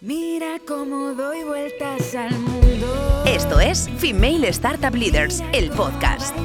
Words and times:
Mira 0.00 0.60
cómo 0.64 1.12
doy 1.14 1.42
vueltas 1.42 2.14
al 2.14 2.30
mundo. 2.38 3.24
Esto 3.26 3.58
es 3.58 3.90
Female 3.98 4.46
Startup 4.50 4.94
Leaders, 4.94 5.42
el 5.52 5.70
podcast. 5.70 6.36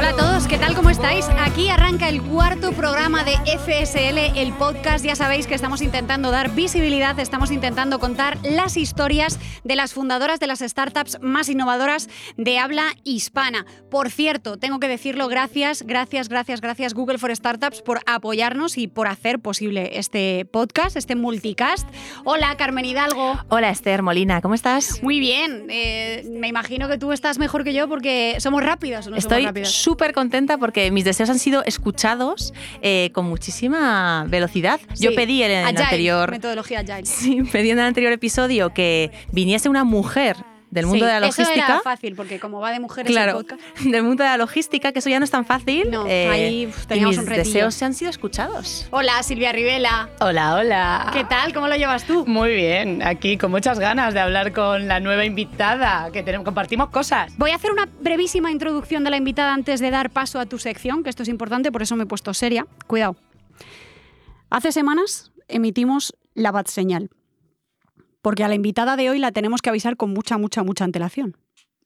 Hola 0.00 0.12
a 0.12 0.16
todos, 0.16 0.48
¿qué 0.48 0.56
tal? 0.56 0.74
¿Cómo 0.74 0.88
estáis? 0.88 1.26
Aquí 1.40 1.68
arranca 1.68 2.08
el 2.08 2.22
cuarto 2.22 2.72
programa 2.72 3.22
de 3.22 3.32
FSL, 3.32 4.38
el 4.38 4.54
podcast. 4.54 5.04
Ya 5.04 5.14
sabéis 5.14 5.46
que 5.46 5.54
estamos 5.54 5.82
intentando 5.82 6.30
dar 6.30 6.54
visibilidad, 6.54 7.20
estamos 7.20 7.50
intentando 7.50 7.98
contar 7.98 8.38
las 8.42 8.78
historias 8.78 9.38
de 9.62 9.76
las 9.76 9.92
fundadoras 9.92 10.40
de 10.40 10.46
las 10.46 10.60
startups 10.60 11.18
más 11.20 11.50
innovadoras 11.50 12.08
de 12.38 12.58
habla 12.58 12.84
hispana. 13.04 13.66
Por 13.90 14.10
cierto, 14.10 14.56
tengo 14.56 14.80
que 14.80 14.88
decirlo, 14.88 15.28
gracias, 15.28 15.82
gracias, 15.82 16.30
gracias, 16.30 16.62
gracias 16.62 16.94
Google 16.94 17.18
for 17.18 17.36
Startups 17.36 17.82
por 17.82 18.00
apoyarnos 18.06 18.78
y 18.78 18.88
por 18.88 19.06
hacer 19.06 19.40
posible 19.40 19.98
este 19.98 20.46
podcast, 20.46 20.96
este 20.96 21.14
multicast. 21.14 21.86
Hola, 22.24 22.56
Carmen 22.56 22.86
Hidalgo. 22.86 23.38
Hola 23.50 23.68
Esther 23.68 24.02
Molina, 24.02 24.40
¿cómo 24.40 24.54
estás? 24.54 25.02
Muy 25.02 25.20
bien, 25.20 25.66
eh, 25.68 26.26
me 26.32 26.48
imagino 26.48 26.88
que 26.88 26.96
tú 26.96 27.12
estás 27.12 27.38
mejor 27.38 27.64
que 27.64 27.74
yo 27.74 27.86
porque 27.86 28.36
somos 28.38 28.64
rápidas 28.64 29.06
o 29.06 29.10
no 29.10 29.16
Estoy 29.16 29.42
somos 29.42 29.48
rápidas. 29.50 29.89
Súper 29.90 30.12
contenta 30.12 30.56
porque 30.56 30.92
mis 30.92 31.04
deseos 31.04 31.30
han 31.30 31.40
sido 31.40 31.64
escuchados 31.64 32.54
eh, 32.80 33.10
con 33.12 33.24
muchísima 33.24 34.24
velocidad. 34.28 34.78
Yo 34.96 35.12
pedí 35.16 35.42
en 35.42 35.50
el 35.50 35.64
Agile, 35.64 35.82
anterior 35.82 36.30
Metodología 36.30 36.78
Agile. 36.78 37.04
sí, 37.06 37.42
pedí 37.50 37.70
en 37.70 37.80
el 37.80 37.86
anterior 37.86 38.12
episodio 38.12 38.72
que 38.72 39.10
viniese 39.32 39.68
una 39.68 39.82
mujer 39.82 40.36
del 40.70 40.86
mundo 40.86 41.04
Sí, 41.04 41.12
de 41.12 41.20
la 41.20 41.26
Eso 41.26 41.42
logística. 41.42 41.66
era 41.66 41.80
fácil, 41.80 42.14
porque 42.14 42.38
como 42.38 42.60
va 42.60 42.70
de 42.70 42.78
mujeres 42.80 43.10
Claro, 43.10 43.40
el 43.40 43.44
podcast. 43.46 43.60
del 43.84 44.02
mundo 44.04 44.22
de 44.22 44.30
la 44.30 44.36
logística, 44.36 44.92
que 44.92 45.00
eso 45.00 45.10
ya 45.10 45.18
no 45.18 45.24
es 45.24 45.30
tan 45.30 45.44
fácil. 45.44 45.88
eh, 45.88 45.90
No, 45.90 46.04
ahí, 46.06 46.66
uf, 46.68 46.84
y 46.84 46.86
teníamos 46.86 47.16
mis 47.16 47.18
un 47.18 47.26
retillo. 47.26 47.44
deseos 47.54 47.74
se 47.74 47.84
han 47.84 47.94
sido 47.94 48.10
escuchados. 48.10 48.86
Hola, 48.90 49.22
Silvia 49.22 49.52
Rivela. 49.52 50.08
Hola, 50.20 50.54
hola. 50.54 51.10
¿Qué 51.12 51.24
tal? 51.24 51.52
¿Cómo 51.52 51.66
lo 51.68 51.74
llevas 51.76 52.04
tú? 52.04 52.24
Muy 52.26 52.54
bien, 52.54 53.02
aquí 53.02 53.36
con 53.36 53.50
muchas 53.50 53.78
ganas 53.80 54.14
de 54.14 54.20
hablar 54.20 54.52
con 54.52 54.86
la 54.88 55.00
nueva 55.00 55.24
invitada, 55.24 56.10
que 56.12 56.22
tenemos, 56.22 56.44
compartimos 56.44 56.90
cosas. 56.90 57.32
Voy 57.36 57.50
a 57.50 57.56
hacer 57.56 57.70
una 57.72 57.86
brevísima 58.00 58.50
introducción 58.50 59.02
de 59.04 59.10
la 59.10 59.16
invitada 59.16 59.52
antes 59.54 59.80
de 59.80 59.90
dar 59.90 60.10
paso 60.10 60.38
a 60.38 60.46
tu 60.46 60.58
sección, 60.58 61.02
que 61.02 61.10
esto 61.10 61.22
es 61.24 61.28
importante, 61.28 61.72
por 61.72 61.82
eso 61.82 61.96
me 61.96 62.04
he 62.04 62.06
puesto 62.06 62.32
seria. 62.32 62.66
Cuidado. 62.86 63.16
Hace 64.50 64.72
semanas 64.72 65.32
emitimos 65.48 66.14
la 66.34 66.50
bat 66.52 66.66
señal, 66.68 67.10
porque 68.22 68.44
a 68.44 68.48
la 68.48 68.54
invitada 68.54 68.96
de 68.96 69.10
hoy 69.10 69.18
la 69.18 69.32
tenemos 69.32 69.62
que 69.62 69.70
avisar 69.70 69.96
con 69.96 70.12
mucha, 70.12 70.38
mucha, 70.38 70.62
mucha 70.62 70.84
antelación. 70.84 71.36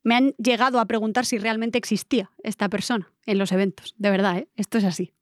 Me 0.03 0.15
han 0.15 0.31
llegado 0.33 0.81
a 0.81 0.87
preguntar 0.87 1.25
si 1.25 1.39
realmente 1.39 1.79
existía 1.79 2.31
esta 2.43 2.69
persona 2.69 3.13
en 3.27 3.39
los 3.39 3.53
eventos. 3.53 3.95
De 3.97 4.11
verdad, 4.11 4.39
¿eh? 4.39 4.49
esto 4.57 4.79
es 4.79 4.85
así. 4.85 5.13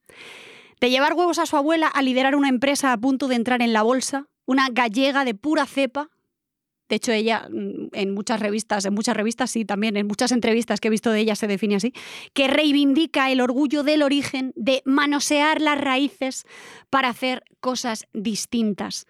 De 0.80 0.90
llevar 0.90 1.14
huevos 1.14 1.38
a 1.38 1.46
su 1.46 1.56
abuela 1.56 1.86
a 1.86 2.02
liderar 2.02 2.34
una 2.34 2.48
empresa 2.48 2.92
a 2.92 2.98
punto 2.98 3.28
de 3.28 3.36
entrar 3.36 3.62
en 3.62 3.72
la 3.72 3.82
bolsa, 3.82 4.26
una 4.44 4.68
gallega 4.70 5.24
de 5.24 5.34
pura 5.34 5.66
cepa. 5.66 6.10
De 6.92 6.96
hecho, 6.96 7.10
ella 7.10 7.48
mm, 7.50 7.86
en 7.94 8.12
muchas 8.12 8.38
revistas, 8.38 8.84
en 8.84 8.92
muchas 8.92 9.16
revistas 9.16 9.50
sí, 9.50 9.64
también 9.64 9.96
en 9.96 10.06
muchas 10.06 10.30
entrevistas 10.30 10.78
que 10.78 10.88
he 10.88 10.90
visto 10.90 11.10
de 11.10 11.20
ella 11.20 11.34
se 11.36 11.46
define 11.46 11.76
así, 11.76 11.94
que 12.34 12.48
reivindica 12.48 13.30
el 13.30 13.40
orgullo 13.40 13.82
del 13.82 14.02
origen, 14.02 14.52
de 14.56 14.82
manosear 14.84 15.62
las 15.62 15.80
raíces 15.80 16.44
para 16.90 17.08
hacer 17.08 17.44
cosas 17.60 18.08
distintas. 18.12 19.06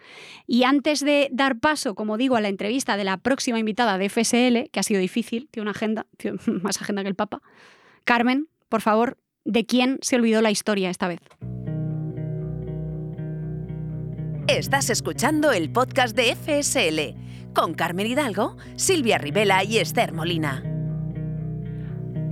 Y 0.46 0.62
antes 0.62 1.00
de 1.00 1.28
dar 1.32 1.58
paso, 1.58 1.96
como 1.96 2.18
digo, 2.18 2.36
a 2.36 2.40
la 2.40 2.46
entrevista 2.46 2.96
de 2.96 3.02
la 3.02 3.16
próxima 3.16 3.58
invitada 3.58 3.98
de 3.98 4.08
FSL, 4.08 4.70
que 4.70 4.78
ha 4.78 4.84
sido 4.84 5.00
difícil, 5.00 5.48
tiene 5.50 5.64
una 5.64 5.72
agenda, 5.72 6.06
tiene 6.18 6.38
más 6.62 6.80
agenda 6.80 7.02
que 7.02 7.08
el 7.08 7.16
Papa, 7.16 7.42
Carmen, 8.04 8.46
por 8.68 8.80
favor, 8.80 9.18
¿de 9.44 9.66
quién 9.66 9.98
se 10.02 10.14
olvidó 10.14 10.40
la 10.40 10.52
historia 10.52 10.88
esta 10.88 11.08
vez? 11.08 11.20
Estás 14.46 14.88
escuchando 14.88 15.50
el 15.50 15.72
podcast 15.72 16.14
de 16.14 16.36
FSL 16.36 17.31
con 17.54 17.74
Carmen 17.74 18.06
Hidalgo, 18.06 18.56
Silvia 18.76 19.18
Rivela 19.18 19.64
y 19.64 19.78
Esther 19.78 20.12
Molina. 20.12 20.62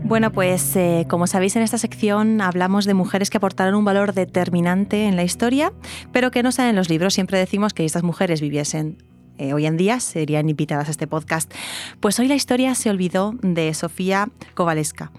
Bueno, 0.02 0.32
pues 0.32 0.74
eh, 0.74 1.06
como 1.08 1.28
sabéis 1.28 1.54
en 1.54 1.62
esta 1.62 1.78
sección 1.78 2.40
hablamos 2.40 2.84
de 2.84 2.94
mujeres 2.94 3.30
que 3.30 3.36
aportaron 3.36 3.76
un 3.76 3.84
valor 3.84 4.12
determinante 4.12 5.04
en 5.04 5.14
la 5.14 5.22
historia, 5.22 5.72
pero 6.10 6.32
que 6.32 6.42
no 6.42 6.50
salen 6.50 6.70
en 6.70 6.76
los 6.76 6.88
libros. 6.88 7.14
Siempre 7.14 7.38
decimos 7.38 7.74
que 7.74 7.84
estas 7.84 8.02
mujeres 8.02 8.40
viviesen 8.40 8.98
eh, 9.40 9.52
hoy 9.54 9.66
en 9.66 9.76
día, 9.76 9.98
serían 10.00 10.48
invitadas 10.48 10.88
a 10.88 10.90
este 10.90 11.06
podcast. 11.06 11.52
Pues 12.00 12.18
hoy 12.20 12.28
la 12.28 12.34
historia 12.34 12.74
se 12.74 12.90
olvidó 12.90 13.34
de 13.42 13.72
Sofía 13.74 14.28
Kowaleska. 14.54 15.10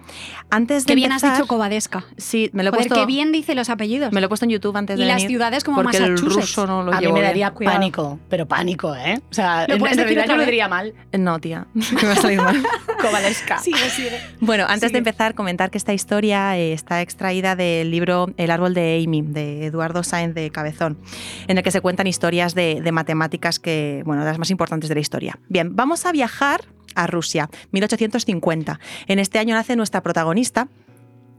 Antes 0.50 0.86
de 0.86 0.92
Qué 0.92 0.96
bien 0.96 1.12
has 1.12 1.22
dicho 1.22 1.48
Covadesca. 1.48 2.06
Sí, 2.18 2.50
me 2.54 2.64
lo 2.64 2.70
he 2.70 2.72
Joder, 2.72 2.88
puesto. 2.88 3.02
qué 3.02 3.06
bien 3.08 3.32
dice 3.32 3.56
los 3.56 3.70
apellidos. 3.70 4.12
Me 4.14 4.22
lo 4.22 4.26
he 4.26 4.30
puesto 4.30 4.46
en 4.46 4.52
YouTube 4.52 4.76
antes 4.78 4.98
Y 4.98 5.02
de 5.02 5.08
las 5.08 5.16
venir, 5.18 5.30
ciudades 5.30 5.64
como 5.64 5.82
porque 5.82 5.98
el 5.98 6.12
Massachusetts. 6.12 6.36
ruso 6.56 6.68
no 6.68 6.84
lo 6.84 6.92
A 6.94 6.96
mí 6.96 7.02
llevo 7.02 7.14
me 7.14 7.20
bien. 7.22 7.30
daría 7.30 7.52
Cuidado. 7.52 7.76
pánico, 7.78 8.20
pero 8.30 8.46
pánico, 8.48 8.96
¿eh? 8.96 9.20
O 9.30 9.34
sea, 9.34 9.66
¿Lo 9.68 9.74
en, 9.76 9.80
puedes 9.80 9.98
en 9.98 10.04
decir 10.04 10.18
realidad 10.18 10.24
otra 10.26 10.34
yo 10.34 10.38
lo 10.38 10.40
vez? 10.42 10.48
diría 10.48 10.68
mal. 10.68 10.94
No, 11.18 11.40
tía, 11.40 11.68
me 11.74 12.04
va 12.04 12.12
a 12.14 12.16
salir 12.16 12.38
mal. 12.42 12.64
Kovalevska. 13.02 13.60
Sigue, 13.60 13.90
sigue. 13.90 14.20
Bueno, 14.40 14.66
antes 14.66 14.90
Sigue. 14.90 14.92
de 14.94 14.98
empezar, 15.10 15.34
comentar 15.36 15.72
que 15.72 15.78
esta 15.78 15.94
historia 15.94 16.58
eh, 16.58 16.74
está 16.74 17.02
extraída 17.02 17.56
del 17.56 17.90
libro 17.92 18.28
El 18.38 18.52
árbol 18.52 18.74
de 18.74 19.02
Amy, 19.06 19.22
de 19.24 19.66
Eduardo 19.66 20.04
Sáenz 20.04 20.36
de 20.36 20.50
Cabezón, 20.52 20.98
en 21.48 21.58
el 21.58 21.64
que 21.64 21.72
se 21.72 21.82
cuentan 21.82 22.08
historias 22.08 22.54
de, 22.56 22.82
de 22.82 22.92
matemáticas 22.92 23.60
que, 23.60 24.04
bueno, 24.12 24.26
de 24.26 24.30
las 24.30 24.40
más 24.40 24.52
importantes 24.52 24.90
de 24.90 24.96
la 24.96 25.00
historia. 25.00 25.40
Bien, 25.48 25.74
vamos 25.74 26.06
a 26.06 26.12
viajar 26.12 26.66
a 26.96 27.08
Rusia, 27.08 27.50
1850. 27.72 28.78
En 29.08 29.20
este 29.20 29.40
año 29.40 29.56
nace 29.56 29.78
nuestra 29.78 30.04
protagonista, 30.04 30.68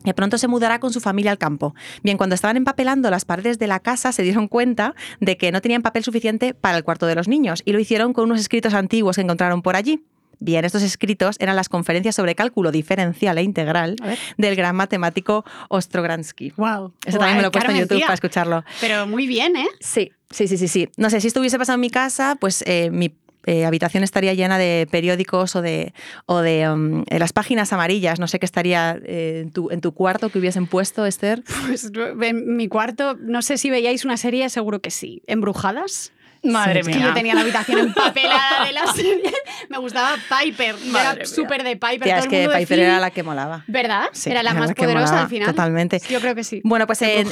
que 0.03 0.15
pronto 0.15 0.39
se 0.39 0.49
mudará 0.49 0.81
con 0.81 0.91
su 0.91 1.01
familia 1.01 1.33
al 1.33 1.37
campo. 1.37 1.75
Bien, 2.03 2.17
cuando 2.17 2.35
estaban 2.35 2.57
empapelando 2.57 3.11
las 3.11 3.27
paredes 3.27 3.59
de 3.59 3.67
la 3.67 3.81
casa 3.81 4.11
se 4.13 4.23
dieron 4.23 4.49
cuenta 4.49 4.95
de 5.21 5.37
que 5.37 5.53
no 5.53 5.61
tenían 5.61 5.83
papel 5.83 6.03
suficiente 6.03 6.55
para 6.55 6.79
el 6.79 6.83
cuarto 6.83 7.05
de 7.05 7.15
los 7.15 7.29
niños 7.29 7.61
y 7.67 7.73
lo 7.73 7.79
hicieron 7.79 8.15
con 8.15 8.25
unos 8.25 8.41
escritos 8.41 8.73
antiguos 8.73 9.17
que 9.17 9.23
encontraron 9.23 9.61
por 9.61 9.77
allí. 9.77 10.03
Bien, 10.39 10.65
estos 10.65 10.83
escritos 10.83 11.37
eran 11.39 11.57
las 11.57 11.69
conferencias 11.69 12.15
sobre 12.15 12.35
cálculo 12.35 12.73
diferencial 12.73 13.39
e 13.39 13.43
integral 13.43 13.97
del 14.37 14.57
gran 14.57 14.77
matemático 14.77 15.45
Ostrogransky. 15.69 16.53
Wow. 16.57 16.93
Eso 17.07 17.19
también 17.19 17.37
me 17.37 17.43
lo 17.43 17.49
he 17.49 17.51
puesto 17.51 17.71
en 17.71 17.79
YouTube 17.79 18.01
para 18.01 18.15
escucharlo. 18.15 18.65
Pero 18.81 19.07
muy 19.07 19.27
bien, 19.27 19.57
¿eh? 19.57 19.69
Sí, 19.81 20.13
sí, 20.31 20.49
sí, 20.49 20.59
sí, 20.59 20.69
sí. 20.69 20.89
No 20.97 21.11
sé, 21.11 21.21
si 21.21 21.29
esto 21.29 21.41
hubiese 21.41 21.59
pasado 21.59 21.75
en 21.75 21.81
mi 21.81 21.91
casa, 21.91 22.37
pues 22.41 22.65
eh, 22.67 22.91
mi 22.91 23.15
eh, 23.45 23.65
habitación 23.65 24.05
estaría 24.05 24.35
llena 24.35 24.57
de 24.59 24.87
periódicos 24.91 25.57
o 25.57 25.63
de, 25.63 25.95
o 26.27 26.39
de 26.41 26.69
um, 26.71 27.05
eh, 27.09 27.19
las 27.19 27.33
páginas 27.33 27.73
amarillas. 27.73 28.21
No 28.21 28.29
sé 28.29 28.39
qué 28.39 28.47
estaría 28.47 28.99
eh, 29.05 29.41
en, 29.43 29.51
tu, 29.51 29.71
en 29.71 29.81
tu 29.81 29.93
cuarto 29.93 30.29
que 30.31 30.39
hubiesen 30.39 30.67
puesto, 30.67 31.07
Esther. 31.07 31.43
Pues 31.67 31.91
en 32.21 32.57
mi 32.57 32.69
cuarto, 32.69 33.17
no 33.21 33.43
sé 33.43 33.59
si 33.59 33.71
veíais 33.71 34.05
una 34.05 34.17
serie, 34.17 34.49
seguro 34.49 34.81
que 34.81 34.91
sí. 34.91 35.23
¿Embrujadas? 35.27 36.13
Madre 36.43 36.81
Es 36.81 36.89
que 36.89 36.95
mía. 36.97 37.07
yo 37.09 37.15
tenía 37.15 37.35
la 37.35 37.43
habitación 37.43 37.79
empapelada 37.79 38.65
de 38.65 38.73
la 38.73 38.87
serie. 38.93 39.33
Me 39.69 39.79
gustaba 39.79 40.17
Piper. 40.41 40.77
Madre 40.87 41.17
era 41.21 41.27
súper 41.27 41.63
de 41.63 41.77
Piper. 41.77 42.01
Tía, 42.03 42.15
todo 42.17 42.19
es 42.19 42.25
el 42.25 42.31
que 42.31 42.37
mundo 42.39 42.53
Piper 42.59 42.69
decía- 42.79 42.87
era 42.89 43.01
la 43.01 43.11
que 43.11 43.23
molaba. 43.23 43.65
¿Verdad? 43.67 44.05
Sí, 44.13 44.31
era 44.31 44.43
la 44.43 44.51
era 44.51 44.61
más 44.61 44.69
la 44.71 44.75
poderosa 44.75 45.01
molaba, 45.05 45.21
al 45.23 45.29
final. 45.29 45.49
totalmente. 45.49 46.01
Yo 46.09 46.21
creo 46.21 46.35
que 46.35 46.45
sí. 46.45 46.61
Bueno, 46.65 46.87
pues 46.87 47.03
en, 47.03 47.29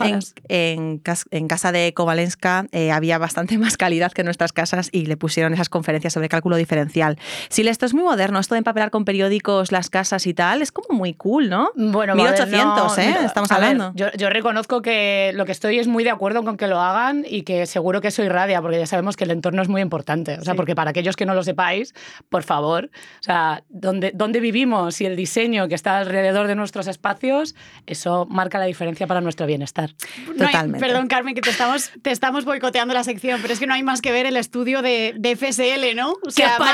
en, 0.48 1.48
casa 1.48 1.72
de 1.72 1.94
Kovalenska 1.94 2.66
eh, 2.72 2.92
había 2.92 3.18
bastante 3.18 3.56
más 3.58 3.76
calidad 3.76 4.12
que 4.12 4.20
en 4.22 4.26
nuestras 4.26 4.52
casas 4.52 4.88
y 4.92 5.06
le 5.06 5.16
pusieron 5.16 5.54
esas 5.54 5.68
conferencias 5.68 6.12
sobre 6.12 6.28
cálculo 6.28 6.56
diferencial. 6.56 7.18
Si 7.48 7.66
esto 7.70 7.86
es 7.86 7.94
muy 7.94 8.02
moderno, 8.02 8.38
esto 8.40 8.54
de 8.54 8.58
empapelar 8.58 8.90
con 8.90 9.04
periódicos 9.04 9.70
las 9.70 9.90
casas 9.90 10.26
y 10.26 10.34
tal, 10.34 10.60
es 10.60 10.72
como 10.72 10.96
muy 10.98 11.14
cool, 11.14 11.48
¿no? 11.48 11.70
Bueno, 11.76 12.14
1800, 12.16 12.98
¿eh? 12.98 13.14
Estamos 13.24 13.48
ver, 13.48 13.56
hablando. 13.58 13.92
yo, 13.94 14.10
yo 14.18 14.28
reconozco 14.28 14.82
que 14.82 15.30
lo 15.34 15.46
que 15.46 15.52
estoy 15.52 15.78
es 15.78 15.86
muy 15.86 16.02
de 16.04 16.10
acuerdo 16.10 16.42
con 16.42 16.56
que 16.56 16.66
lo 16.66 16.80
hagan 16.80 17.24
y 17.28 17.42
que 17.42 17.66
seguro 17.66 18.00
que 18.00 18.08
eso 18.08 18.22
irradia, 18.24 18.60
porque 18.60 18.78
ya 18.78 18.86
sabemos 19.00 19.16
que 19.16 19.24
el 19.24 19.30
entorno 19.30 19.62
es 19.62 19.68
muy 19.68 19.80
importante. 19.80 20.34
O 20.38 20.42
sea, 20.44 20.52
Sí. 20.52 20.56
porque 20.56 20.74
para 20.74 20.90
aquellos 20.90 21.16
que 21.16 21.24
no 21.24 21.34
lo 21.34 21.42
sepáis, 21.42 21.94
por 22.28 22.42
favor, 22.42 22.90
o 23.20 23.22
sea, 23.22 23.62
dónde, 23.70 24.12
dónde 24.14 24.40
vivimos 24.40 25.00
y 25.00 25.06
el 25.06 25.16
diseño 25.16 25.68
que 25.68 25.74
está 25.74 25.96
alrededor 25.98 26.46
de 26.48 26.54
nuestros 26.54 26.86
espacios, 26.86 27.54
eso 27.86 28.26
marca 28.28 28.58
la 28.58 28.66
diferencia 28.66 29.06
para 29.06 29.20
nuestro 29.22 29.46
bienestar. 29.46 29.90
No 30.26 30.44
hay- 30.46 30.52
Totalmente. 30.52 30.86
perdón, 30.86 31.06
Carmen, 31.08 31.34
que 31.34 31.40
te 31.40 31.50
estamos, 31.50 31.90
te 32.02 32.10
estamos 32.10 32.44
boicoteando 32.44 32.92
la 32.92 33.04
sección, 33.04 33.40
pero 33.40 33.54
es 33.54 33.58
que 33.60 33.66
no 33.66 33.72
hay 33.74 33.82
más 33.82 34.02
que 34.02 34.12
ver 34.12 34.26
el 34.26 34.36
estudio 34.36 34.82
de, 34.82 35.14
de 35.16 35.30
FSL, 35.36 35.94
¿no? 35.94 36.14
O 36.26 36.30
sea, 36.30 36.58
ma- 36.58 36.72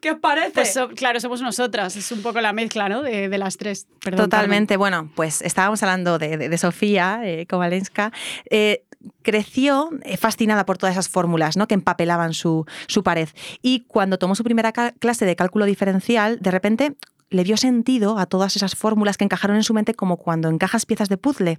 ¿Qué 0.00 0.10
os 0.12 0.18
parece? 0.20 0.50
Pues 0.52 0.72
so- 0.72 0.88
claro, 0.90 1.18
somos 1.18 1.42
nosotras. 1.42 1.96
Es 1.96 2.12
un 2.12 2.22
poco 2.22 2.40
la 2.40 2.52
mezcla, 2.52 2.88
¿no? 2.88 3.02
De, 3.02 3.28
de 3.28 3.38
las 3.38 3.56
tres. 3.56 3.88
Perdón, 4.00 4.26
Totalmente. 4.26 4.76
Bueno, 4.76 5.10
pues 5.16 5.42
estábamos 5.42 5.82
hablando 5.82 6.18
de, 6.18 6.36
de- 6.36 6.48
de 6.48 6.58
Sofía 6.58 7.20
eh, 7.24 7.46
Kovalenska. 7.48 8.12
Eh, 8.48 8.83
creció 9.22 9.90
eh, 10.02 10.16
fascinada 10.16 10.66
por 10.66 10.78
todas 10.78 10.94
esas 10.94 11.08
fórmulas 11.08 11.56
¿no? 11.56 11.68
que 11.68 11.74
empapelaban 11.74 12.34
su, 12.34 12.66
su 12.86 13.02
pared. 13.02 13.28
Y 13.62 13.80
cuando 13.80 14.18
tomó 14.18 14.34
su 14.34 14.44
primera 14.44 14.72
clase 14.72 15.24
de 15.24 15.36
cálculo 15.36 15.64
diferencial, 15.64 16.38
de 16.40 16.50
repente 16.50 16.96
le 17.34 17.44
dio 17.44 17.56
sentido 17.56 18.18
a 18.18 18.26
todas 18.26 18.56
esas 18.56 18.74
fórmulas 18.74 19.16
que 19.16 19.24
encajaron 19.24 19.56
en 19.56 19.62
su 19.62 19.74
mente 19.74 19.94
como 19.94 20.16
cuando 20.16 20.48
encajas 20.48 20.86
piezas 20.86 21.08
de 21.08 21.16
puzzle. 21.16 21.56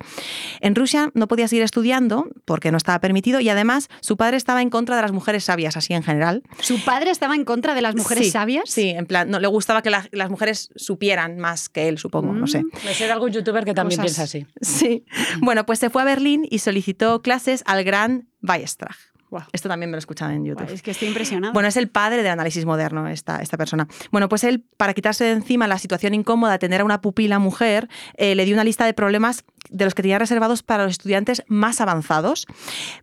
En 0.61 0.75
Rusia 0.75 1.11
no 1.13 1.27
podía 1.27 1.47
seguir 1.47 1.63
estudiando 1.63 2.27
porque 2.45 2.71
no 2.71 2.77
estaba 2.77 2.99
permitido 2.99 3.39
y 3.39 3.49
además 3.49 3.89
su 4.01 4.17
padre 4.17 4.37
estaba 4.37 4.61
en 4.61 4.69
contra 4.69 4.95
de 4.95 5.01
las 5.01 5.11
mujeres 5.11 5.43
sabias, 5.43 5.77
así 5.77 5.93
en 5.93 6.03
general. 6.03 6.43
¿Su 6.61 6.83
padre 6.83 7.11
estaba 7.11 7.35
en 7.35 7.45
contra 7.45 7.73
de 7.75 7.81
las 7.81 7.95
mujeres 7.95 8.25
Sí, 8.25 8.31
sabias? 8.31 8.69
Sí, 8.69 8.89
en 8.89 9.05
plan, 9.05 9.29
no, 9.29 9.39
le 9.39 9.47
gustaba 9.47 9.81
que 9.81 9.89
la- 9.89 10.07
las 10.11 10.29
mujeres 10.29 10.69
supieran 10.75 11.37
más 11.37 11.69
que 11.69 11.87
él, 11.89 11.97
supongo, 11.97 12.33
no 12.33 12.47
sé. 12.47 12.63
De 12.83 12.93
ser 12.93 13.11
algún 13.11 13.31
youtuber 13.31 13.65
que 13.65 13.73
también 13.73 14.01
Cosas. 14.01 14.31
piensa 14.31 14.47
así. 14.47 14.47
Sí. 14.61 15.05
Bueno, 15.41 15.65
pues 15.65 15.79
se 15.79 15.89
fue 15.89 16.01
a 16.01 16.05
Berlín 16.05 16.47
y 16.49 16.59
solicitó 16.59 17.21
clases 17.21 17.63
al 17.65 17.83
gran 17.83 18.27
Weierstrass. 18.41 18.95
Guau. 19.35 19.45
Esto 19.51 19.67
también 19.67 19.89
me 19.89 19.95
lo 19.95 19.99
escuchan 19.99 20.31
en 20.31 20.45
YouTube. 20.45 20.71
Es 20.71 20.81
que 20.81 20.91
estoy 20.91 21.09
impresionada. 21.09 21.53
Bueno, 21.53 21.67
es 21.67 21.77
el 21.77 21.89
padre 21.89 22.17
del 22.17 22.31
análisis 22.31 22.65
moderno, 22.65 23.07
esta, 23.07 23.41
esta 23.41 23.57
persona. 23.57 23.87
Bueno, 24.11 24.29
pues 24.29 24.43
él, 24.43 24.63
para 24.77 24.93
quitarse 24.93 25.25
de 25.25 25.31
encima 25.31 25.67
la 25.67 25.77
situación 25.77 26.13
incómoda 26.13 26.53
de 26.53 26.59
tener 26.59 26.81
a 26.81 26.85
una 26.85 27.01
pupila 27.01 27.39
mujer, 27.39 27.89
eh, 28.15 28.35
le 28.35 28.45
dio 28.45 28.55
una 28.55 28.63
lista 28.63 28.85
de 28.85 28.93
problemas 28.93 29.43
de 29.69 29.85
los 29.85 29.93
que 29.93 30.01
tenía 30.01 30.19
reservados 30.19 30.63
para 30.63 30.83
los 30.83 30.91
estudiantes 30.91 31.43
más 31.47 31.81
avanzados. 31.81 32.45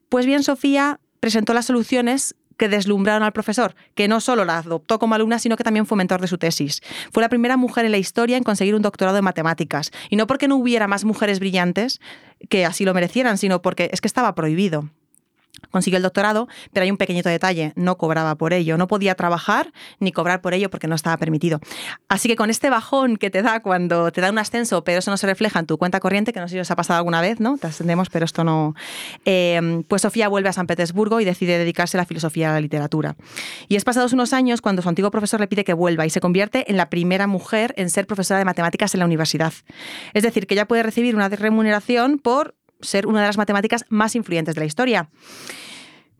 Pues 0.09 0.27
bien, 0.27 0.43
Sofía 0.43 1.01
presentó 1.21 1.55
las 1.55 1.67
soluciones 1.67 2.35
que 2.57 2.69
deslumbraron 2.69 3.23
al 3.23 3.33
profesor, 3.33 3.75
que 3.95 4.09
no 4.09 4.21
solo 4.21 4.45
la 4.45 4.59
adoptó 4.59 4.99
como 4.99 5.15
alumna, 5.15 5.39
sino 5.39 5.57
que 5.57 5.65
también 5.65 5.87
fue 5.87 5.97
mentor 5.97 6.21
de 6.21 6.29
su 6.29 6.39
tesis. 6.39 6.81
Fue 7.11 7.23
la 7.23 7.29
primera 7.29 7.57
mujer 7.57 7.85
en 7.85 7.91
la 7.91 7.99
historia 7.99 8.37
en 8.37 8.45
conseguir 8.45 8.75
un 8.75 8.83
doctorado 8.83 9.19
en 9.19 9.25
matemáticas. 9.25 9.91
Y 10.11 10.17
no 10.17 10.27
porque 10.27 10.49
no 10.49 10.57
hubiera 10.57 10.87
más 10.87 11.05
mujeres 11.05 11.41
brillantes 11.41 12.01
que 12.49 12.65
así 12.65 12.85
lo 12.85 12.95
merecieran, 12.95 13.39
sino 13.39 13.63
porque 13.63 13.91
es 13.93 14.01
que 14.01 14.09
estaba 14.09 14.35
prohibido 14.35 14.89
consiguió 15.71 15.97
el 15.97 16.03
doctorado, 16.03 16.49
pero 16.73 16.85
hay 16.85 16.91
un 16.91 16.97
pequeñito 16.97 17.29
detalle, 17.29 17.73
no 17.77 17.97
cobraba 17.97 18.35
por 18.37 18.53
ello, 18.53 18.77
no 18.77 18.89
podía 18.89 19.15
trabajar 19.15 19.73
ni 20.01 20.13
cobrar 20.13 20.41
por 20.41 20.55
ello 20.55 20.71
porque 20.71 20.89
no 20.89 20.95
estaba 20.95 21.17
permitido. 21.17 21.61
Así 22.09 22.29
que 22.29 22.37
con 22.37 22.51
este 22.51 22.71
bajón 22.71 23.17
que 23.17 23.31
te 23.31 23.43
da 23.43 23.61
cuando 23.61 24.11
te 24.13 24.21
da 24.21 24.31
un 24.31 24.39
ascenso, 24.39 24.85
pero 24.85 24.99
eso 24.99 25.11
no 25.11 25.17
se 25.17 25.27
refleja 25.27 25.61
en 25.61 25.67
tu 25.67 25.79
cuenta 25.79 26.01
corriente, 26.01 26.33
que 26.33 26.41
no 26.41 26.49
sé 26.49 26.55
si 26.55 26.61
os 26.61 26.71
ha 26.71 26.77
pasado 26.77 26.99
alguna 26.99 27.21
vez, 27.21 27.41
¿no? 27.41 27.59
Te 27.59 27.67
ascendemos, 27.67 28.09
pero 28.11 28.25
esto 28.25 28.45
no... 28.45 28.75
eh, 29.25 29.83
pues 29.89 30.03
Sofía 30.03 30.29
vuelve 30.29 30.49
a 30.49 30.53
San 30.53 30.67
Petersburgo 30.67 31.21
y 31.21 31.25
decide 31.25 31.59
dedicarse 31.59 31.97
a 31.97 32.01
la 32.01 32.07
filosofía 32.07 32.47
y 32.47 32.51
a 32.51 32.53
la 32.53 32.61
literatura. 32.61 33.17
Y 33.69 33.77
es 33.77 33.85
pasados 33.85 34.13
unos 34.13 34.33
años 34.33 34.61
cuando 34.61 34.83
su 34.83 34.89
antiguo 34.89 35.11
profesor 35.11 35.41
le 35.41 35.47
pide 35.47 35.65
que 35.65 35.75
vuelva 35.75 36.07
y 36.07 36.11
se 36.11 36.21
convierte 36.21 36.71
en 36.71 36.77
la 36.77 36.91
primera 36.91 37.27
mujer 37.27 37.75
en 37.77 37.91
ser 37.91 38.07
profesora 38.07 38.39
de 38.39 38.45
matemáticas 38.45 38.95
en 38.95 39.01
la 39.01 39.07
universidad. 39.07 39.53
Es 40.13 40.23
decir, 40.23 40.47
que 40.47 40.55
ella 40.55 40.67
puede 40.67 40.83
recibir 40.83 41.15
una 41.15 41.29
remuneración 41.29 42.19
por 42.19 42.55
ser 42.83 43.07
una 43.07 43.21
de 43.21 43.27
las 43.27 43.39
matemáticas 43.39 43.85
más 43.89 44.15
influyentes 44.15 44.55
de 44.55 44.61
la 44.61 44.67
historia. 44.67 45.09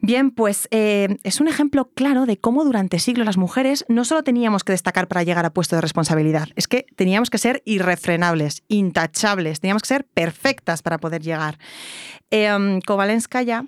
Bien, 0.05 0.33
pues 0.33 0.67
eh, 0.73 1.17
es 1.23 1.41
un 1.41 1.47
ejemplo 1.47 1.93
claro 1.95 2.27
de 2.27 2.37
cómo 2.37 2.65
durante 2.65 2.99
siglos 2.99 3.25
las 3.25 3.37
mujeres 3.37 3.85
no 3.89 4.05
solo 4.05 4.25
teníamos 4.25 4.65
que 4.65 4.73
destacar 4.73 5.07
para 5.07 5.23
llegar 5.23 5.47
a 5.47 5.53
puestos 5.53 5.77
de 5.77 5.81
responsabilidad, 5.81 6.49
es 6.57 6.67
que 6.67 6.87
teníamos 6.97 7.31
que 7.31 7.39
ser 7.39 7.63
irrefrenables, 7.67 8.65
intachables, 8.67 9.61
teníamos 9.61 9.83
que 9.83 9.89
ser 9.89 10.05
perfectas 10.05 10.83
para 10.83 10.99
poder 10.99 11.23
llegar. 11.23 11.57
Eh, 12.33 12.81
Kovalenskaya 12.85 13.67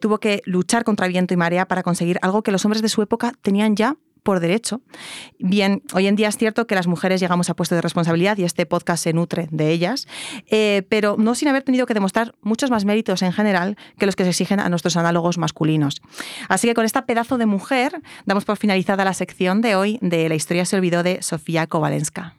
tuvo 0.00 0.18
que 0.18 0.40
luchar 0.46 0.82
contra 0.84 1.08
viento 1.08 1.34
y 1.34 1.36
marea 1.36 1.68
para 1.68 1.82
conseguir 1.82 2.18
algo 2.22 2.42
que 2.42 2.52
los 2.52 2.64
hombres 2.64 2.80
de 2.80 2.88
su 2.88 3.02
época 3.02 3.34
tenían 3.42 3.76
ya 3.76 3.96
por 4.26 4.40
derecho. 4.40 4.82
Bien, 5.38 5.82
hoy 5.94 6.08
en 6.08 6.16
día 6.16 6.26
es 6.26 6.36
cierto 6.36 6.66
que 6.66 6.74
las 6.74 6.88
mujeres 6.88 7.20
llegamos 7.20 7.48
a 7.48 7.54
puestos 7.54 7.76
de 7.76 7.80
responsabilidad 7.80 8.36
y 8.36 8.42
este 8.42 8.66
podcast 8.66 9.04
se 9.04 9.12
nutre 9.12 9.46
de 9.52 9.70
ellas, 9.70 10.08
eh, 10.50 10.82
pero 10.88 11.14
no 11.16 11.36
sin 11.36 11.46
haber 11.46 11.62
tenido 11.62 11.86
que 11.86 11.94
demostrar 11.94 12.34
muchos 12.42 12.68
más 12.68 12.84
méritos 12.84 13.22
en 13.22 13.32
general 13.32 13.76
que 13.98 14.04
los 14.04 14.16
que 14.16 14.24
se 14.24 14.30
exigen 14.30 14.58
a 14.58 14.68
nuestros 14.68 14.96
análogos 14.96 15.38
masculinos. 15.38 16.02
Así 16.48 16.66
que 16.66 16.74
con 16.74 16.84
esta 16.84 17.06
pedazo 17.06 17.38
de 17.38 17.46
mujer 17.46 18.02
damos 18.24 18.44
por 18.44 18.56
finalizada 18.56 19.04
la 19.04 19.14
sección 19.14 19.60
de 19.60 19.76
hoy 19.76 19.98
de 20.02 20.28
La 20.28 20.34
historia 20.34 20.64
se 20.64 20.74
olvidó 20.74 21.04
de 21.04 21.22
Sofía 21.22 21.68
Kovalenska. 21.68 22.34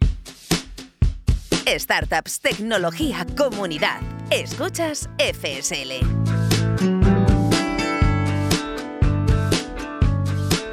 Startups, 1.65 2.41
tecnología, 2.41 3.25
comunidad. 3.37 4.01
Escuchas 4.29 5.09
FSL. 5.19 6.26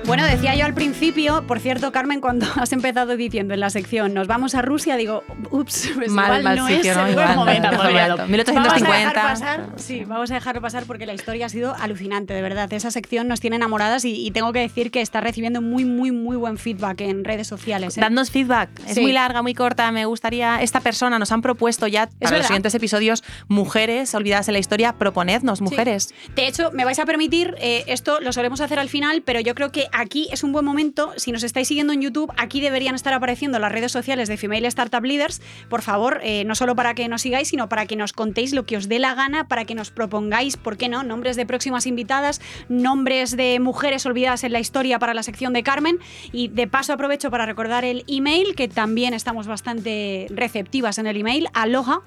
Bueno, 0.07 0.25
decía 0.27 0.55
yo 0.55 0.67
al 0.67 0.75
principio, 0.75 1.47
por 1.47 1.61
cierto, 1.61 1.91
Carmen, 1.91 2.21
cuando 2.21 2.47
has 2.57 2.73
empezado 2.73 3.17
diciendo 3.17 3.55
en 3.55 3.61
la 3.61 3.71
sección, 3.71 4.13
nos 4.13 4.27
vamos 4.27 4.55
a 4.55 4.61
Rusia, 4.61 4.97
digo, 4.97 5.25
ups, 5.51 5.93
pues 5.95 6.11
Mal, 6.11 6.27
igual 6.27 6.43
mal 6.43 6.57
no 6.59 6.67
sitio, 6.69 6.91
es 6.91 6.97
¿no? 6.97 7.07
el 7.07 7.15
buen 7.15 7.35
momento. 7.35 7.71
mejor 7.71 7.87
Vamos 7.87 8.01
alto. 8.03 8.23
a 8.23 8.27
1850. 8.27 8.99
dejar 8.99 9.15
pasar, 9.15 9.67
sí, 9.77 10.05
vamos 10.05 10.31
a 10.31 10.35
dejarlo 10.35 10.61
pasar 10.61 10.85
porque 10.85 11.07
la 11.07 11.15
historia 11.15 11.47
ha 11.47 11.49
sido 11.49 11.75
alucinante, 11.75 12.35
de 12.35 12.43
verdad. 12.43 12.71
Esa 12.75 12.91
sección 12.91 13.29
nos 13.29 13.41
tiene 13.41 13.57
enamoradas 13.57 14.05
y, 14.05 14.27
y 14.27 14.31
tengo 14.31 14.53
que 14.53 14.59
decir 14.61 14.91
que 14.91 15.01
está 15.01 15.23
recibiendo 15.23 15.63
muy, 15.63 15.87
muy, 15.87 16.11
muy 16.13 16.37
buen 16.37 16.59
feedback 16.59 17.01
en 17.01 17.25
redes 17.25 17.47
sociales. 17.47 17.97
¿eh? 17.97 18.01
Dadnos 18.03 18.31
feedback. 18.31 18.69
Es 18.87 18.95
Sí. 18.97 19.01
muy 19.01 19.13
larga, 19.13 19.41
muy 19.41 19.55
corta. 19.55 19.91
Me 19.91 20.05
gustaría. 20.05 20.61
Esta 20.63 20.81
persona 20.81 21.19
nos 21.19 21.33
han 21.33 21.41
propuesto 21.41 21.87
ya 21.87 22.11
para 22.21 22.37
los 22.39 22.47
siguientes 22.47 22.75
episodios 22.75 23.25
mujeres 23.49 24.15
olvidadas 24.15 24.49
en 24.49 24.53
la 24.53 24.59
historia. 24.61 24.93
Proponednos, 24.93 25.63
mujeres. 25.63 26.13
De 26.37 26.47
hecho, 26.47 26.71
me 26.73 26.85
vais 26.85 26.99
a 26.99 27.07
permitir, 27.07 27.55
eh, 27.59 27.85
esto 27.87 28.21
lo 28.21 28.33
solemos 28.35 28.61
hacer 28.61 28.79
al 28.79 28.91
final, 28.91 29.23
pero 29.25 29.41
yo 29.41 29.55
creo 29.55 29.73
que 29.73 29.87
aquí 29.95 30.29
es 30.31 30.43
un 30.43 30.53
buen 30.53 30.65
momento. 30.65 31.13
Si 31.17 31.33
nos 31.33 31.43
estáis 31.43 31.69
siguiendo 31.69 31.93
en 31.93 32.03
YouTube, 32.03 32.31
aquí 32.37 32.61
deberían 32.61 32.95
estar 32.95 33.15
apareciendo 33.15 33.59
las 33.59 33.73
redes 33.73 33.93
sociales 33.93 34.29
de 34.29 34.37
Female 34.37 34.67
Startup 34.67 35.03
Leaders. 35.03 35.41
Por 35.71 35.81
favor, 35.81 36.21
eh, 36.23 36.45
no 36.45 36.55
solo 36.55 36.77
para 36.77 36.95
que 36.95 37.09
nos 37.09 37.23
sigáis, 37.23 37.49
sino 37.49 37.69
para 37.69 37.87
que 37.87 37.97
nos 37.97 38.13
contéis 38.13 38.53
lo 38.53 38.67
que 38.67 38.77
os 38.77 38.89
dé 38.89 38.99
la 38.99 39.15
gana, 39.15 39.49
para 39.49 39.65
que 39.65 39.75
nos 39.75 39.91
propongáis, 39.91 40.57
¿por 40.57 40.77
qué 40.77 40.89
no? 40.89 41.03
Nombres 41.03 41.37
de 41.37 41.47
próximas 41.47 41.87
invitadas, 41.87 42.41
nombres 42.69 43.37
de 43.37 43.61
mujeres 43.61 44.05
olvidadas 44.05 44.45
en 44.45 44.53
la 44.53 44.61
historia 44.61 44.99
para 44.99 45.15
la 45.15 45.23
sección 45.23 45.53
de 45.53 45.63
Carmen. 45.63 45.99
Y 46.33 46.49
de 46.49 46.67
paso 46.67 46.93
aprovecho 46.93 47.31
para 47.31 47.47
recordar 47.47 47.85
el 47.85 48.05
email, 48.09 48.55
que 48.55 48.69
también 48.69 49.15
estamos 49.15 49.47
bastante 49.47 50.27
receptivas 50.31 50.99
en 50.99 51.07
el 51.07 51.17
email, 51.17 51.49
aloha 51.55 52.03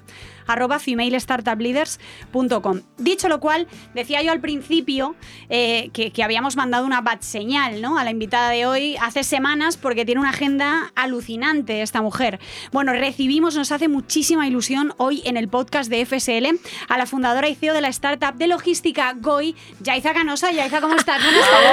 arroba 0.48 0.80
femalestartupleaders.com. 0.80 2.80
Dicho 2.96 3.28
lo 3.28 3.38
cual, 3.38 3.68
decía 3.94 4.20
yo 4.22 4.32
al 4.32 4.40
principio 4.40 5.14
eh, 5.48 5.90
que, 5.92 6.10
que 6.10 6.24
habíamos 6.24 6.56
mandado 6.56 6.84
una 6.84 7.00
bad 7.00 7.20
señal 7.20 7.80
¿no? 7.80 7.96
a 7.98 8.04
la 8.04 8.10
invitada 8.10 8.50
de 8.50 8.66
hoy 8.66 8.96
hace 9.00 9.22
semanas 9.22 9.76
porque 9.76 10.04
tiene 10.04 10.20
una 10.20 10.30
agenda 10.30 10.90
alucinante 10.96 11.82
esta 11.82 12.02
mujer. 12.02 12.40
Bueno, 12.72 12.92
recibimos, 12.92 13.54
nos 13.56 13.70
hace 13.70 13.86
muchísima 13.88 14.48
ilusión 14.48 14.94
hoy 14.96 15.22
en 15.24 15.36
el 15.36 15.48
podcast 15.48 15.90
de 15.90 16.04
FSL 16.04 16.58
a 16.88 16.98
la 16.98 17.06
fundadora 17.06 17.48
y 17.48 17.54
CEO 17.54 17.74
de 17.74 17.80
la 17.80 17.88
startup 17.88 18.34
de 18.34 18.46
logística 18.46 19.12
GOI, 19.14 19.54
Yaiza 19.80 20.14
Canosa. 20.14 20.50
Yaiza, 20.50 20.80
¿cómo 20.80 20.94
estás? 20.94 21.22
Buenas 21.22 21.50
tardes. 21.50 21.70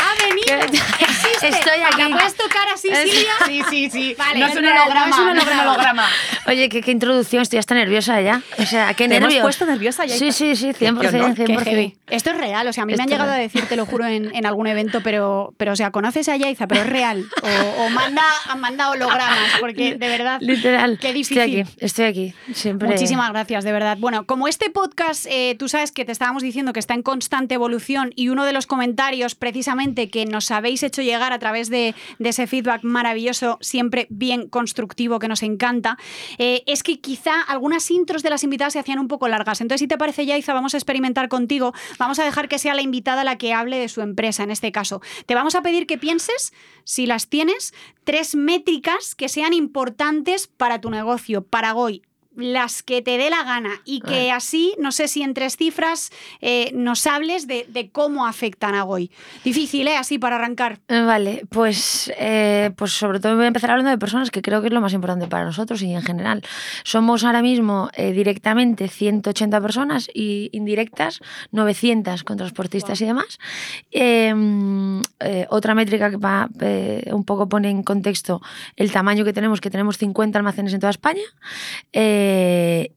¡Ha 0.00 0.14
venido! 0.28 0.80
¡Existe! 1.34 1.48
Estoy 1.48 1.80
aquí. 1.82 2.10
¿La 2.10 2.16
puedes 2.16 2.34
tocar 2.34 2.68
así, 2.72 2.88
Silvia? 2.88 3.32
Sí, 3.46 3.62
sí, 3.70 3.90
sí. 3.90 4.14
Vale, 4.18 4.40
no 4.40 4.46
es 4.46 4.56
un 4.56 4.64
holograma. 4.66 5.06
no 5.06 5.40
es 5.40 5.46
un 5.46 5.56
no 5.56 5.62
holograma. 5.62 6.08
Oye, 6.46 6.68
qué, 6.68 6.80
qué 6.80 6.90
introducción, 6.90 7.42
estoy 7.42 7.58
hasta 7.58 7.74
nerviosa 7.74 8.20
ya. 8.20 8.42
O 8.58 8.66
sea, 8.66 8.88
qué 8.94 9.08
Te 9.08 9.16
hemos 9.16 9.28
nervios. 9.28 9.42
puesto 9.42 9.66
nerviosa, 9.66 10.04
ya. 10.06 10.16
Sí, 10.16 10.32
sí, 10.32 10.56
sí, 10.56 10.68
100%. 10.68 10.76
Qué 10.78 10.88
honor, 10.88 11.34
100%. 11.34 11.46
Qué 11.46 11.56
heavy. 11.70 11.96
Esto 12.08 12.30
es 12.30 12.38
real, 12.38 12.66
o 12.68 12.72
sea, 12.72 12.84
a 12.84 12.86
mí 12.86 12.94
me 12.94 13.02
han 13.02 13.08
llegado 13.08 13.32
a 13.32 13.36
decir, 13.36 13.66
te 13.66 13.76
lo 13.76 13.84
juro, 13.86 14.06
en, 14.06 14.34
en 14.34 14.46
algún 14.46 14.66
evento, 14.66 15.00
pero, 15.02 15.52
pero, 15.56 15.72
o 15.72 15.76
sea, 15.76 15.90
conoces 15.90 16.28
a 16.28 16.36
Yaiza, 16.36 16.66
pero 16.66 16.82
es 16.82 16.88
real. 16.88 17.24
O, 17.42 17.82
o 17.84 17.88
manda, 17.90 18.22
manda 18.58 18.90
hologramas, 18.90 19.52
porque 19.60 19.94
de 19.98 20.08
verdad. 20.08 20.38
Literal. 20.40 20.98
Qué 21.00 21.12
difícil. 21.12 21.38
Estoy 21.38 21.60
aquí, 21.60 21.70
estoy 21.78 22.04
aquí. 22.04 22.34
Siempre. 22.54 22.88
Muchísimas 22.88 23.30
gracias, 23.30 23.64
de 23.64 23.72
verdad. 23.72 23.96
Bueno, 23.98 24.24
como 24.26 24.46
este 24.48 24.70
podcast, 24.70 25.26
eh, 25.28 25.56
tú 25.58 25.68
sabes 25.68 25.90
que 25.92 26.04
te 26.04 26.12
estábamos 26.12 26.42
diciendo 26.42 26.72
que 26.72 26.80
está 26.80 26.94
en 26.94 27.02
constante 27.02 27.54
evolución 27.54 28.12
y 28.14 28.28
uno 28.28 28.44
de 28.44 28.52
los 28.52 28.66
comentarios 28.66 29.34
precisamente 29.34 30.08
que 30.08 30.26
nos 30.26 30.50
habéis 30.50 30.82
hecho 30.82 31.02
llegar 31.02 31.15
a 31.22 31.38
través 31.38 31.70
de, 31.70 31.94
ese 32.18 32.46
feedback 32.46 32.82
maravilloso, 32.82 33.58
siempre 33.60 34.06
bien 34.10 34.48
constructivo, 34.48 35.18
que 35.18 35.28
nos 35.28 35.42
encanta, 35.42 35.96
eh, 36.38 36.62
es 36.66 36.82
que 36.82 37.00
quizá 37.00 37.40
algunas 37.42 37.90
intros 37.90 38.22
de 38.22 38.30
las 38.30 38.44
invitadas 38.44 38.72
se 38.72 38.78
hacían 38.78 38.98
un 38.98 39.08
poco 39.08 39.28
largas. 39.28 39.60
Entonces, 39.60 39.80
si 39.80 39.88
te 39.88 39.98
parece, 39.98 40.26
Yaiza, 40.26 40.54
vamos 40.54 40.74
a 40.74 40.76
experimentar 40.76 41.28
contigo. 41.28 41.72
Vamos 41.98 42.18
a 42.18 42.24
dejar 42.24 42.48
que 42.48 42.58
sea 42.58 42.74
la 42.74 42.82
invitada 42.82 43.24
la 43.24 43.36
que 43.36 43.52
hable 43.52 43.78
de 43.78 43.88
su 43.88 44.00
empresa, 44.00 44.42
en 44.42 44.50
este 44.50 44.72
caso. 44.72 45.00
Te 45.26 45.34
vamos 45.34 45.54
a 45.54 45.62
pedir 45.62 45.86
que 45.86 45.98
pienses, 45.98 46.52
si 46.84 47.06
las 47.06 47.28
tienes, 47.28 47.74
tres 48.04 48.34
métricas 48.34 49.14
que 49.14 49.28
sean 49.28 49.52
importantes 49.52 50.46
para 50.46 50.80
tu 50.80 50.90
negocio, 50.90 51.42
para 51.42 51.72
Goy 51.72 52.02
las 52.36 52.82
que 52.82 53.02
te 53.02 53.18
dé 53.18 53.30
la 53.30 53.42
gana 53.42 53.70
y 53.84 54.00
que 54.00 54.30
así, 54.30 54.74
no 54.78 54.92
sé 54.92 55.08
si 55.08 55.22
en 55.22 55.34
tres 55.34 55.56
cifras, 55.56 56.10
eh, 56.40 56.70
nos 56.74 57.06
hables 57.06 57.46
de, 57.46 57.66
de 57.68 57.90
cómo 57.90 58.26
afectan 58.26 58.74
a 58.74 58.82
Goy. 58.82 59.10
Difícil, 59.44 59.88
¿eh? 59.88 59.96
Así 59.96 60.18
para 60.18 60.36
arrancar. 60.36 60.78
Vale, 60.88 61.44
pues, 61.50 62.12
eh, 62.18 62.70
pues 62.76 62.92
sobre 62.92 63.20
todo 63.20 63.36
voy 63.36 63.44
a 63.44 63.48
empezar 63.48 63.70
hablando 63.70 63.90
de 63.90 63.98
personas 63.98 64.30
que 64.30 64.42
creo 64.42 64.60
que 64.60 64.68
es 64.68 64.72
lo 64.72 64.80
más 64.80 64.92
importante 64.92 65.26
para 65.26 65.44
nosotros 65.44 65.82
y 65.82 65.92
en 65.92 66.02
general. 66.02 66.42
Somos 66.84 67.24
ahora 67.24 67.42
mismo 67.42 67.90
eh, 67.94 68.12
directamente 68.12 68.88
180 68.88 69.60
personas 69.60 70.08
y 70.12 70.50
indirectas 70.52 71.20
900 71.52 72.24
con 72.24 72.36
transportistas 72.36 73.00
y 73.00 73.06
demás. 73.06 73.38
Eh, 73.90 75.46
otra 75.48 75.74
métrica 75.74 76.10
que 76.10 76.16
va, 76.16 76.48
un 77.12 77.24
poco 77.24 77.48
pone 77.48 77.70
en 77.70 77.82
contexto 77.82 78.40
el 78.76 78.92
tamaño 78.92 79.24
que 79.24 79.32
tenemos, 79.32 79.60
que 79.60 79.70
tenemos 79.70 79.98
50 79.98 80.38
almacenes 80.38 80.72
en 80.74 80.80
toda 80.80 80.90
España. 80.90 81.22
Eh, 81.92 82.25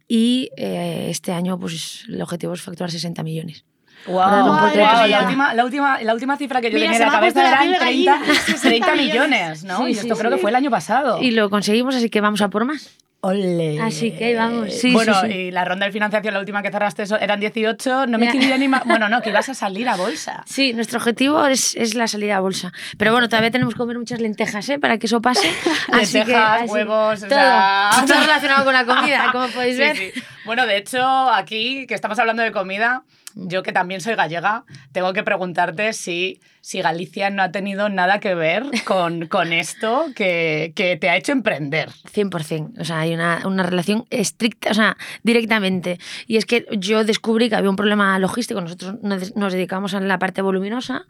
y 0.08 0.50
eh, 0.58 1.08
este 1.10 1.32
año 1.32 1.60
pues 1.60 2.06
el 2.08 2.22
objetivo 2.22 2.54
es 2.54 2.62
facturar 2.62 2.92
60 2.92 3.24
millones. 3.24 3.66
Wow, 4.08 4.16
wow, 4.16 4.24
la, 4.24 5.24
última, 5.26 5.54
la, 5.54 5.66
última, 5.66 6.02
la 6.02 6.14
última 6.14 6.38
cifra 6.38 6.62
que 6.62 6.72
yo 6.72 6.76
Mira, 6.76 6.92
tenía 6.92 7.06
en 7.06 7.12
la 7.12 7.20
cabeza 7.20 7.44
la 7.44 7.50
eran 7.50 7.60
piel 7.60 7.72
de 7.74 7.80
30, 7.80 8.12
gallina. 8.12 8.62
30 8.62 8.96
millones. 8.96 9.64
¿no? 9.66 9.78
Sí, 9.80 9.84
y 9.84 9.94
sí, 9.94 10.00
esto 10.02 10.16
creo 10.18 10.32
sí. 10.32 10.38
que 10.38 10.42
fue 10.42 10.50
el 10.52 10.56
año 10.56 10.72
pasado. 10.72 11.22
Y 11.22 11.32
lo 11.32 11.50
conseguimos, 11.50 11.96
así 11.96 12.10
que 12.10 12.22
vamos 12.22 12.42
a 12.42 12.50
por 12.50 12.64
más. 12.66 12.98
Ole. 13.22 13.82
Así 13.82 14.12
que 14.12 14.26
ahí 14.26 14.36
vamos. 14.36 14.74
Sí, 14.74 14.94
bueno, 14.94 15.14
sí, 15.22 15.28
sí. 15.28 15.34
y 15.34 15.52
la 15.52 15.66
ronda 15.66 15.86
de 15.86 15.92
financiación, 15.92 16.34
la 16.34 16.40
última 16.40 16.62
que 16.62 16.72
cerraste, 16.72 17.04
eso, 17.04 17.20
eran 17.20 17.40
18. 17.40 18.08
No 18.08 18.18
me 18.18 18.28
Ya. 18.28 18.32
quería 18.32 18.58
ni 18.58 18.68
ma- 18.70 18.82
Bueno, 18.86 19.10
no, 19.10 19.22
que 19.22 19.30
ibas 19.30 19.50
a 19.50 19.54
salir 19.56 19.90
a 19.90 19.98
bolsa. 19.98 20.44
Sí, 20.46 20.72
nuestro 20.74 21.00
objetivo 21.00 21.46
es, 21.46 21.76
es 21.76 21.96
la 21.96 22.08
salida 22.08 22.38
a 22.38 22.40
bolsa. 22.40 22.72
Pero 22.98 23.12
bueno, 23.12 23.28
todavía 23.28 23.52
tenemos 23.52 23.74
que 23.74 23.78
comer 23.80 23.98
muchas 23.98 24.22
lentejas 24.22 24.70
¿eh? 24.70 24.80
para 24.80 24.98
que 24.98 25.08
eso 25.08 25.22
pase. 25.22 25.50
Así 25.92 26.14
que, 26.14 26.18
Lentejas, 26.20 26.62
así- 26.62 26.72
huevos, 26.72 27.24
o 27.24 27.28
todo, 27.28 27.30
sea- 27.40 27.90
todo 28.08 28.20
relacionado 28.22 28.64
con 28.64 28.74
la 28.74 28.86
comida, 28.86 29.30
como 29.34 29.48
podéis 29.50 29.76
Sí, 29.76 29.82
ver. 29.82 30.14
Bueno, 30.50 30.66
de 30.66 30.78
hecho, 30.78 31.00
aquí 31.32 31.86
que 31.86 31.94
estamos 31.94 32.18
hablando 32.18 32.42
de 32.42 32.52
comida, 32.52 33.04
yo 33.36 33.62
que 33.62 33.72
también 33.72 34.02
soy 34.02 34.16
gallega, 34.16 34.66
tengo 34.92 35.14
que 35.14 35.22
preguntarte 35.22 35.94
si, 35.94 36.40
si 36.62 36.82
Galicia 36.82 37.30
no 37.30 37.44
ha 37.44 37.52
tenido 37.52 37.88
nada 37.88 38.20
que 38.20 38.34
ver 38.34 38.64
con, 38.86 39.28
con 39.28 39.54
esto 39.54 40.08
que, 40.16 40.74
que 40.76 40.98
te 40.98 41.08
ha 41.08 41.16
hecho 41.18 41.34
emprender. 41.34 41.90
100%. 42.12 42.82
O 42.82 42.84
sea, 42.84 43.02
hay 43.02 43.14
una, 43.14 43.42
una 43.46 43.62
relación 43.62 44.06
estricta, 44.10 44.72
o 44.72 44.74
sea, 44.74 44.98
directamente. 45.22 46.00
Y 46.26 46.38
es 46.38 46.48
que 46.48 46.66
yo 46.80 47.04
descubrí 47.04 47.48
que 47.50 47.56
había 47.56 47.70
un 47.70 47.76
problema 47.76 48.18
logístico. 48.18 48.60
Nosotros 48.60 48.96
nos 49.04 49.54
dedicamos 49.54 49.94
a 49.94 50.00
la 50.00 50.18
parte 50.18 50.42
voluminosa 50.42 51.06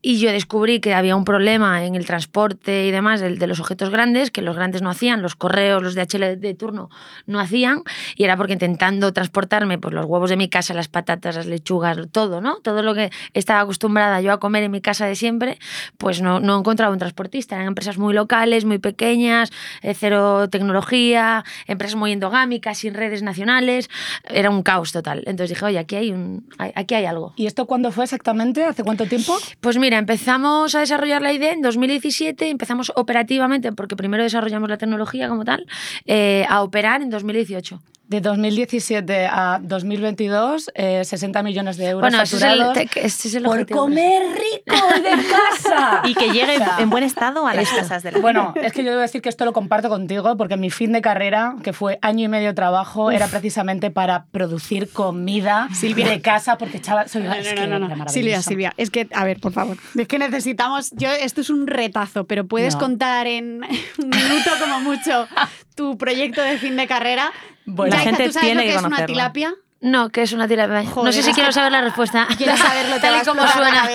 y 0.00 0.20
yo 0.20 0.30
descubrí 0.30 0.78
que 0.78 0.94
había 0.94 1.16
un 1.16 1.24
problema 1.24 1.84
en 1.84 1.96
el 1.96 2.06
transporte 2.06 2.86
y 2.86 2.92
demás 2.92 3.20
del- 3.20 3.40
de, 3.40 3.48
los 3.48 3.58
objetos 3.58 3.90
grandes, 3.90 4.30
que 4.30 4.42
los 4.42 4.54
grandes 4.54 4.80
no 4.80 4.90
hacían, 4.90 5.22
los 5.22 5.34
correos, 5.34 5.82
los 5.82 5.96
DHL 5.96 6.36
de 6.38 6.54
turno 6.54 6.88
no 7.26 7.40
hacían. 7.40 7.82
Y 8.14 8.22
era 8.22 8.36
porque 8.36 8.52
intentando 8.76 9.10
transportarme 9.14 9.78
pues, 9.78 9.94
los 9.94 10.04
huevos 10.04 10.28
de 10.28 10.36
mi 10.36 10.50
casa, 10.50 10.74
las 10.74 10.88
patatas, 10.88 11.36
las 11.36 11.46
lechugas, 11.46 11.96
todo, 12.12 12.42
¿no? 12.42 12.56
Todo 12.56 12.82
lo 12.82 12.94
que 12.94 13.10
estaba 13.32 13.60
acostumbrada 13.60 14.20
yo 14.20 14.32
a 14.32 14.38
comer 14.38 14.64
en 14.64 14.70
mi 14.70 14.82
casa 14.82 15.06
de 15.06 15.16
siempre, 15.16 15.58
pues 15.96 16.20
no, 16.20 16.40
no 16.40 16.58
encontraba 16.58 16.92
un 16.92 16.98
transportista. 16.98 17.54
Eran 17.54 17.68
empresas 17.68 17.96
muy 17.96 18.12
locales, 18.12 18.66
muy 18.66 18.78
pequeñas, 18.78 19.50
eh, 19.80 19.94
cero 19.94 20.50
tecnología, 20.50 21.42
empresas 21.66 21.96
muy 21.96 22.12
endogámicas, 22.12 22.76
sin 22.76 22.92
redes 22.92 23.22
nacionales. 23.22 23.88
Era 24.28 24.50
un 24.50 24.62
caos 24.62 24.92
total. 24.92 25.22
Entonces 25.26 25.50
dije, 25.50 25.64
oye, 25.64 25.78
aquí 25.78 25.96
hay, 25.96 26.12
un, 26.12 26.46
aquí 26.58 26.94
hay 26.94 27.06
algo. 27.06 27.32
¿Y 27.36 27.46
esto 27.46 27.64
cuándo 27.64 27.90
fue 27.92 28.04
exactamente? 28.04 28.62
¿Hace 28.64 28.84
cuánto 28.84 29.06
tiempo? 29.06 29.38
Pues 29.60 29.78
mira, 29.78 29.96
empezamos 29.96 30.74
a 30.74 30.80
desarrollar 30.80 31.22
la 31.22 31.32
idea 31.32 31.52
en 31.52 31.62
2017, 31.62 32.50
empezamos 32.50 32.92
operativamente, 32.94 33.72
porque 33.72 33.96
primero 33.96 34.22
desarrollamos 34.22 34.68
la 34.68 34.76
tecnología 34.76 35.28
como 35.28 35.46
tal, 35.46 35.66
eh, 36.04 36.44
a 36.50 36.62
operar 36.62 37.00
en 37.00 37.08
2018. 37.08 37.80
De 38.08 38.20
2017 38.20 39.26
a 39.26 39.58
2022, 39.62 40.70
eh, 40.76 41.02
60 41.04 41.42
millones 41.42 41.76
de 41.76 41.86
euros 41.86 42.02
Bueno, 42.02 42.22
ese 42.22 42.36
es 42.36 42.42
el, 42.42 42.48
facturados 42.60 42.74
te- 42.92 43.06
es 43.06 43.34
el 43.34 43.42
por 43.42 43.68
comer 43.68 44.22
rico 44.32 44.76
y 44.96 45.00
de 45.00 45.10
casa. 45.10 46.02
Y 46.04 46.14
que 46.14 46.30
llegue 46.30 46.54
O 46.54 46.58
sea, 46.58 46.76
en 46.78 46.88
buen 46.90 47.02
estado 47.02 47.46
a 47.48 47.54
las 47.54 47.68
casas 47.68 48.04
de 48.04 48.12
la 48.12 48.18
Bueno, 48.20 48.54
es 48.62 48.72
que 48.72 48.84
yo 48.84 48.90
debo 48.90 49.02
decir 49.02 49.22
que 49.22 49.28
esto 49.28 49.44
lo 49.44 49.52
comparto 49.52 49.88
contigo 49.88 50.36
porque 50.36 50.56
mi 50.56 50.70
fin 50.70 50.92
de 50.92 51.02
carrera, 51.02 51.56
que 51.64 51.72
fue 51.72 51.98
año 52.00 52.24
y 52.24 52.28
medio 52.28 52.46
de 52.48 52.54
trabajo, 52.54 53.10
era 53.10 53.26
precisamente 53.26 53.90
para 53.90 54.26
producir 54.26 54.88
comida 54.92 55.68
de 55.80 56.20
casa 56.22 56.58
porque 56.58 56.76
echaba... 56.76 57.08
soy- 57.08 57.22
No, 57.24 57.32
es 57.34 57.48
no, 57.54 57.60
que 57.60 57.66
no, 57.66 57.78
no. 57.80 58.08
Silvia, 58.08 58.40
Silvia, 58.40 58.72
es 58.76 58.90
que, 58.90 59.08
a 59.12 59.24
ver, 59.24 59.40
por 59.40 59.52
favor. 59.52 59.76
Es 59.96 60.06
que 60.06 60.18
necesitamos. 60.20 60.92
Yo, 60.92 61.10
esto 61.10 61.40
es 61.40 61.50
un 61.50 61.66
retazo, 61.66 62.24
pero 62.28 62.46
puedes 62.46 62.74
No. 62.74 62.80
contar 62.80 63.26
en 63.26 63.62
un 63.98 64.08
minuto 64.10 64.50
como 64.60 64.78
mucho 64.80 65.26
tu 65.76 65.96
proyecto 65.96 66.42
de 66.42 66.58
fin 66.58 66.74
de 66.76 66.88
carrera. 66.88 67.30
Bueno, 67.64 67.94
la 67.94 68.02
gente 68.02 68.26
¿tú 68.26 68.32
sabes 68.32 68.48
tiene 68.48 68.62
lo 68.62 68.66
que, 68.66 68.72
que 68.72 68.78
es 68.78 68.82
una 68.82 69.06
tilapia? 69.06 69.54
No, 69.80 70.08
que 70.08 70.22
es 70.22 70.32
una 70.32 70.48
tilapia. 70.48 70.82
no 70.82 70.90
Joder, 70.90 71.12
sé 71.12 71.22
si 71.22 71.32
quiero 71.32 71.52
saber 71.52 71.70
la 71.70 71.82
respuesta. 71.82 72.26
Quiero 72.38 72.56
saberlo, 72.56 72.96
Tal 73.00 73.22
y 73.22 73.24
como 73.24 73.46
suena. 73.46 73.88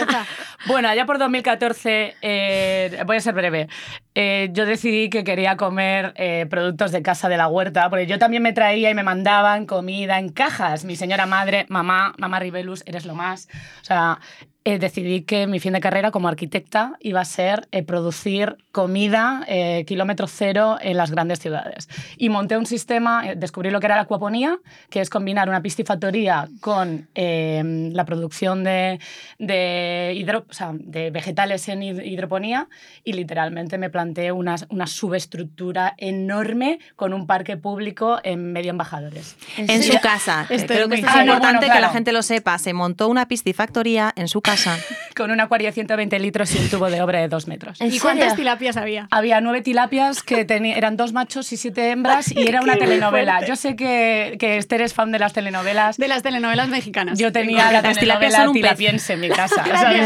Bueno, 0.67 0.89
allá 0.89 1.07
por 1.07 1.17
2014, 1.17 2.17
eh, 2.21 3.03
voy 3.07 3.17
a 3.17 3.19
ser 3.19 3.33
breve, 3.33 3.67
eh, 4.13 4.49
yo 4.51 4.67
decidí 4.67 5.09
que 5.09 5.23
quería 5.23 5.57
comer 5.57 6.13
eh, 6.17 6.45
productos 6.51 6.91
de 6.91 7.01
casa 7.01 7.29
de 7.29 7.37
la 7.37 7.47
huerta, 7.47 7.89
porque 7.89 8.05
yo 8.05 8.19
también 8.19 8.43
me 8.43 8.53
traía 8.53 8.91
y 8.91 8.93
me 8.93 9.01
mandaban 9.01 9.65
comida 9.65 10.19
en 10.19 10.29
cajas. 10.29 10.85
Mi 10.85 10.95
señora 10.95 11.25
madre, 11.25 11.65
mamá, 11.67 12.13
mamá 12.19 12.39
Ribelus, 12.39 12.83
eres 12.85 13.05
lo 13.05 13.15
más. 13.15 13.47
O 13.81 13.85
sea, 13.85 14.19
eh, 14.63 14.77
decidí 14.77 15.21
que 15.23 15.47
mi 15.47 15.59
fin 15.59 15.73
de 15.73 15.79
carrera 15.79 16.11
como 16.11 16.27
arquitecta 16.27 16.93
iba 16.99 17.19
a 17.19 17.25
ser 17.25 17.67
eh, 17.71 17.81
producir 17.83 18.57
comida 18.71 19.43
eh, 19.47 19.83
kilómetro 19.87 20.27
cero 20.27 20.77
en 20.79 20.97
las 20.97 21.09
grandes 21.09 21.39
ciudades. 21.39 21.89
Y 22.15 22.29
monté 22.29 22.57
un 22.57 22.67
sistema, 22.67 23.31
eh, 23.31 23.35
descubrí 23.35 23.71
lo 23.71 23.79
que 23.79 23.87
era 23.87 23.95
la 23.95 24.03
acuaponía, 24.03 24.59
que 24.91 25.01
es 25.01 25.09
combinar 25.09 25.49
una 25.49 25.61
piscifactoría 25.63 26.47
con 26.59 27.09
eh, 27.15 27.89
la 27.91 28.05
producción 28.05 28.63
de, 28.63 28.99
de, 29.39 30.13
hidro- 30.15 30.45
o 30.47 30.53
sea, 30.53 30.71
de 30.73 31.09
vegetales 31.09 31.67
en 31.67 31.81
hid- 31.81 32.05
hidroponía 32.05 32.67
y 33.03 33.13
literalmente 33.13 33.77
me 33.79 33.89
planteé 33.89 34.31
una, 34.31 34.55
una 34.69 34.85
subestructura 34.85 35.95
enorme 35.97 36.79
con 36.95 37.13
un 37.13 37.25
parque 37.25 37.57
público 37.57 38.19
en 38.23 38.51
medio 38.53 38.69
embajadores. 38.71 39.35
En 39.57 39.81
su 39.81 39.99
casa. 40.01 40.45
que 40.47 40.55
Esto 40.55 40.73
Creo 40.73 40.87
que 40.87 40.95
esto 40.95 41.07
es 41.07 41.13
Ah, 41.15 41.23
no, 41.23 41.33
importante 41.33 41.67
que 41.69 41.79
la 41.79 41.89
gente 41.89 42.11
lo 42.11 42.21
sepa. 42.21 42.57
Se 42.59 42.73
montó 42.73 43.07
una 43.07 43.27
piscifactoría 43.27 44.13
en 44.15 44.27
su 44.27 44.41
casa. 44.41 44.50
Con 45.15 45.29
un 45.29 45.39
acuario 45.41 45.67
de 45.67 45.73
120 45.73 46.19
litros 46.19 46.55
y 46.55 46.59
un 46.59 46.69
tubo 46.69 46.89
de 46.89 47.01
obra 47.01 47.19
de 47.19 47.27
dos 47.27 47.47
metros. 47.47 47.79
¿En 47.81 47.93
¿Y 47.93 47.99
cuántas 47.99 48.29
serio? 48.29 48.37
tilapias 48.37 48.77
había? 48.77 49.07
Había 49.11 49.41
nueve 49.41 49.61
tilapias 49.61 50.23
que 50.23 50.45
eran 50.75 50.95
dos 50.97 51.11
machos 51.13 51.51
y 51.51 51.57
siete 51.57 51.91
hembras 51.91 52.31
y 52.31 52.47
era 52.47 52.61
una 52.61 52.75
telenovela. 52.77 53.45
Yo 53.45 53.55
sé 53.57 53.75
que, 53.75 54.37
que 54.39 54.57
Esther 54.57 54.81
es 54.81 54.93
fan 54.93 55.11
de 55.11 55.19
las 55.19 55.33
telenovelas. 55.33 55.97
De 55.97 56.07
las 56.07 56.23
telenovelas 56.23 56.69
mexicanas. 56.69 57.19
Yo 57.19 57.31
tenía 57.31 57.71
la 57.71 57.81
Las 57.81 57.97
tilapias 57.99 58.33
son 58.33 58.47
un 58.47 58.53
pez. 58.53 58.61
tilapiense 58.61 59.13
en 59.13 59.19
mi 59.19 59.29
casa. 59.29 59.63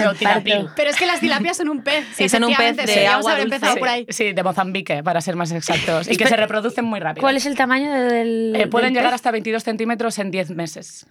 O 0.10 0.14
tilapín. 0.16 0.68
Pero 0.76 0.90
es 0.90 0.96
que 0.98 1.06
las 1.06 1.20
tilapias 1.20 1.58
son 1.58 1.70
un 1.70 1.82
pez. 1.84 2.06
Sí, 2.16 2.28
son 2.28 2.44
un 2.44 2.56
pez 2.56 2.76
de 2.76 2.84
deberíamos 2.86 3.20
agua 3.20 3.32
haber 3.34 3.44
dulce. 3.44 3.56
empezado 3.58 3.78
por 3.78 3.88
ahí. 3.88 4.06
Sí, 4.10 4.34
de 4.34 4.44
Mozambique, 4.44 5.04
para 5.04 5.22
ser 5.22 5.36
más 5.36 5.52
exactos. 5.52 6.10
Y 6.10 6.18
que 6.18 6.28
se 6.28 6.36
reproducen 6.36 6.84
muy 6.84 7.00
rápido. 7.00 7.22
¿Cuál 7.22 7.38
es 7.38 7.46
el 7.46 7.56
tamaño 7.56 7.92
del. 7.94 8.54
Eh, 8.56 8.68
pueden 8.68 8.88
del 8.88 8.96
llegar 9.02 9.12
pez? 9.12 9.16
hasta 9.16 9.32
22 9.32 9.64
centímetros 9.64 10.18
en 10.20 10.32
10 10.32 10.50
meses. 10.52 11.06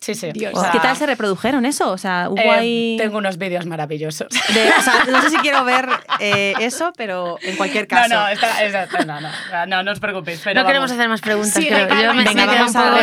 Sí, 0.00 0.14
sí. 0.14 0.30
Dios. 0.32 0.52
O 0.54 0.60
sea, 0.60 0.70
¿Qué 0.70 0.80
tal 0.80 0.96
se 0.96 1.06
reprodujeron 1.06 1.64
eso? 1.66 1.90
O 1.90 1.98
sea, 1.98 2.28
hubo 2.30 2.38
eh, 2.40 2.50
ahí... 2.50 2.96
Tengo 2.98 3.18
unos 3.18 3.38
vídeos 3.38 3.66
maravillosos. 3.66 4.28
de- 4.28 4.68
o 4.78 4.82
sea, 4.82 5.04
no 5.10 5.22
sé 5.22 5.30
si 5.30 5.36
quiero 5.38 5.64
ver 5.64 5.88
eh, 6.20 6.54
eso, 6.60 6.92
pero 6.96 7.38
en 7.42 7.56
cualquier 7.56 7.86
caso. 7.88 8.14
No, 8.14 8.20
no, 8.22 8.28
está- 8.28 8.64
está- 8.64 9.04
no, 9.04 9.20
no, 9.20 9.30
no, 9.66 9.82
no 9.82 9.92
os 9.92 10.00
preocupéis. 10.00 10.40
Pero 10.44 10.60
No 10.60 10.66
queremos 10.66 10.90
hacer 10.90 11.08
más 11.08 11.20
preguntas. 11.20 11.54
Sí, 11.54 11.66
creo. 11.66 11.88
calma, 11.88 12.02
Yo 12.02 12.14
me, 12.14 12.24
venga, 12.24 12.46
me 12.46 12.52
quedo 12.52 12.58
vamos 12.66 12.74
un 12.74 12.80
a 12.82 13.00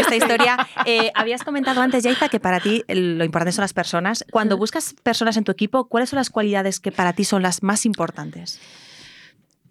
esta, 0.00 0.16
historia. 0.16 0.56
Eh, 0.84 1.10
habías 1.14 1.42
comentado 1.42 1.80
antes, 1.82 2.02
Yaiza, 2.04 2.28
que 2.28 2.40
para 2.40 2.60
ti 2.60 2.84
lo 2.88 3.24
importante 3.24 3.52
son 3.52 3.62
las 3.62 3.72
personas. 3.72 4.24
Cuando 4.30 4.56
buscas 4.56 4.94
personas 5.02 5.36
en 5.36 5.44
tu 5.44 5.52
equipo, 5.52 5.88
¿cuáles 5.88 6.10
son 6.10 6.16
las 6.18 6.30
cualidades 6.30 6.80
que 6.80 6.92
para 6.92 7.12
ti 7.12 7.24
son 7.24 7.42
las 7.42 7.62
más 7.62 7.86
importantes? 7.86 8.60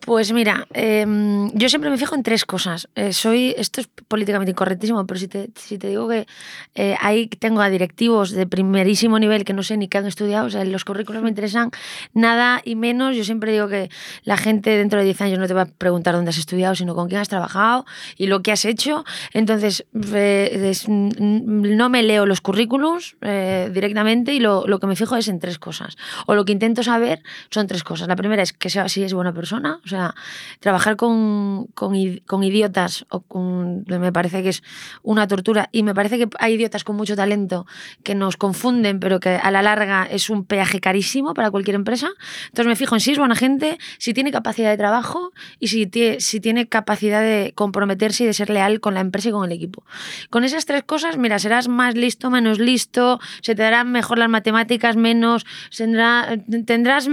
Pues 0.06 0.32
mira, 0.32 0.65
em, 0.74 1.51
yo 1.53 1.68
siempre 1.70 1.89
me 1.89 1.98
fijo 1.98 2.15
en 2.15 2.24
tres 2.24 2.46
cosas. 2.46 2.88
Eh, 2.96 3.12
soy, 3.13 3.53
esto 3.58 3.82
es 3.82 3.88
políticamente 4.08 4.51
incorrectísimo, 4.51 5.06
pero 5.06 5.20
si 5.20 5.27
te, 5.27 5.50
si 5.56 5.77
te 5.77 5.88
digo 5.89 6.08
que 6.08 6.25
eh, 6.74 6.96
ahí 7.01 7.27
tengo 7.27 7.62
a 7.62 7.70
directivos 7.70 8.32
de 8.32 8.48
primerísimo 8.48 9.20
nivel 9.20 9.44
que 9.44 9.53
no 9.53 9.62
sé 9.62 9.75
ni 9.77 9.88
qué 9.88 9.98
han 9.98 10.08
estudiado, 10.08 10.48
o 10.48 10.50
sea, 10.50 10.63
los 10.63 10.86
currículos 10.86 11.22
me 11.22 11.29
interesan 11.29 11.70
nada 12.13 12.62
y 12.63 12.75
menos. 12.75 13.15
Yo 13.15 13.24
siempre 13.25 13.51
digo 13.51 13.68
que 13.68 13.89
la 14.24 14.38
gente 14.38 14.72
dentro 14.72 15.00
de 15.00 15.06
10 15.06 15.22
años 15.22 15.38
no 15.38 15.48
te 15.48 15.53
va 15.53 15.63
a 15.63 15.65
preguntar 15.65 16.15
dónde 16.15 16.29
has 16.29 16.38
estudiado, 16.38 16.75
sino 16.75 16.96
con 16.96 17.10
quién 17.10 17.20
has 17.20 17.29
trabajado 17.29 17.86
y 18.18 18.27
lo 18.27 18.41
que 18.41 18.51
has 18.53 18.63
hecho. 18.65 19.03
Entonces, 19.34 19.86
eh, 20.13 20.68
es- 20.72 20.88
no 20.88 21.89
me 21.89 22.03
leo 22.03 22.25
los 22.25 22.39
currículums 22.41 23.15
eh, 23.22 23.70
directamente 23.74 24.34
y 24.34 24.39
lo, 24.39 24.65
lo 24.65 24.79
que 24.79 24.88
me 24.88 24.96
fijo 24.96 25.18
es 25.18 25.27
en 25.27 25.39
tres 25.39 25.60
cosas. 25.60 25.98
O 26.25 26.36
lo 26.36 26.46
que 26.46 26.53
intento 26.53 26.84
saber 26.84 27.22
son 27.51 27.68
tres 27.68 27.84
cosas. 27.84 28.08
La 28.08 28.15
primera 28.15 28.41
es 28.41 28.53
que 28.53 28.70
sea, 28.70 28.88
si 28.88 29.03
es 29.03 29.13
buena 29.13 29.34
persona, 29.34 29.79
o 29.89 29.96
sea, 29.98 30.15
trabajar 30.60 30.96
con, 30.96 31.65
con, 31.74 31.96
idiotas 31.96 33.05
o 33.10 33.22
con, 33.22 33.84
me 33.88 34.12
parece 34.13 34.43
que 34.43 34.50
es 34.50 34.63
una 35.03 35.27
tortura 35.27 35.69
y 35.72 35.84
me 35.84 35.96
parece 35.96 36.17
que 36.19 36.27
hay 36.39 36.53
idiotas 36.53 36.84
con 36.84 36.96
mucho 36.96 37.15
talento 37.15 37.65
que 38.03 38.13
nos 38.15 38.38
confunden, 38.38 39.00
pero 39.00 39.19
que 39.19 39.29
a 39.36 39.51
la 39.51 39.62
larga 39.62 40.05
es 40.10 40.29
un 40.29 40.46
peaje 40.46 40.79
carísimo 40.79 41.34
para 41.34 41.50
cualquier 41.51 41.75
empresa. 41.75 42.10
Entonces 42.46 42.67
me 42.67 42.75
fijo 42.75 42.96
en 42.96 43.01
si 43.01 43.12
es 43.12 43.17
buena 43.17 43.36
gente, 43.36 43.77
si 43.98 44.13
tiene 44.13 44.31
capacidad 44.31 44.69
de 44.69 44.77
trabajo 44.77 45.31
y 45.60 45.69
si, 45.69 45.86
tie- 45.88 46.19
si 46.19 46.39
tiene 46.39 46.67
capacidad 46.67 47.22
de 47.22 47.53
comprometerse 47.55 48.24
y 48.24 48.27
de 48.27 48.34
ser 48.34 48.50
leal 48.50 48.79
con 48.79 48.93
la 48.93 49.00
empresa 49.01 49.29
y 49.29 49.31
con 49.31 49.46
el 49.46 49.51
equipo. 49.51 49.84
Con 50.29 50.43
esas 50.43 50.65
tres 50.65 50.84
cosas, 50.84 51.17
mira, 51.17 51.39
serás 51.39 51.67
más 51.67 51.96
listo, 51.96 52.29
menos 52.29 52.60
listo, 52.60 53.19
se 53.41 53.55
te 53.55 53.63
darán 53.63 53.91
mejor 53.91 54.17
las 54.19 54.29
matemáticas, 54.29 54.96
menos, 54.96 55.46
tendrá- 55.75 56.38
tendrás 56.65 57.10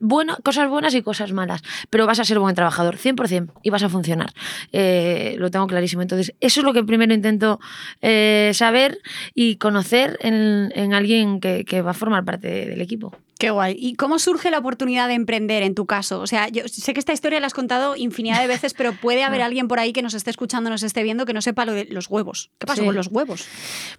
bueno, 0.00 0.36
cosas 0.42 0.68
buenas 0.68 0.94
y 0.94 1.02
cosas 1.02 1.32
malas, 1.32 1.62
pero 1.90 2.06
vas 2.06 2.15
a 2.18 2.24
ser 2.24 2.38
buen 2.38 2.54
trabajador, 2.54 2.96
100%, 2.96 3.52
y 3.62 3.70
vas 3.70 3.82
a 3.82 3.88
funcionar. 3.88 4.32
Eh, 4.72 5.36
lo 5.38 5.50
tengo 5.50 5.66
clarísimo. 5.66 6.02
Entonces, 6.02 6.34
eso 6.40 6.60
es 6.60 6.64
lo 6.64 6.72
que 6.72 6.84
primero 6.84 7.14
intento 7.14 7.60
eh, 8.02 8.50
saber 8.54 8.98
y 9.34 9.56
conocer 9.56 10.18
en, 10.22 10.72
en 10.74 10.94
alguien 10.94 11.40
que 11.40 11.82
va 11.82 11.90
a 11.90 11.94
formar 11.94 12.24
parte 12.24 12.48
del 12.66 12.80
equipo. 12.80 13.12
Qué 13.38 13.50
guay. 13.50 13.76
¿Y 13.78 13.96
cómo 13.96 14.18
surge 14.18 14.50
la 14.50 14.58
oportunidad 14.58 15.08
de 15.08 15.14
emprender 15.14 15.62
en 15.62 15.74
tu 15.74 15.84
caso? 15.84 16.20
O 16.20 16.26
sea, 16.26 16.48
yo 16.48 16.62
sé 16.68 16.94
que 16.94 17.00
esta 17.00 17.12
historia 17.12 17.38
la 17.38 17.46
has 17.48 17.52
contado 17.52 17.94
infinidad 17.94 18.40
de 18.40 18.46
veces, 18.46 18.72
pero 18.72 18.94
puede 18.94 19.24
haber 19.24 19.42
alguien 19.42 19.68
por 19.68 19.78
ahí 19.78 19.92
que 19.92 20.00
nos 20.00 20.14
esté 20.14 20.30
escuchando, 20.30 20.70
nos 20.70 20.82
esté 20.82 21.02
viendo, 21.02 21.26
que 21.26 21.34
no 21.34 21.42
sepa 21.42 21.66
lo 21.66 21.72
de 21.72 21.84
los 21.90 22.08
huevos. 22.08 22.50
¿Qué 22.58 22.66
pasó 22.66 22.80
Sí. 22.80 22.86
con 22.86 22.94
los 22.94 23.08
huevos? 23.08 23.46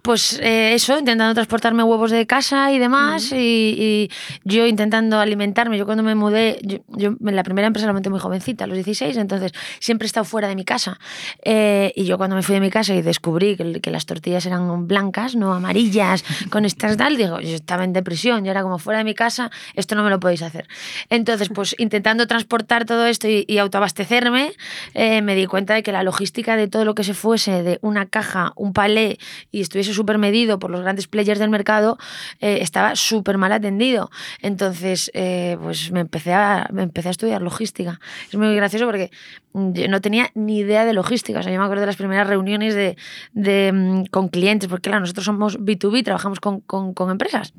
Pues 0.01 0.39
eh, 0.41 0.74
eso, 0.74 0.98
intentando 0.98 1.36
transportarme 1.36 1.84
huevos 1.84 2.10
de 2.10 2.25
casa 2.25 2.72
y 2.72 2.79
demás, 2.79 3.32
y, 3.32 3.38
y 3.38 4.10
yo 4.44 4.65
intentando 4.65 5.20
alimentarme. 5.20 5.77
Yo 5.77 5.86
cuando 5.86 6.01
me 6.01 6.15
mudé, 6.15 6.60
yo, 6.63 6.79
yo 6.88 7.13
la 7.22 7.44
primera 7.44 7.67
empresa 7.67 7.86
la 7.86 7.94
monté 7.94 8.10
muy 8.10 8.20
jovencita, 8.20 8.63
a 8.63 8.67
los 8.67 8.75
16, 8.77 9.17
entonces 9.17 9.51
siempre 9.79 10.06
he 10.06 10.08
estado 10.08 10.24
fuera 10.25 10.48
de 10.48 10.56
mi 10.56 10.65
casa. 10.65 11.00
Eh, 11.46 11.94
y 11.96 12.06
yo 12.06 12.17
cuando 12.17 12.36
me 12.36 12.41
fui 12.41 12.56
de 12.56 12.62
mi 12.62 12.72
casa 12.72 12.96
y 12.96 13.03
descubrí 13.03 13.56
que, 13.56 13.82
que 13.82 13.91
las 13.91 14.08
tortillas 14.08 14.48
eran 14.48 14.88
blancas, 14.88 15.36
no 15.36 15.53
amarillas, 15.53 16.24
con 16.50 16.65
estas 16.65 16.98
tal, 16.98 17.17
digo, 17.17 17.39
yo 17.39 17.50
estaba 17.56 17.84
en 17.84 17.94
depresión, 17.94 18.44
yo 18.44 18.50
era 18.50 18.63
como 18.63 18.79
fuera 18.79 18.98
de 18.98 19.03
mi 19.03 19.13
casa, 19.13 19.26
esto 19.75 19.96
no 19.96 20.03
me 20.03 20.10
lo 20.10 20.19
podéis 20.19 20.41
hacer. 20.41 20.67
Entonces, 21.10 21.50
pues 21.53 21.75
intentando 21.77 22.27
transportar 22.27 22.86
todo 22.86 23.05
esto 23.05 23.27
y, 23.27 23.46
y 23.48 23.57
autoabastecerme, 23.57 24.53
eh, 24.93 25.22
me 25.22 25.36
di 25.36 25.46
cuenta 25.46 25.74
de 25.74 25.84
que 25.84 25.91
la 25.91 26.03
logística 26.03 26.55
de 26.55 26.67
todo 26.67 26.86
lo 26.86 26.96
que 26.96 27.03
se 27.03 27.13
fuese 27.13 27.63
de 27.63 27.79
una 27.81 28.05
caja, 28.05 28.53
un 28.55 28.74
palé 28.74 29.17
y 29.51 29.62
estuviese 29.62 29.93
súper 29.93 30.17
medido 30.17 30.60
por 30.60 30.72
los 30.72 30.81
grandes 30.81 31.07
players 31.07 31.39
del 31.39 31.50
mercado, 31.50 31.98
eh, 32.39 32.60
estaba 32.62 32.96
súper 32.96 33.38
mal 33.38 33.51
atendido. 33.51 34.10
Entonces, 34.41 35.12
eh, 35.13 35.57
pues 35.62 35.91
me 35.91 36.01
empecé, 36.01 36.34
a, 36.34 36.67
me 36.72 36.84
empecé 36.84 37.10
a 37.10 37.12
estudiar 37.12 37.41
logística. 37.41 38.00
Es 38.29 38.36
muy 38.36 38.55
gracioso 38.55 38.86
porque 38.86 39.12
yo 39.53 39.88
no 39.88 40.01
tenía 40.01 40.29
ni 40.36 40.60
idea 40.60 40.86
de 40.86 40.93
logística. 40.93 41.39
O 41.39 41.43
sea, 41.43 41.51
yo 41.51 41.60
me 41.60 41.65
acuerdo 41.65 41.81
de 41.81 41.88
las 41.88 41.96
primeras 41.96 42.27
reuniones 42.27 42.75
de, 42.75 42.98
de, 43.34 43.72
mm, 43.74 44.05
con 44.05 44.29
clientes, 44.29 44.69
porque 44.69 44.89
claro, 44.89 45.01
nosotros 45.01 45.25
somos 45.25 45.60
B2B, 45.60 46.03
trabajamos 46.03 46.39
con, 46.39 46.62
con, 46.62 46.93
con 46.93 47.10
empresas. 47.10 47.53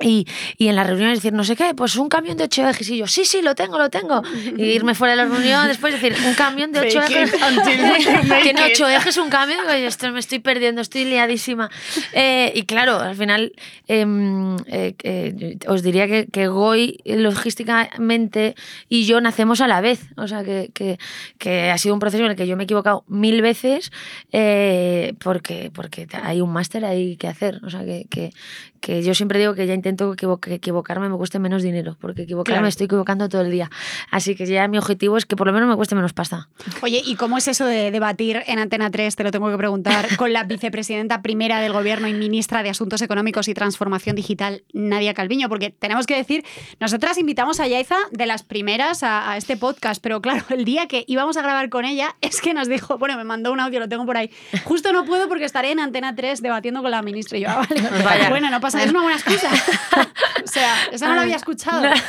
Y, 0.00 0.26
y, 0.58 0.68
en 0.68 0.76
las 0.76 0.86
reuniones 0.86 1.18
decir, 1.18 1.32
no 1.32 1.44
sé 1.44 1.56
qué, 1.56 1.74
pues 1.74 1.96
un 1.96 2.08
camión 2.08 2.36
de 2.36 2.44
ocho 2.44 2.68
ejes. 2.68 2.88
Y 2.90 2.98
yo, 2.98 3.06
sí, 3.06 3.24
sí, 3.24 3.40
lo 3.40 3.54
tengo, 3.54 3.78
lo 3.78 3.88
tengo. 3.88 4.22
Y 4.56 4.64
irme 4.64 4.94
fuera 4.94 5.12
de 5.12 5.16
la 5.16 5.24
reunión 5.24 5.66
después 5.68 5.94
decir, 5.94 6.14
un 6.26 6.34
camión 6.34 6.72
de 6.72 6.80
ocho 6.80 7.00
Fake 7.00 7.16
ejes. 7.16 7.34
it. 8.46 8.58
ocho 8.72 8.88
ejes, 8.88 9.16
un 9.16 9.30
camión. 9.30 9.60
Digo, 9.66 9.78
yo 9.78 9.88
esto 9.88 10.10
me 10.12 10.20
estoy 10.20 10.38
perdiendo, 10.38 10.82
estoy 10.82 11.04
liadísima. 11.04 11.70
Eh, 12.12 12.52
y 12.54 12.64
claro, 12.64 13.00
al 13.00 13.16
final 13.16 13.52
em, 13.88 14.56
eh, 14.66 14.94
eh, 15.02 15.58
os 15.66 15.82
diría 15.82 16.06
que, 16.06 16.26
que 16.26 16.48
Goy 16.48 16.98
logísticamente 17.04 18.54
y 18.88 19.06
yo 19.06 19.20
nacemos 19.20 19.60
a 19.60 19.66
la 19.66 19.80
vez. 19.80 20.00
O 20.16 20.28
sea, 20.28 20.44
que, 20.44 20.70
que, 20.74 20.98
que 21.38 21.70
ha 21.70 21.78
sido 21.78 21.94
un 21.94 22.00
proceso 22.00 22.24
en 22.24 22.30
el 22.30 22.36
que 22.36 22.46
yo 22.46 22.56
me 22.56 22.64
he 22.64 22.64
equivocado 22.64 23.04
mil 23.08 23.40
veces 23.42 23.90
eh, 24.32 25.14
porque, 25.20 25.70
porque 25.72 26.06
hay 26.22 26.40
un 26.40 26.52
máster 26.52 26.84
ahí 26.84 27.16
que 27.16 27.28
hacer. 27.28 27.60
O 27.64 27.70
sea, 27.70 27.84
que, 27.84 28.06
que, 28.10 28.32
que 28.80 29.02
yo 29.02 29.14
siempre 29.14 29.38
digo 29.38 29.54
que 29.54 29.66
ya 29.66 29.74
intento 29.86 30.12
equivo- 30.12 30.40
que 30.40 30.54
equivocarme 30.54 31.08
me 31.08 31.16
cueste 31.16 31.38
menos 31.38 31.62
dinero, 31.62 31.96
porque 32.00 32.22
equivocarme 32.22 32.56
Claro. 32.58 32.68
estoy 32.68 32.86
equivocando 32.86 33.28
todo 33.28 33.42
el 33.42 33.50
día. 33.50 33.70
Así 34.10 34.34
que 34.34 34.44
ya 34.46 34.66
mi 34.68 34.78
objetivo 34.78 35.16
es 35.16 35.26
que 35.26 35.36
por 35.36 35.46
lo 35.46 35.52
menos 35.52 35.68
me 35.68 35.76
cueste 35.76 35.94
menos 35.94 36.12
pasta. 36.12 36.48
Oye, 36.82 37.00
¿y 37.04 37.14
cómo 37.14 37.38
es 37.38 37.46
eso 37.48 37.66
de 37.66 37.90
debatir 37.92 38.42
en 38.46 38.58
Antena 38.58 38.90
3? 38.90 39.14
Te 39.14 39.22
lo 39.24 39.30
tengo 39.30 39.48
que 39.50 39.56
preguntar, 39.56 40.06
con 40.16 40.32
la 40.32 40.42
vicepresidenta 40.44 41.22
primera 41.22 41.60
del 41.60 41.72
Gobierno 41.72 42.08
y 42.08 42.14
ministra 42.14 42.62
de 42.64 42.70
Asuntos 42.70 43.00
Económicos 43.02 43.46
y 43.48 43.54
Transformación 43.54 44.16
Digital, 44.16 44.64
Nadia 44.72 45.14
Calviño, 45.14 45.48
porque 45.48 45.70
tenemos 45.70 46.06
que 46.06 46.16
decir, 46.16 46.44
nosotras 46.80 47.18
invitamos 47.18 47.60
a 47.60 47.66
Yaiza 47.68 47.96
de 48.10 48.26
las 48.26 48.42
primeras 48.42 49.02
a, 49.04 49.30
a 49.30 49.36
este 49.36 49.56
podcast, 49.56 50.02
pero 50.02 50.20
claro, 50.20 50.44
el 50.50 50.64
día 50.64 50.86
que 50.88 51.04
íbamos 51.06 51.36
a 51.36 51.42
grabar 51.42 51.68
con 51.68 51.84
ella 51.84 52.16
es 52.20 52.40
que 52.40 52.54
nos 52.54 52.68
dijo, 52.68 52.98
bueno, 52.98 53.16
me 53.16 53.24
mandó 53.24 53.52
un 53.52 53.60
audio, 53.60 53.78
lo 53.80 53.88
tengo 53.88 54.04
por 54.06 54.16
ahí, 54.16 54.30
justo 54.64 54.92
no 54.92 55.04
puedo 55.04 55.28
porque 55.28 55.44
estaré 55.44 55.70
en 55.70 55.80
Antena 55.80 56.14
3 56.14 56.42
debatiendo 56.42 56.82
con 56.82 56.90
la 56.90 57.02
ministra. 57.02 57.38
Y 57.38 57.42
yo, 57.42 57.48
ah, 57.50 57.66
vale, 57.68 58.04
Vaya. 58.04 58.28
bueno, 58.30 58.50
no 58.50 58.60
pasa, 58.60 58.82
es 58.82 58.90
una 58.90 59.02
buena 59.02 59.16
excusa. 59.18 59.48
o 60.44 60.48
sea, 60.48 60.74
esa 60.92 61.08
no 61.08 61.14
la 61.14 61.22
había 61.22 61.36
escuchado. 61.36 61.82
no. 61.82 61.94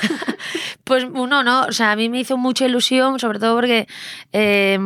Pues 0.84 1.10
no, 1.10 1.44
no, 1.44 1.66
o 1.66 1.72
sea, 1.74 1.92
a 1.92 1.96
mí 1.98 2.08
me 2.08 2.22
hizo 2.22 2.38
mucha 2.38 2.66
ilusión, 2.66 3.20
sobre 3.20 3.40
todo 3.40 3.56
porque 3.56 3.90
eh, 4.32 4.80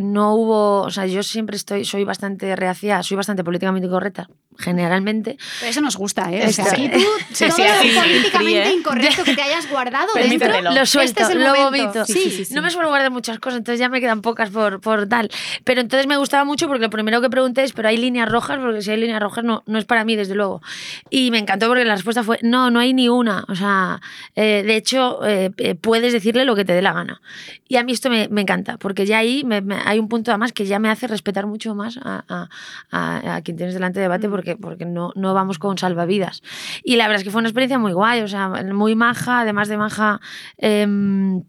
no 0.00 0.34
hubo, 0.34 0.82
o 0.82 0.90
sea, 0.90 1.06
yo 1.06 1.22
siempre 1.22 1.56
estoy, 1.56 1.84
soy 1.84 2.04
bastante 2.04 2.54
reacia, 2.56 3.02
soy 3.02 3.16
bastante 3.16 3.42
políticamente 3.44 3.86
incorrecta, 3.86 4.28
generalmente. 4.58 5.38
Pero 5.60 5.70
eso 5.70 5.80
nos 5.80 5.96
gusta, 5.96 6.32
¿eh? 6.32 6.46
O 6.46 6.52
sea, 6.52 6.66
aquí 6.70 6.88
tú, 6.88 6.98
Sí, 7.32 7.46
todo 7.46 7.56
sí, 7.56 7.62
lo 7.62 7.72
así, 7.72 7.90
políticamente 7.90 8.72
incorrecto 8.72 9.24
que 9.24 9.34
te 9.34 9.42
hayas 9.48 9.68
guardado 9.68 10.08
dentro, 10.14 10.38
Permítetelo. 10.38 10.72
Lo 10.74 10.86
suelto, 10.86 11.20
este 11.20 11.22
es 11.22 11.30
el 11.30 11.44
lo 11.44 11.54
momento. 11.54 11.86
vomito. 11.86 12.04
Sí, 12.06 12.12
sí, 12.14 12.30
sí, 12.30 12.44
sí. 12.46 12.54
No 12.54 12.62
me 12.62 12.70
suelo 12.70 12.88
guardar 12.88 13.10
muchas 13.10 13.38
cosas, 13.38 13.58
entonces 13.58 13.80
ya 13.80 13.88
me 13.88 14.00
quedan 14.00 14.22
pocas 14.22 14.50
por, 14.50 14.80
por 14.80 15.08
tal. 15.08 15.30
Pero 15.64 15.80
entonces 15.80 16.06
me 16.06 16.16
gustaba 16.16 16.44
mucho 16.44 16.66
porque 16.68 16.82
lo 16.82 16.90
primero 16.90 17.20
que 17.20 17.30
pregunté 17.30 17.62
es, 17.64 17.72
¿pero 17.72 17.88
hay 17.88 17.96
líneas 17.96 18.28
rojas? 18.28 18.58
Porque 18.58 18.82
si 18.82 18.90
hay 18.90 18.98
líneas 19.00 19.20
rojas 19.20 19.44
no, 19.44 19.62
no 19.66 19.78
es 19.78 19.84
para 19.84 20.04
mí, 20.04 20.16
desde 20.16 20.34
luego. 20.34 20.62
Y 21.10 21.30
me 21.30 21.38
encantó 21.38 21.68
porque 21.68 21.84
la 21.84 21.94
respuesta 21.94 22.22
fue, 22.22 22.38
no, 22.42 22.70
no 22.70 22.80
hay 22.80 22.92
ni 22.94 23.08
una. 23.08 23.44
O 23.48 23.54
sea, 23.54 24.00
eh, 24.34 24.62
de 24.66 24.76
hecho, 24.76 25.24
eh, 25.26 25.50
eh, 25.58 25.74
puedes 25.74 26.12
decirle 26.12 26.44
lo 26.44 26.54
que 26.56 26.64
te 26.64 26.72
dé 26.72 26.82
la 26.82 26.92
gana. 26.92 27.20
Y 27.68 27.76
a 27.76 27.82
mí 27.84 27.92
esto 27.92 28.10
me, 28.10 28.28
me 28.28 28.42
encanta, 28.42 28.76
porque 28.78 29.06
ya 29.06 29.18
ahí 29.18 29.42
me- 29.44 29.60
me- 29.60 29.76
hay 29.86 29.98
un 29.98 30.08
punto 30.08 30.30
además 30.30 30.52
que 30.52 30.66
ya 30.66 30.78
me 30.78 30.90
hace 30.90 31.06
respetar 31.06 31.46
mucho 31.46 31.74
más 31.74 31.98
a, 32.02 32.24
a- 32.28 32.48
a- 32.90 33.36
a 33.36 33.42
quien 33.42 33.56
tienes 33.56 33.74
delante 33.74 33.98
de 34.00 34.04
debate 34.04 34.28
porque, 34.28 34.56
porque 34.56 34.84
no, 34.84 35.12
no 35.14 35.32
vamos 35.34 35.58
con 35.58 35.78
salvavidas. 35.78 36.42
Y 36.84 36.96
la 36.96 37.04
verdad 37.06 37.20
es 37.20 37.24
que 37.24 37.30
fue 37.30 37.38
una 37.40 37.48
experiencia 37.48 37.78
muy 37.78 37.92
guay, 37.92 38.20
o 38.22 38.28
sea, 38.28 38.48
muy 38.72 38.94
maja, 38.94 39.40
además 39.40 39.68
de 39.68 39.76
maja. 39.76 40.20
em, 40.58 41.42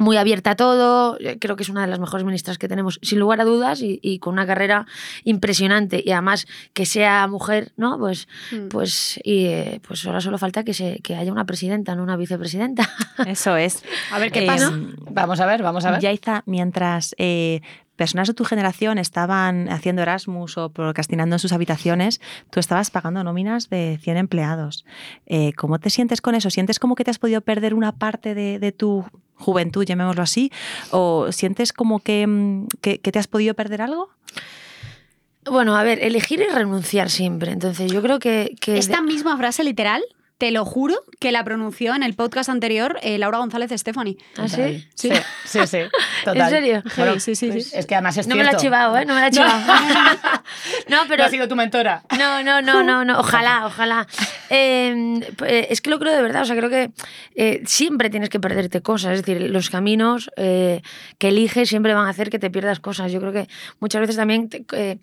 muy 0.00 0.16
abierta 0.16 0.50
a 0.52 0.56
todo, 0.56 1.16
eh, 1.20 1.36
creo 1.38 1.54
que 1.54 1.62
es 1.62 1.68
una 1.68 1.82
de 1.82 1.86
las 1.86 2.00
mejores 2.00 2.24
ministras 2.26 2.58
que 2.58 2.66
tenemos, 2.68 2.98
sin 3.02 3.18
lugar 3.20 3.40
a 3.40 3.44
dudas, 3.44 3.80
y, 3.82 4.00
y 4.02 4.18
con 4.18 4.32
una 4.32 4.46
carrera 4.46 4.86
impresionante. 5.24 6.02
Y 6.04 6.10
además 6.10 6.46
que 6.74 6.86
sea 6.86 7.26
mujer, 7.28 7.72
¿no? 7.76 7.98
Pues, 7.98 8.26
Mm. 8.50 8.68
pues, 8.68 9.20
y, 9.22 9.44
eh, 9.46 9.80
pues 9.86 10.04
ahora 10.06 10.20
solo 10.20 10.38
falta 10.38 10.64
que, 10.64 10.74
se, 10.74 10.98
que 11.02 11.14
haya 11.16 11.30
una 11.30 11.44
presidenta, 11.44 11.94
no 11.94 12.02
una 12.02 12.16
vicepresidenta. 12.16 12.88
Eso 13.26 13.56
es. 13.56 13.82
A 14.12 14.18
ver 14.18 14.32
qué 14.32 14.44
Eh, 14.44 14.46
pasa. 14.46 14.72
Vamos 15.10 15.40
a 15.40 15.46
ver, 15.46 15.62
vamos 15.62 15.84
a 15.84 15.92
ver. 15.92 16.00
Yaiza, 16.00 16.42
mientras 16.46 17.14
eh, 17.18 17.60
personas 17.96 18.28
de 18.28 18.34
tu 18.34 18.44
generación 18.44 18.96
estaban 18.98 19.68
haciendo 19.68 20.00
Erasmus 20.02 20.56
o 20.56 20.70
procrastinando 20.70 21.36
en 21.36 21.38
sus 21.38 21.52
habitaciones, 21.52 22.20
tú 22.50 22.58
estabas 22.58 22.90
pagando 22.90 23.22
nóminas 23.22 23.68
de 23.68 23.98
100 24.02 24.16
empleados. 24.16 24.86
Eh, 25.26 25.52
¿Cómo 25.52 25.78
te 25.78 25.90
sientes 25.90 26.22
con 26.22 26.34
eso? 26.34 26.48
¿Sientes 26.48 26.78
como 26.78 26.94
que 26.94 27.04
te 27.04 27.10
has 27.10 27.18
podido 27.18 27.42
perder 27.42 27.74
una 27.74 27.92
parte 27.92 28.34
de, 28.34 28.58
de 28.58 28.72
tu 28.72 29.04
juventud, 29.40 29.84
llamémoslo 29.84 30.22
así? 30.22 30.52
¿O 30.92 31.32
sientes 31.32 31.72
como 31.72 31.98
que, 31.98 32.26
mm, 32.26 32.68
que- 32.80 32.98
que 33.00 33.10
te 33.10 33.18
has 33.18 33.26
podido 33.26 33.54
perder 33.54 33.82
algo? 33.82 34.10
Bueno, 35.44 35.76
a 35.76 35.82
ver, 35.82 35.98
elegir 36.04 36.40
y 36.40 36.52
renunciar 36.54 37.10
siempre. 37.10 37.50
Entonces 37.50 37.90
yo 37.90 38.02
creo 38.02 38.18
que... 38.18 38.54
que 38.60 38.76
Esta 38.78 39.00
misma 39.02 39.36
frase 39.36 39.64
literal, 39.64 40.02
te 40.40 40.50
lo 40.52 40.64
juro, 40.64 40.96
que 41.18 41.32
la 41.32 41.44
pronunció 41.44 41.94
en 41.94 42.02
el 42.02 42.14
podcast 42.14 42.48
anterior 42.48 42.98
eh, 43.02 43.18
Laura 43.18 43.36
González 43.38 43.70
Stephanie. 43.78 44.16
¿Ah, 44.38 44.48
sí? 44.48 44.86
Sí, 44.94 45.10
sí, 45.44 45.58
sí. 45.66 45.78
Total. 46.24 46.40
¿En 46.40 46.48
serio? 46.48 46.82
Bueno, 46.96 47.20
Sí, 47.20 47.34
sí, 47.36 47.52
sí, 47.52 47.60
sí. 47.60 47.76
Es 47.76 47.84
que 47.84 47.94
además 47.94 48.16
es 48.16 48.26
No 48.26 48.36
me 48.36 48.42
la 48.44 48.52
he 48.52 48.56
chivado, 48.56 48.96
¿eh? 48.96 49.04
No 49.04 49.14
me 49.14 49.20
la 49.20 49.26
he 49.26 49.30
chivado. 49.30 49.60
no, 50.88 50.96
Pero 51.02 51.08
pero... 51.08 51.24
ha 51.24 51.28
sido 51.28 51.46
tu 51.46 51.56
mentora. 51.56 52.02
No, 52.18 52.42
no, 52.42 52.62
no, 52.62 52.82
no, 52.82 53.04
no. 53.04 53.18
Ojalá, 53.20 53.66
ojalá. 53.66 54.06
Eh, 54.48 55.20
eh, 55.46 55.66
es 55.68 55.82
que 55.82 55.90
lo 55.90 55.98
creo 55.98 56.14
de 56.14 56.22
verdad. 56.22 56.42
O 56.42 56.44
sea, 56.46 56.56
creo 56.56 56.70
que 56.70 56.90
eh, 57.34 57.62
siempre 57.66 58.08
tienes 58.08 58.30
que 58.30 58.40
perderte 58.40 58.80
cosas. 58.80 59.12
Es 59.18 59.26
decir, 59.26 59.50
los 59.50 59.68
caminos 59.68 60.30
eh, 60.36 60.80
que 61.18 61.28
eliges 61.28 61.68
siempre 61.68 61.92
van 61.92 62.06
a 62.06 62.10
hacer 62.10 62.30
que 62.30 62.38
te 62.38 62.50
pierdas 62.50 62.80
cosas. 62.80 63.12
Yo 63.12 63.20
creo 63.20 63.32
que 63.32 63.46
muchas 63.78 64.00
veces 64.00 64.16
también 64.16 64.48
te- 64.48 64.64
eh, 64.72 64.98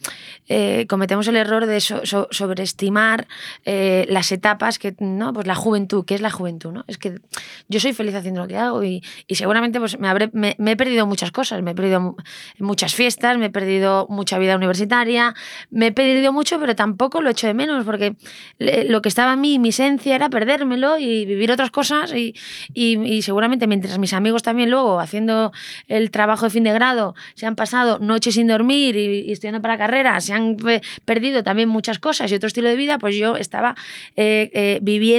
eh, 0.47 0.85
cometemos 0.89 1.27
el 1.27 1.35
error 1.35 1.67
de 1.67 1.79
so- 1.79 2.05
so- 2.05 2.27
sobreestimar 2.31 3.27
eh, 3.65 4.05
las 4.09 4.31
etapas 4.31 4.79
que, 4.79 4.95
¿no? 4.99 5.26
Pues 5.33 5.47
la 5.47 5.55
juventud, 5.55 6.05
¿qué 6.05 6.15
es 6.15 6.21
la 6.21 6.29
juventud? 6.31 6.71
¿no? 6.71 6.83
Es 6.87 6.97
que 6.97 7.19
yo 7.67 7.79
soy 7.79 7.93
feliz 7.93 8.15
haciendo 8.15 8.41
lo 8.41 8.47
que 8.47 8.57
hago 8.57 8.83
y, 8.83 9.03
y 9.27 9.35
seguramente 9.35 9.79
pues, 9.79 9.99
me, 9.99 10.07
habré, 10.07 10.29
me, 10.33 10.55
he 10.59 10.75
perdido 10.75 11.05
muchas 11.05 11.31
cosas. 11.31 11.61
Me 11.61 11.71
he 11.71 11.75
perdido 11.75 11.99
mu- 12.01 12.15
muchas 12.59 12.93
fiestas, 12.95 13.37
me 13.37 13.45
he 13.45 13.49
perdido 13.49 14.07
mucha 14.09 14.37
vida 14.39 14.55
universitaria, 14.55 15.33
me 15.69 15.87
he 15.87 15.91
perdido 15.91 16.31
mucho, 16.33 16.59
pero 16.59 16.75
tampoco 16.75 17.21
lo 17.21 17.29
echo 17.29 17.47
de 17.47 17.53
menos 17.53 17.83
porque 17.85 18.15
le- 18.59 18.85
lo 18.85 19.01
que 19.01 19.09
estaba 19.09 19.33
en 19.33 19.41
mí, 19.41 19.59
mi 19.59 19.69
esencia 19.69 20.15
era 20.15 20.29
perdérmelo 20.29 20.97
y 20.97 21.25
vivir 21.25 21.51
otras 21.51 21.71
cosas 21.71 22.13
y, 22.13 22.33
y- 22.73 23.21
seguramente 23.21 23.67
mientras 23.67 23.97
mis 23.99 24.13
amigos 24.13 24.43
también 24.43 24.69
luego 24.69 24.99
haciendo 24.99 25.51
el 25.87 26.11
trabajo 26.11 26.45
de 26.45 26.49
fin 26.51 26.63
de 26.63 26.71
grado 26.71 27.15
se 27.35 27.45
han 27.45 27.55
pasado 27.55 27.99
noches 27.99 28.35
sin 28.35 28.47
dormir 28.47 28.95
y, 28.95 29.31
estudiando 29.31 29.61
para 29.61 29.77
carrera, 29.77 30.19
se 30.21 30.33
han 30.33 30.57
eh, 30.67 30.81
perdido 31.05 31.43
también 31.43 31.67
muchas 31.69 31.99
cosas 31.99 32.31
y 32.31 32.35
otro 32.35 32.47
estilo 32.47 32.69
de 32.69 32.75
vida, 32.75 32.97
pues 32.99 33.15
yo 33.15 33.35
estaba 33.35 33.75
eh, 34.15 34.49
eh, 34.53 34.79
viviendo 34.81 35.16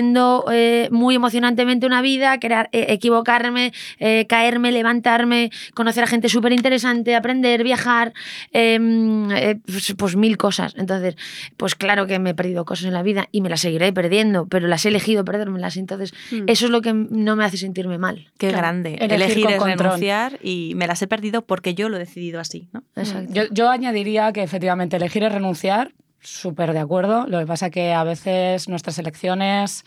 eh, 0.50 0.88
muy 0.90 1.14
emocionantemente 1.14 1.87
una 1.87 2.02
vida, 2.02 2.38
crear, 2.38 2.68
eh, 2.72 2.87
equivocarme, 2.88 3.72
eh, 3.98 4.26
caerme, 4.28 4.72
levantarme, 4.72 5.50
conocer 5.74 6.04
a 6.04 6.06
gente 6.06 6.28
súper 6.28 6.52
interesante, 6.52 7.14
aprender, 7.16 7.62
viajar, 7.64 8.12
em, 8.52 9.30
eh, 9.30 9.56
pues, 9.66 9.94
pues 9.96 10.16
mil 10.16 10.37
cosas. 10.37 10.74
Entonces, 10.76 11.16
pues 11.56 11.74
claro 11.74 12.06
que 12.06 12.18
me 12.18 12.30
he 12.30 12.34
perdido 12.34 12.64
cosas 12.64 12.87
en 12.87 12.94
la 12.94 13.02
vida 13.02 13.28
y 13.32 13.40
me 13.40 13.48
las 13.48 13.61
seguiré 13.61 13.92
perdiendo, 13.92 14.46
pero 14.46 14.66
las 14.68 14.84
he 14.84 14.88
elegido 14.88 15.24
perdérmelas. 15.24 15.76
Entonces, 15.76 16.12
Mm. 16.30 16.44
eso 16.46 16.66
es 16.66 16.70
lo 16.70 16.80
que 16.82 16.92
no 16.92 17.37
me 17.37 17.44
hace 17.44 17.56
sentirme 17.56 17.98
mal. 17.98 18.28
Qué 18.38 18.48
Claro. 18.48 18.58
grande. 18.58 18.94
Elegir 19.00 19.12
Elegir, 19.12 19.44
con 19.44 19.52
es 19.52 19.58
control. 19.58 19.78
renunciar 19.78 20.38
y 20.42 20.72
me 20.76 20.87
las 20.87 21.00
he 21.02 21.06
perdido 21.06 21.42
porque 21.42 21.74
yo 21.74 21.88
lo 21.88 21.96
he 21.96 22.00
decidido 22.00 22.40
así. 22.40 22.68
¿no? 22.72 22.82
Exacto. 22.96 23.32
Yo, 23.32 23.42
yo 23.50 23.70
añadiría 23.70 24.32
que 24.32 24.42
efectivamente 24.42 24.96
elegir 24.96 25.22
es 25.24 25.32
renunciar, 25.32 25.92
súper 26.20 26.72
de 26.72 26.78
acuerdo. 26.78 27.26
Lo 27.26 27.38
que 27.38 27.46
pasa 27.46 27.70
que 27.70 27.92
a 27.92 28.04
veces 28.04 28.68
nuestras 28.68 28.98
elecciones 28.98 29.85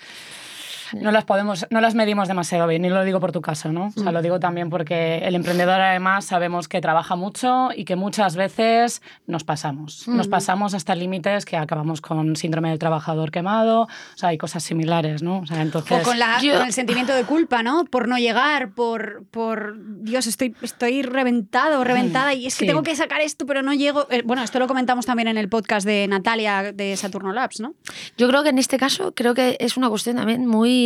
no 0.94 1.12
las 1.12 1.26
podemos, 1.26 1.66
no 1.70 1.82
las 1.82 1.96
medimos 1.96 2.28
demasiado 2.28 2.68
bien, 2.68 2.84
y 2.86 2.90
lo 2.90 3.04
digo 3.04 3.20
por 3.20 3.32
tu 3.32 3.42
caso, 3.42 3.72
¿no? 3.72 3.88
O 3.96 4.02
sea, 4.02 4.12
lo 4.12 4.22
digo 4.22 4.40
también 4.40 4.70
porque 4.70 5.20
el 5.20 5.36
emprendedor 5.36 5.80
además 5.82 6.26
sabemos 6.26 6.68
que 6.68 6.82
trabaja 6.82 7.16
mucho 7.16 7.70
y 7.76 7.86
que 7.86 7.96
muchas 7.96 8.36
veces 8.36 9.02
nos 9.28 9.44
pasamos. 9.44 10.08
Nos 10.08 10.28
pasamos 10.28 10.74
hasta 10.74 10.96
límites 10.96 11.46
que 11.46 11.58
acabamos 11.58 12.02
con 12.02 12.36
síndrome 12.36 12.70
del 12.70 12.80
trabajador 12.80 13.32
quemado, 13.32 13.82
o 13.84 13.88
sea, 14.16 14.30
hay 14.30 14.38
cosas 14.38 14.64
similares, 14.64 15.22
¿no? 15.24 15.40
O 15.40 15.46
sea, 15.46 15.62
entonces... 15.62 16.00
O 16.00 16.04
con, 16.04 16.20
la- 16.20 16.38
con 16.40 16.66
el 16.68 16.74
sentimiento 16.74 17.14
de 17.14 17.24
culpa, 17.24 17.64
¿no? 17.64 17.86
Por 17.86 18.08
no 18.08 18.18
llegar, 18.18 18.72
por, 18.74 19.24
por 19.32 19.76
Dios, 20.04 20.28
estoy, 20.28 20.56
estoy 20.62 21.02
reventado, 21.04 21.84
reventada 21.84 22.34
y 22.34 22.48
es 22.48 22.56
que 22.56 22.62
Sí. 22.66 22.68
tengo 22.68 22.84
que 22.84 22.96
sacar 22.96 23.22
esto, 23.22 23.46
pero 23.46 23.62
no 23.64 23.74
llego. 23.74 24.08
Eh, 24.12 24.22
Bueno, 24.24 24.44
esto 24.44 24.60
lo 24.60 24.68
comentamos 24.68 25.06
también 25.06 25.28
en 25.28 25.38
el 25.38 25.50
podcast 25.50 25.86
de 25.86 26.08
Natalia 26.08 26.72
de 26.74 26.96
Saturno 26.96 27.32
Labs, 27.34 27.60
¿no? 27.60 27.74
Yo 28.18 28.28
creo 28.28 28.44
que 28.44 28.50
en 28.50 28.60
este 28.60 28.78
caso 28.78 29.14
creo 29.16 29.34
que 29.34 29.58
es 29.60 29.78
una 29.78 29.90
cuestión 29.90 30.18
también 30.18 30.46
muy 30.46 30.81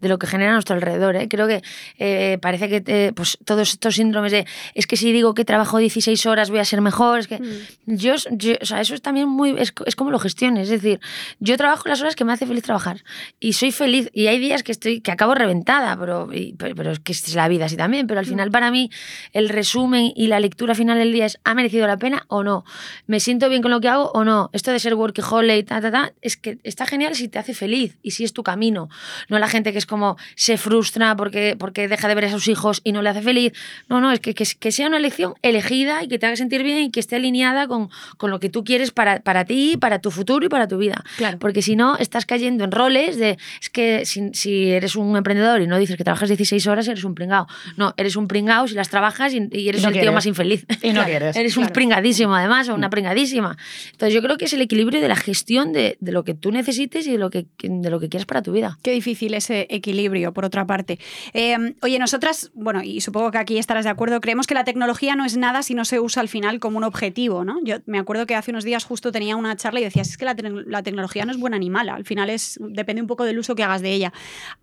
de 0.00 0.08
lo 0.08 0.18
que 0.18 0.26
genera 0.26 0.50
a 0.50 0.54
nuestro 0.54 0.74
alrededor. 0.76 1.16
¿eh? 1.16 1.28
Creo 1.28 1.46
que 1.46 1.62
eh, 1.98 2.38
parece 2.40 2.68
que 2.68 2.82
eh, 2.86 3.12
pues, 3.14 3.38
todos 3.44 3.70
estos 3.72 3.94
síndromes 3.96 4.32
de 4.32 4.46
es 4.74 4.86
que 4.86 4.96
si 4.96 5.12
digo 5.12 5.34
que 5.34 5.44
trabajo 5.44 5.78
16 5.78 6.26
horas 6.26 6.50
voy 6.50 6.58
a 6.60 6.64
ser 6.64 6.80
mejor, 6.80 7.18
es 7.20 7.28
que 7.28 7.38
yo, 7.86 8.14
yo- 8.30 8.54
o 8.60 8.66
sea, 8.66 8.80
eso 8.80 8.94
es 8.94 9.02
también 9.02 9.28
muy, 9.28 9.50
es, 9.58 9.72
es 9.86 9.96
como 9.96 10.10
lo 10.10 10.18
gestiones. 10.18 10.70
Es 10.70 10.82
decir, 10.82 11.00
yo 11.40 11.56
trabajo 11.56 11.88
las 11.88 12.00
horas 12.00 12.16
que 12.16 12.24
me 12.24 12.32
hace 12.32 12.46
feliz 12.46 12.62
trabajar 12.62 13.02
y 13.40 13.52
soy 13.54 13.72
feliz 13.72 14.10
y 14.12 14.26
hay 14.26 14.38
días 14.38 14.62
que 14.62 14.72
estoy 14.72 15.00
que 15.00 15.10
acabo 15.10 15.34
reventada, 15.34 15.96
pero, 15.98 16.32
y- 16.32 16.54
pero, 16.58 16.74
pero 16.74 16.92
es 16.92 17.00
que 17.00 17.12
es 17.12 17.34
la 17.34 17.48
vida 17.48 17.66
así 17.66 17.76
también. 17.76 18.06
Pero 18.06 18.20
al 18.20 18.26
final 18.26 18.50
para 18.50 18.70
mí 18.70 18.90
el 19.32 19.48
resumen 19.48 20.12
y 20.14 20.26
la 20.28 20.40
lectura 20.40 20.74
final 20.74 20.98
del 20.98 21.12
día 21.12 21.26
es 21.26 21.38
¿ha 21.44 21.54
merecido 21.54 21.86
la 21.86 21.96
pena 21.96 22.24
o 22.28 22.42
no? 22.42 22.64
¿Me 23.06 23.20
siento 23.20 23.48
bien 23.48 23.62
con 23.62 23.70
lo 23.70 23.80
que 23.80 23.88
hago 23.88 24.10
o 24.14 24.24
no? 24.24 24.50
Esto 24.52 24.70
de 24.72 24.78
ser 24.78 24.94
workaholic, 24.94 25.66
ta, 25.66 25.80
ta, 25.80 25.90
ta, 25.90 26.12
es 26.22 26.36
que 26.36 26.58
está 26.64 26.86
genial 26.86 27.14
si 27.14 27.28
te 27.28 27.38
hace 27.38 27.54
feliz 27.54 27.96
y 28.02 28.12
si 28.12 28.24
es 28.24 28.32
tu 28.32 28.42
camino. 28.42 28.88
No 29.28 29.38
la 29.38 29.48
gente 29.48 29.72
que 29.72 29.78
es 29.78 29.86
como 29.86 30.16
se 30.34 30.56
frustra 30.58 31.16
porque, 31.16 31.56
porque 31.58 31.88
deja 31.88 32.08
de 32.08 32.14
ver 32.14 32.26
a 32.26 32.30
sus 32.30 32.48
hijos 32.48 32.80
y 32.84 32.92
no 32.92 33.02
le 33.02 33.10
hace 33.10 33.22
feliz. 33.22 33.52
No, 33.88 34.00
no, 34.00 34.12
es 34.12 34.20
que, 34.20 34.34
que, 34.34 34.44
que 34.58 34.72
sea 34.72 34.88
una 34.88 34.96
elección 34.98 35.34
elegida 35.42 36.02
y 36.02 36.08
que 36.08 36.18
te 36.18 36.26
haga 36.26 36.36
sentir 36.36 36.62
bien 36.62 36.78
y 36.78 36.90
que 36.90 37.00
esté 37.00 37.16
alineada 37.16 37.66
con, 37.68 37.90
con 38.16 38.30
lo 38.30 38.40
que 38.40 38.48
tú 38.48 38.64
quieres 38.64 38.90
para, 38.90 39.20
para 39.20 39.44
ti, 39.44 39.76
para 39.78 39.98
tu 40.00 40.10
futuro 40.10 40.44
y 40.46 40.48
para 40.48 40.68
tu 40.68 40.78
vida. 40.78 41.04
Claro. 41.16 41.38
Porque 41.38 41.62
si 41.62 41.76
no, 41.76 41.96
estás 41.96 42.26
cayendo 42.26 42.64
en 42.64 42.72
roles 42.72 43.16
de. 43.18 43.38
Es 43.60 43.70
que 43.70 44.04
si, 44.04 44.30
si 44.32 44.70
eres 44.70 44.96
un 44.96 45.16
emprendedor 45.16 45.60
y 45.60 45.66
no 45.66 45.78
dices 45.78 45.96
que 45.96 46.04
trabajas 46.04 46.28
16 46.28 46.66
horas, 46.66 46.88
eres 46.88 47.04
un 47.04 47.14
pringao. 47.14 47.46
No, 47.76 47.94
eres 47.96 48.16
un 48.16 48.28
pringao 48.28 48.68
si 48.68 48.74
las 48.74 48.88
trabajas 48.88 49.32
y, 49.34 49.48
y 49.52 49.68
eres 49.68 49.82
no 49.82 49.88
el 49.88 49.94
tío 49.94 50.00
quieres. 50.02 50.14
más 50.14 50.26
infeliz. 50.26 50.66
Y 50.82 50.92
no 50.92 51.04
quieres, 51.06 51.36
Eres 51.36 51.56
un 51.56 51.64
claro. 51.64 51.72
pringadísimo, 51.74 52.34
además, 52.34 52.68
o 52.68 52.74
una 52.74 52.90
pringadísima. 52.90 53.56
Entonces, 53.92 54.14
yo 54.14 54.22
creo 54.22 54.36
que 54.38 54.46
es 54.46 54.52
el 54.52 54.60
equilibrio 54.62 55.00
de 55.00 55.08
la 55.08 55.16
gestión 55.16 55.72
de, 55.72 55.96
de 56.00 56.12
lo 56.12 56.24
que 56.24 56.34
tú 56.34 56.50
necesites 56.52 57.06
y 57.06 57.12
de 57.12 57.18
lo 57.18 57.30
que, 57.30 57.46
de 57.58 57.90
lo 57.90 58.00
que 58.00 58.08
quieras 58.08 58.26
para 58.26 58.42
tu 58.42 58.52
vida. 58.52 58.78
Qué 58.82 58.90
difícil 58.98 59.34
ese 59.34 59.66
equilibrio, 59.70 60.32
por 60.32 60.44
otra 60.44 60.66
parte. 60.66 60.98
Eh, 61.32 61.56
oye, 61.82 61.98
nosotras, 61.98 62.50
bueno, 62.54 62.82
y 62.82 63.00
supongo 63.00 63.30
que 63.30 63.38
aquí 63.38 63.58
estarás 63.58 63.84
de 63.84 63.90
acuerdo, 63.90 64.20
creemos 64.20 64.46
que 64.46 64.54
la 64.54 64.64
tecnología 64.64 65.14
no 65.14 65.24
es 65.24 65.36
nada 65.36 65.62
si 65.62 65.74
no 65.74 65.84
se 65.84 66.00
usa 66.00 66.20
al 66.20 66.28
final 66.28 66.58
como 66.58 66.78
un 66.78 66.84
objetivo, 66.84 67.44
¿no? 67.44 67.58
Yo 67.64 67.76
me 67.86 67.98
acuerdo 67.98 68.26
que 68.26 68.34
hace 68.34 68.50
unos 68.50 68.64
días 68.64 68.84
justo 68.84 69.12
tenía 69.12 69.36
una 69.36 69.56
charla 69.56 69.80
y 69.80 69.84
decías, 69.84 70.08
es 70.10 70.16
que 70.16 70.24
la, 70.24 70.34
la 70.66 70.82
tecnología 70.82 71.24
no 71.24 71.32
es 71.32 71.38
buena 71.38 71.58
ni 71.58 71.70
mala, 71.70 71.94
al 71.94 72.04
final 72.04 72.30
es, 72.30 72.58
depende 72.60 73.02
un 73.02 73.08
poco 73.08 73.24
del 73.24 73.38
uso 73.38 73.54
que 73.54 73.62
hagas 73.62 73.82
de 73.82 73.92
ella. 73.92 74.12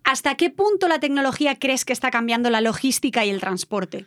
¿Hasta 0.04 0.34
qué 0.36 0.50
punto 0.50 0.88
la 0.88 0.98
tecnología 0.98 1.58
crees 1.58 1.84
que 1.84 1.92
está 1.92 2.10
cambiando 2.10 2.50
la 2.50 2.60
logística 2.60 3.24
y 3.24 3.30
el 3.30 3.40
transporte? 3.40 4.06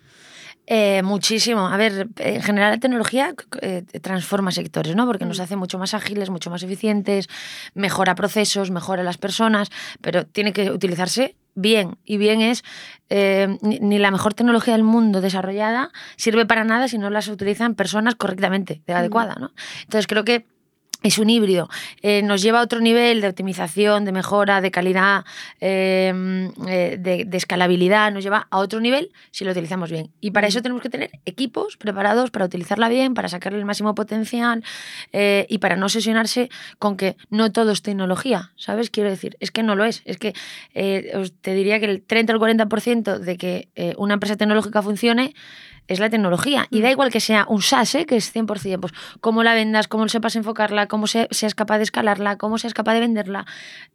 Eh, 0.71 1.01
muchísimo. 1.01 1.67
A 1.67 1.77
ver, 1.77 2.10
en 2.17 2.43
general 2.43 2.73
la 2.73 2.77
tecnología 2.79 3.34
eh, 3.63 3.82
transforma 4.03 4.51
sectores, 4.51 4.95
¿no? 4.95 5.08
Porque 5.08 5.25
nos 5.25 5.39
hace 5.39 5.55
mucho 5.55 5.79
más 5.79 5.95
ágiles, 5.95 6.29
mucho 6.29 6.51
más 6.51 6.62
eficientes, 6.62 7.27
mejora 7.73 8.13
procesos, 8.13 8.69
mejora 8.69 9.01
las 9.01 9.17
personas, 9.17 9.71
pero 9.99 10.27
tiene 10.27 10.53
que 10.53 10.69
utilizarse 10.69 11.36
bien. 11.55 11.97
Y 12.05 12.17
bien 12.17 12.41
es, 12.41 12.63
eh, 13.10 13.58
ni, 13.63 13.79
ni 13.79 13.97
la 13.97 14.12
mejor 14.12 14.36
tecnología 14.36 14.75
del 14.75 14.84
mundo 14.84 15.21
desarrollada 15.21 15.89
sirve 16.17 16.45
para 16.45 16.63
nada 16.63 16.88
si 16.88 16.99
no 16.99 17.10
las 17.10 17.29
utilizan 17.29 17.73
personas 17.73 18.13
correctamente, 18.13 18.84
de 18.86 18.93
la 18.93 18.99
adecuada, 18.99 19.38
¿no? 19.39 19.51
Entonces 19.82 20.05
creo 20.05 20.23
que 20.23 20.45
es 21.01 21.17
un 21.17 21.29
híbrido. 21.29 21.69
Eh, 22.01 22.21
nos 22.23 22.41
lleva 22.41 22.59
a 22.59 22.63
otro 22.63 22.81
nivel 22.81 23.21
de 23.21 23.27
optimización, 23.29 24.03
de 24.05 24.12
mejora, 24.12 24.59
de 24.62 24.69
calidad, 24.71 25.23
eh, 25.62 26.49
eh, 26.67 26.97
de, 26.99 27.25
de 27.25 27.38
escalabilidad. 27.38 28.12
Nos 28.12 28.23
lleva 28.23 28.47
a 28.49 28.57
otro 28.57 28.79
nivel 28.79 29.12
si 29.31 29.45
lo 29.45 29.51
utilizamos 29.51 29.91
bien. 29.91 30.12
Y 30.19 30.31
para 30.31 30.47
eso 30.47 30.62
tenemos 30.62 30.81
que 30.81 30.89
tener 30.89 31.12
equipos 31.25 31.77
preparados 31.77 32.31
para 32.31 32.45
utilizarla 32.45 32.89
bien, 32.89 33.13
para 33.13 33.29
sacarle 33.29 33.59
el 33.59 33.65
máximo 33.65 33.95
potencial 33.95 34.63
eh, 35.13 35.45
y 35.49 35.59
para 35.59 35.75
no 35.75 35.85
obsesionarse 35.85 36.49
con 36.79 36.97
que 36.97 37.15
no 37.29 37.51
todo 37.51 37.71
es 37.71 37.81
tecnología. 37.81 38.51
¿Sabes? 38.57 38.89
Quiero 38.89 39.09
decir, 39.09 39.38
es 39.39 39.51
que 39.51 39.63
no 39.63 39.75
lo 39.75 39.85
es. 39.85 40.01
Es 40.05 40.17
que 40.17 40.33
os- 41.15 41.33
te 41.41 41.53
diría 41.53 41.79
que 41.79 41.85
el 41.85 42.01
30 42.01 42.33
o 42.33 42.35
el 42.35 42.41
40% 42.57 43.19
de 43.19 43.38
que 43.38 43.69
una 43.97 44.15
empresa 44.15 44.35
tecnológica 44.35 44.81
funcione 44.81 45.33
es 45.88 45.99
la 45.99 46.09
tecnología. 46.12 46.67
Y 46.69 46.81
da 46.81 46.91
igual 46.91 47.09
que 47.12 47.19
sea 47.19 47.45
un 47.49 47.63
SaaS, 47.63 47.95
¿eh? 47.95 48.05
que 48.05 48.15
es 48.17 48.31
100%, 48.35 48.79
pues 48.79 48.93
cómo 49.21 49.41
la 49.41 49.55
vendas, 49.55 49.88
cómo 49.88 50.07
sepas 50.07 50.35
enfocarla, 50.35 50.85
cómo 50.89 51.08
se- 51.08 51.30
seas 51.32 51.56
capaz 51.56 51.78
de 51.78 51.84
escalarla, 51.86 52.38
cómo 52.38 52.58
seas 52.58 52.73
capaz 52.73 52.93
de 52.95 52.99
venderla. 52.99 53.45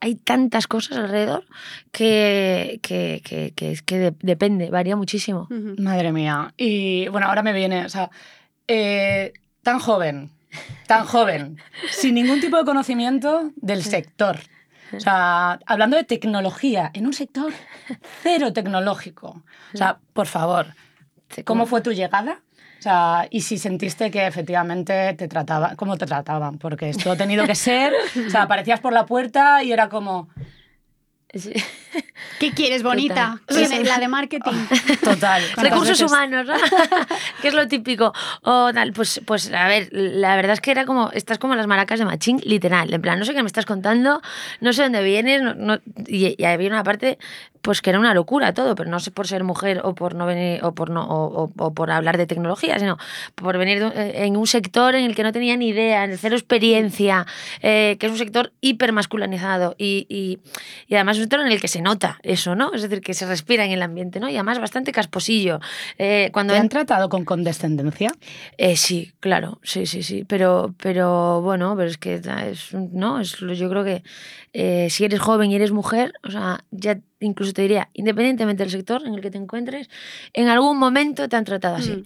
Hay 0.01 0.15
tantas 0.15 0.67
cosas 0.67 0.97
alrededor 0.97 1.45
que, 1.93 2.81
que, 2.83 3.21
que, 3.25 3.53
que 3.55 3.73
es 3.73 3.83
que 3.83 3.99
de- 3.99 4.15
depende, 4.21 4.71
varía 4.71 4.97
muchísimo. 4.97 5.47
Madre 5.79 6.13
mía. 6.13 6.55
Y 6.57 7.09
bueno, 7.09 7.27
ahora 7.27 7.43
me 7.43 7.53
viene, 7.53 7.85
o 7.85 7.89
sea, 7.91 8.11
eh, 8.69 9.33
tan 9.63 9.79
joven, 9.79 10.31
tan 10.87 11.05
joven, 11.05 11.59
sin 11.91 12.15
ningún 12.15 12.41
tipo 12.41 12.57
de 12.57 12.65
conocimiento 12.65 13.51
del 13.57 13.83
sector. 13.83 14.39
O 14.93 15.01
sea, 15.01 15.59
hablando 15.67 15.97
de 15.97 16.05
tecnología, 16.05 16.91
en 16.95 17.07
un 17.07 17.13
sector 17.15 17.53
cero 18.23 18.53
tecnológico. 18.53 19.43
O 19.73 19.77
sea, 19.77 19.99
por 20.13 20.27
favor, 20.27 20.67
¿cómo 21.45 21.67
fue 21.67 21.81
tu 21.81 21.93
llegada? 21.93 22.41
O 22.85 22.87
sea, 22.87 23.27
y 23.31 23.41
si 23.41 23.57
sentiste 23.57 24.11
que 24.11 24.27
efectivamente 24.27 25.15
te 25.15 25.27
trataba, 25.27 25.75
cómo 25.75 25.97
te 25.97 26.05
trataban, 26.05 26.59
porque 26.59 26.91
esto 26.91 27.13
ha 27.13 27.17
tenido 27.17 27.47
que 27.47 27.55
ser, 27.55 27.95
o 28.27 28.29
sea, 28.29 28.43
aparecías 28.43 28.79
por 28.81 28.93
la 28.93 29.07
puerta 29.07 29.63
y 29.63 29.73
era 29.73 29.89
como, 29.89 30.29
Sí. 31.33 31.53
¿Qué 32.39 32.53
quieres, 32.53 32.83
bonita? 32.83 33.41
¿Quién 33.47 33.73
es 33.73 33.89
la 33.89 33.99
de 33.99 34.07
marketing. 34.09 34.53
total. 35.03 35.43
Recursos 35.57 36.01
humanos, 36.03 36.47
¿no? 36.47 36.53
que 37.43 37.49
es 37.49 37.55
lo 37.55 37.67
típico. 37.69 38.13
O 38.43 38.71
tal, 38.75 38.93
pues, 38.93 39.21
pues, 39.27 39.51
a 39.51 39.67
ver, 39.67 39.89
la 39.91 40.37
verdad 40.37 40.53
es 40.53 40.61
que 40.61 40.71
era 40.71 40.85
como, 40.85 41.11
estás 41.13 41.39
como 41.39 41.55
las 41.55 41.67
maracas 41.67 41.99
de 41.99 42.05
Machín, 42.05 42.39
literal. 42.45 42.93
En 42.93 43.01
plan, 43.01 43.19
no 43.19 43.25
sé 43.25 43.33
qué 43.33 43.43
me 43.43 43.47
estás 43.47 43.65
contando, 43.67 44.21
no 44.61 44.73
sé 44.75 44.83
dónde 44.83 45.03
vienes, 45.03 45.41
no- 45.43 45.55
no- 45.55 45.81
y, 46.07 46.37
y 46.41 46.45
había 46.45 46.69
una 46.69 46.85
parte, 46.85 47.19
pues 47.65 47.81
que 47.81 47.89
era 47.89 47.99
una 47.99 48.13
locura 48.13 48.53
todo, 48.53 48.75
pero 48.75 48.91
no 48.91 49.01
sé 49.01 49.11
por 49.11 49.27
ser 49.27 49.43
mujer 49.43 49.81
o 49.85 49.95
por 49.95 50.15
no 50.15 50.27
venir, 50.27 50.63
o 50.63 50.73
por 50.75 50.91
no, 50.91 51.03
o, 51.03 51.45
o- 51.45 51.53
o 51.57 51.73
por 51.73 51.91
hablar 51.91 52.19
de 52.19 52.27
tecnología, 52.27 52.79
sino 52.79 52.99
por 53.35 53.57
venir 53.57 53.81
de 53.81 53.87
eh, 53.87 54.27
en 54.27 54.37
un 54.37 54.47
sector 54.47 54.95
en 54.95 55.05
el 55.07 55.15
que 55.15 55.23
no 55.23 55.33
tenía 55.33 55.57
ni 55.57 55.69
idea, 55.69 56.05
en 56.05 56.19
cero 56.19 56.37
experiencia, 56.37 57.27
eh, 57.63 57.97
que 57.99 58.05
es 58.07 58.13
un 58.13 58.19
sector 58.19 58.53
hiper 58.61 58.93
masculinizado 58.93 59.75
y, 59.79 60.07
y, 60.11 60.41
y 60.89 60.95
además 60.95 61.17
un 61.17 61.23
sector 61.23 61.41
en 61.41 61.47
el 61.49 61.59
que 61.59 61.69
se 61.69 61.81
nota 61.81 62.19
eso, 62.23 62.55
¿no? 62.55 62.75
Es 62.75 62.83
decir, 62.83 63.01
que 63.01 63.15
se 63.15 63.25
respira 63.25 63.65
en 63.65 63.73
el 63.73 63.81
ambiente, 63.83 64.21
¿no? 64.21 64.29
Y 64.29 64.35
además 64.35 64.59
bastante 64.59 64.93
casposillo. 64.93 65.59
Eh, 65.97 66.29
cuando 66.35 66.53
¿Te 66.53 66.59
han 66.61 66.69
tratado 66.69 67.09
con 67.09 67.25
condescendencia? 67.25 68.13
eh, 68.59 68.77
sí, 68.77 69.13
claro, 69.21 69.59
sí, 69.63 69.87
sí, 69.87 70.03
sí. 70.03 70.25
Pero, 70.29 70.75
pero 70.83 71.41
bueno, 71.41 71.75
pero 71.77 71.89
es 71.89 71.97
que 71.97 72.17
es, 72.17 72.75
no, 72.75 73.21
es, 73.21 73.39
yo 73.39 73.71
creo 73.71 73.85
que 73.85 74.03
si 74.91 75.05
eres 75.05 75.19
joven 75.21 75.51
y 75.51 75.57
eres 75.57 75.73
mujer, 75.73 76.13
o 76.23 76.31
sea, 76.31 76.63
ya 76.71 76.99
incluso 77.27 77.53
te 77.53 77.63
diría, 77.63 77.89
independientemente 77.95 78.63
del 78.63 78.71
sector 78.71 79.03
en 79.07 79.15
el 79.15 79.21
que 79.21 79.31
te 79.31 79.39
encuentres, 79.39 79.89
en 80.33 80.49
algún 80.49 80.79
momento 80.79 81.29
te 81.29 81.37
han 81.37 81.45
tratado 81.45 81.77
así. 81.77 81.91
Mm. 81.93 82.05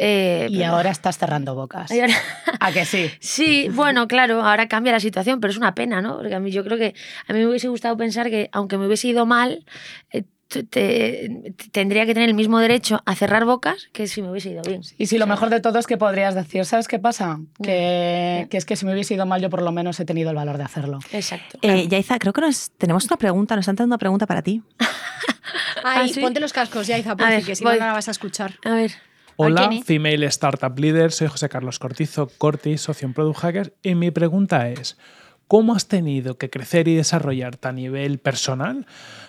Eh, 0.00 0.46
Y 0.50 0.58
pero- 0.58 0.70
ahora 0.72 0.90
estás 0.90 1.18
cerrando 1.18 1.54
bocas. 1.56 1.90
ahora- 1.90 2.06
¿A 2.60 2.70
que 2.72 2.84
sí? 2.84 3.10
Sí, 3.20 3.68
bueno, 3.72 4.06
claro, 4.06 4.42
ahora 4.44 4.68
cambia 4.68 4.92
la 4.92 5.00
situación, 5.00 5.40
pero 5.40 5.50
es 5.50 5.56
una 5.58 5.74
pena, 5.74 6.00
¿no? 6.00 6.16
Porque 6.18 6.34
a 6.34 6.40
mí 6.40 6.50
yo 6.52 6.62
creo 6.64 6.78
que 6.78 6.94
a 7.26 7.32
mí 7.32 7.40
me 7.40 7.46
hubiese 7.48 7.68
gustado 7.68 7.96
pensar 7.96 8.30
que 8.30 8.48
aunque 8.52 8.78
me 8.78 8.86
hubiese 8.86 9.08
ido 9.08 9.26
mal, 9.26 9.64
eh, 10.12 10.22
te- 10.48 10.62
te- 10.64 11.54
tendría 11.72 12.06
que 12.06 12.14
tener 12.14 12.28
el 12.28 12.34
mismo 12.34 12.58
derecho 12.58 13.00
a 13.04 13.14
cerrar 13.14 13.44
bocas 13.44 13.88
que 13.92 14.06
si 14.06 14.22
me 14.22 14.30
hubiese 14.30 14.50
ido 14.50 14.62
bien. 14.62 14.80
Y 14.96 15.06
si 15.06 15.18
lo 15.18 15.26
mejor 15.26 15.50
de 15.50 15.60
todo 15.60 15.78
es 15.78 15.86
que 15.86 15.96
podrías 15.96 16.34
decir, 16.34 16.64
¿sabes 16.64 16.88
qué 16.88 16.98
pasa? 16.98 17.38
Que, 17.62 18.46
que 18.50 18.56
es 18.56 18.64
que 18.64 18.74
si 18.76 18.86
me 18.86 18.92
hubiese 18.92 19.14
ido 19.14 19.26
mal, 19.26 19.40
yo 19.42 19.50
por 19.50 19.62
lo 19.62 19.72
menos 19.72 20.00
he 20.00 20.04
tenido 20.04 20.30
el 20.30 20.36
valor 20.36 20.56
de 20.58 20.64
hacerlo. 20.64 20.98
Exacto. 21.12 21.58
Eh, 21.62 21.86
Yaiza, 21.88 22.18
creo 22.18 22.32
que 22.32 22.40
nos, 22.40 22.70
tenemos 22.78 23.04
una 23.06 23.16
pregunta, 23.16 23.54
nos 23.56 23.68
han 23.68 23.76
dado 23.76 23.86
una 23.86 23.98
pregunta 23.98 24.26
para 24.26 24.42
ti. 24.42 24.62
Ay, 25.84 26.08
¿Ah, 26.10 26.12
sí? 26.12 26.20
ponte 26.20 26.40
los 26.40 26.52
cascos 26.52 26.86
ya, 26.86 26.98
Iza, 26.98 27.12
A 27.12 27.16
porfi, 27.16 27.32
ver, 27.32 27.44
que 27.44 27.54
si 27.54 27.64
no, 27.64 27.70
voy. 27.70 27.78
no 27.78 27.86
la 27.86 27.92
vas 27.92 28.08
a 28.08 28.10
escuchar. 28.10 28.54
A 28.64 28.74
ver. 28.74 28.92
Hola. 29.36 29.70
Female 29.84 30.26
Startup 30.26 30.76
Leader, 30.76 31.12
soy 31.12 31.28
José 31.28 31.48
Carlos 31.48 31.78
Cortizo 31.78 32.28
Corti, 32.38 32.76
socio 32.76 33.06
en 33.06 33.14
Product 33.14 33.38
Hacker, 33.38 33.74
y 33.84 33.94
mi 33.94 34.10
pregunta 34.10 34.68
es, 34.68 34.98
¿cómo 35.46 35.76
has 35.76 35.86
tenido 35.86 36.36
que 36.38 36.50
crecer 36.50 36.88
y 36.88 36.96
desarrollarte 36.96 37.68
a 37.68 37.72
nivel 37.72 38.18
personal 38.18 38.86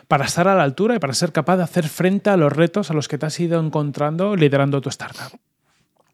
para 0.09 0.25
estar 0.25 0.47
a 0.49 0.55
la 0.55 0.63
altura 0.63 0.95
y 0.95 0.99
para 0.99 1.13
ser 1.13 1.31
capaz 1.31 1.55
de 1.57 1.63
hacer 1.63 1.87
frente 1.87 2.29
a 2.29 2.35
los 2.35 2.51
retos 2.51 2.89
a 2.91 2.93
los 2.93 3.07
que 3.07 3.17
te 3.17 3.25
has 3.27 3.39
ido 3.39 3.59
encontrando 3.61 4.35
liderando 4.35 4.81
tu 4.81 4.89
startup? 4.89 5.39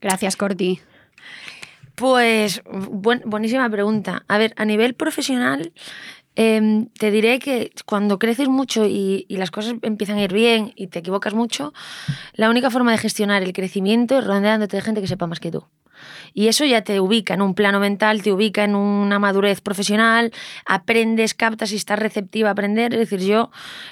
Gracias, 0.01 0.36
Corti. 0.36 0.79
Pues 1.95 2.62
buen- 2.65 3.23
buenísima 3.25 3.69
pregunta. 3.69 4.23
A 4.27 4.38
ver, 4.38 4.53
a 4.58 4.65
nivel 4.65 4.93
profesional, 4.93 5.71
Em, 6.38 6.88
te 6.88 7.12
diré 7.12 7.39
que 7.39 7.71
cuando 7.86 8.19
creces 8.19 8.49
mucho 8.49 8.86
y, 8.86 9.25
y 9.29 9.38
las 9.38 9.51
cosas 9.51 9.75
empiezan 9.84 10.17
a 10.17 10.23
ir 10.23 10.34
bien 10.34 10.73
y 10.75 10.88
te 10.88 10.99
equivocas 10.99 11.34
mucho, 11.34 11.71
la 12.34 12.49
única 12.49 12.69
forma 12.69 12.91
de 12.91 12.97
gestionar 12.97 13.41
el 13.41 13.53
crecimiento 13.53 14.19
es 14.19 14.25
rodeándote 14.27 14.75
de 14.75 14.81
gente 14.81 14.99
que 14.99 15.08
sepa 15.08 15.27
más 15.27 15.39
que 15.39 15.49
tú. 15.49 15.63
Y 16.34 16.47
eso 16.47 16.65
ya 16.65 16.81
te 16.81 16.99
ubica 16.99 17.34
en 17.34 17.41
un 17.41 17.55
plano 17.55 17.79
mental, 17.79 18.21
te 18.21 18.31
ubica 18.31 18.63
en 18.63 18.75
una 18.75 19.19
madurez 19.19 19.62
profesional, 19.62 20.31
aprendes, 20.65 21.34
captas 21.34 21.71
y 21.71 21.75
estás 21.75 21.99
receptiva 21.99 22.49
a 22.49 22.51
aprender. 22.51 22.93
Es 22.93 22.99
decir, 22.99 23.19
yo 23.19 23.51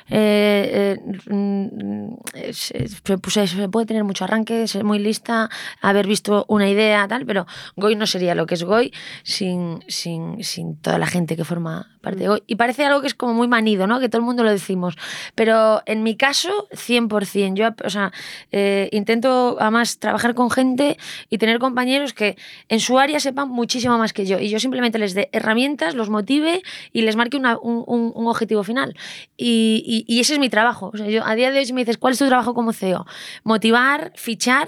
eh, 0.10 0.98
eh, 0.98 1.34
mm, 1.34 2.16
se, 2.52 2.88
pues, 3.18 3.50
se 3.50 3.70
puede 3.70 3.86
tener 3.86 4.04
mucho 4.04 4.24
arranque, 4.24 4.68
ser 4.68 4.84
muy 4.84 5.00
lista, 5.00 5.50
haber 5.82 6.08
visto 6.08 6.46
una 6.48 6.70
idea, 6.70 7.08
tal, 7.08 7.26
pero 7.26 7.46
Goy 7.76 7.96
no 7.96 8.08
sería 8.08 8.36
lo 8.36 8.46
que 8.46 8.56
es 8.56 8.64
Goy 8.64 8.94
sin, 9.24 9.84
sin, 9.88 10.44
sin 10.44 10.78
toda 10.78 10.98
la 10.98 11.08
gente 11.08 11.36
que 11.36 11.46
forma 11.46 11.93
parte 12.04 12.20
de 12.20 12.28
Goy. 12.28 12.44
Y 12.46 12.56
parece 12.58 12.86
algo 12.86 13.02
que 13.02 13.08
es 13.08 13.16
como 13.16 13.34
muy 13.34 13.48
manido, 13.48 13.88
¿no? 13.88 14.00
Que 14.00 14.10
todo 14.10 14.20
el 14.20 14.26
mundo 14.26 14.44
lo 14.44 14.52
decimos. 14.52 14.96
Pero 15.34 15.82
en 15.88 16.04
mi 16.04 16.16
caso, 16.16 16.68
100%. 16.72 17.56
Yo, 17.56 17.70
o 17.84 17.90
sea, 17.90 18.12
eh, 18.52 18.90
intento 18.92 19.58
además 19.60 19.98
trabajar 19.98 20.36
con 20.36 20.52
gente 20.52 20.98
y 21.32 21.40
tener 21.40 21.58
compañeros 21.58 22.14
que 22.14 22.38
en 22.70 22.80
su 22.80 23.00
área 23.00 23.20
sepan 23.20 23.50
muchísimo 23.50 23.98
más 23.98 24.14
que 24.14 24.26
yo. 24.28 24.38
Y 24.38 24.50
yo 24.50 24.60
simplemente 24.60 25.00
les 25.00 25.16
dé 25.16 25.30
herramientas, 25.32 25.96
los 25.96 26.10
motive 26.10 26.62
y 26.92 27.02
les 27.02 27.16
marque 27.16 27.38
una- 27.38 27.58
un, 27.58 27.84
un- 27.88 28.12
un 28.14 28.28
objetivo 28.28 28.64
final. 28.64 28.96
Y, 29.38 30.06
y- 30.08 30.14
y 30.14 30.20
ese 30.20 30.34
es 30.34 30.40
mi 30.40 30.50
trabajo. 30.50 30.92
O 30.94 30.98
sea, 30.98 31.08
yo, 31.08 31.26
a 31.26 31.34
día 31.36 31.52
de 31.52 31.60
hoy, 31.60 31.66
si 31.66 31.74
me 31.74 31.82
dices, 31.82 31.98
¿cuál 31.98 32.14
es 32.14 32.20
tu 32.20 32.28
trabajo 32.28 32.54
como 32.54 32.74
CEO? 32.74 33.06
Motivar, 33.46 34.12
fichar 34.16 34.68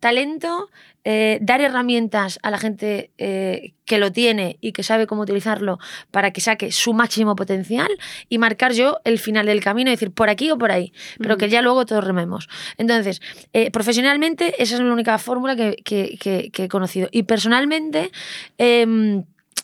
talento, 0.00 0.68
eh, 1.10 1.38
dar 1.40 1.62
herramientas 1.62 2.38
a 2.42 2.50
la 2.50 2.58
gente 2.58 3.12
eh, 3.16 3.72
que 3.86 3.96
lo 3.96 4.12
tiene 4.12 4.58
y 4.60 4.72
que 4.72 4.82
sabe 4.82 5.06
cómo 5.06 5.22
utilizarlo 5.22 5.78
para 6.10 6.32
que 6.32 6.42
saque 6.42 6.70
su 6.70 6.92
máximo 6.92 7.34
potencial 7.34 7.88
y 8.28 8.36
marcar 8.36 8.72
yo 8.72 8.98
el 9.04 9.18
final 9.18 9.46
del 9.46 9.62
camino 9.62 9.88
y 9.90 9.94
decir 9.94 10.10
por 10.10 10.28
aquí 10.28 10.50
o 10.50 10.58
por 10.58 10.70
ahí, 10.70 10.92
pero 11.18 11.38
que 11.38 11.48
ya 11.48 11.62
luego 11.62 11.86
todos 11.86 12.04
rememos. 12.04 12.46
Entonces, 12.76 13.22
eh, 13.54 13.70
profesionalmente 13.70 14.62
esa 14.62 14.74
es 14.74 14.80
la 14.82 14.92
única 14.92 15.16
fórmula 15.16 15.56
que, 15.56 15.76
que- 15.82 16.18
que- 16.20 16.50
que 16.52 16.64
he 16.64 16.68
conocido. 16.68 17.08
Y 17.10 17.22
personalmente... 17.22 18.10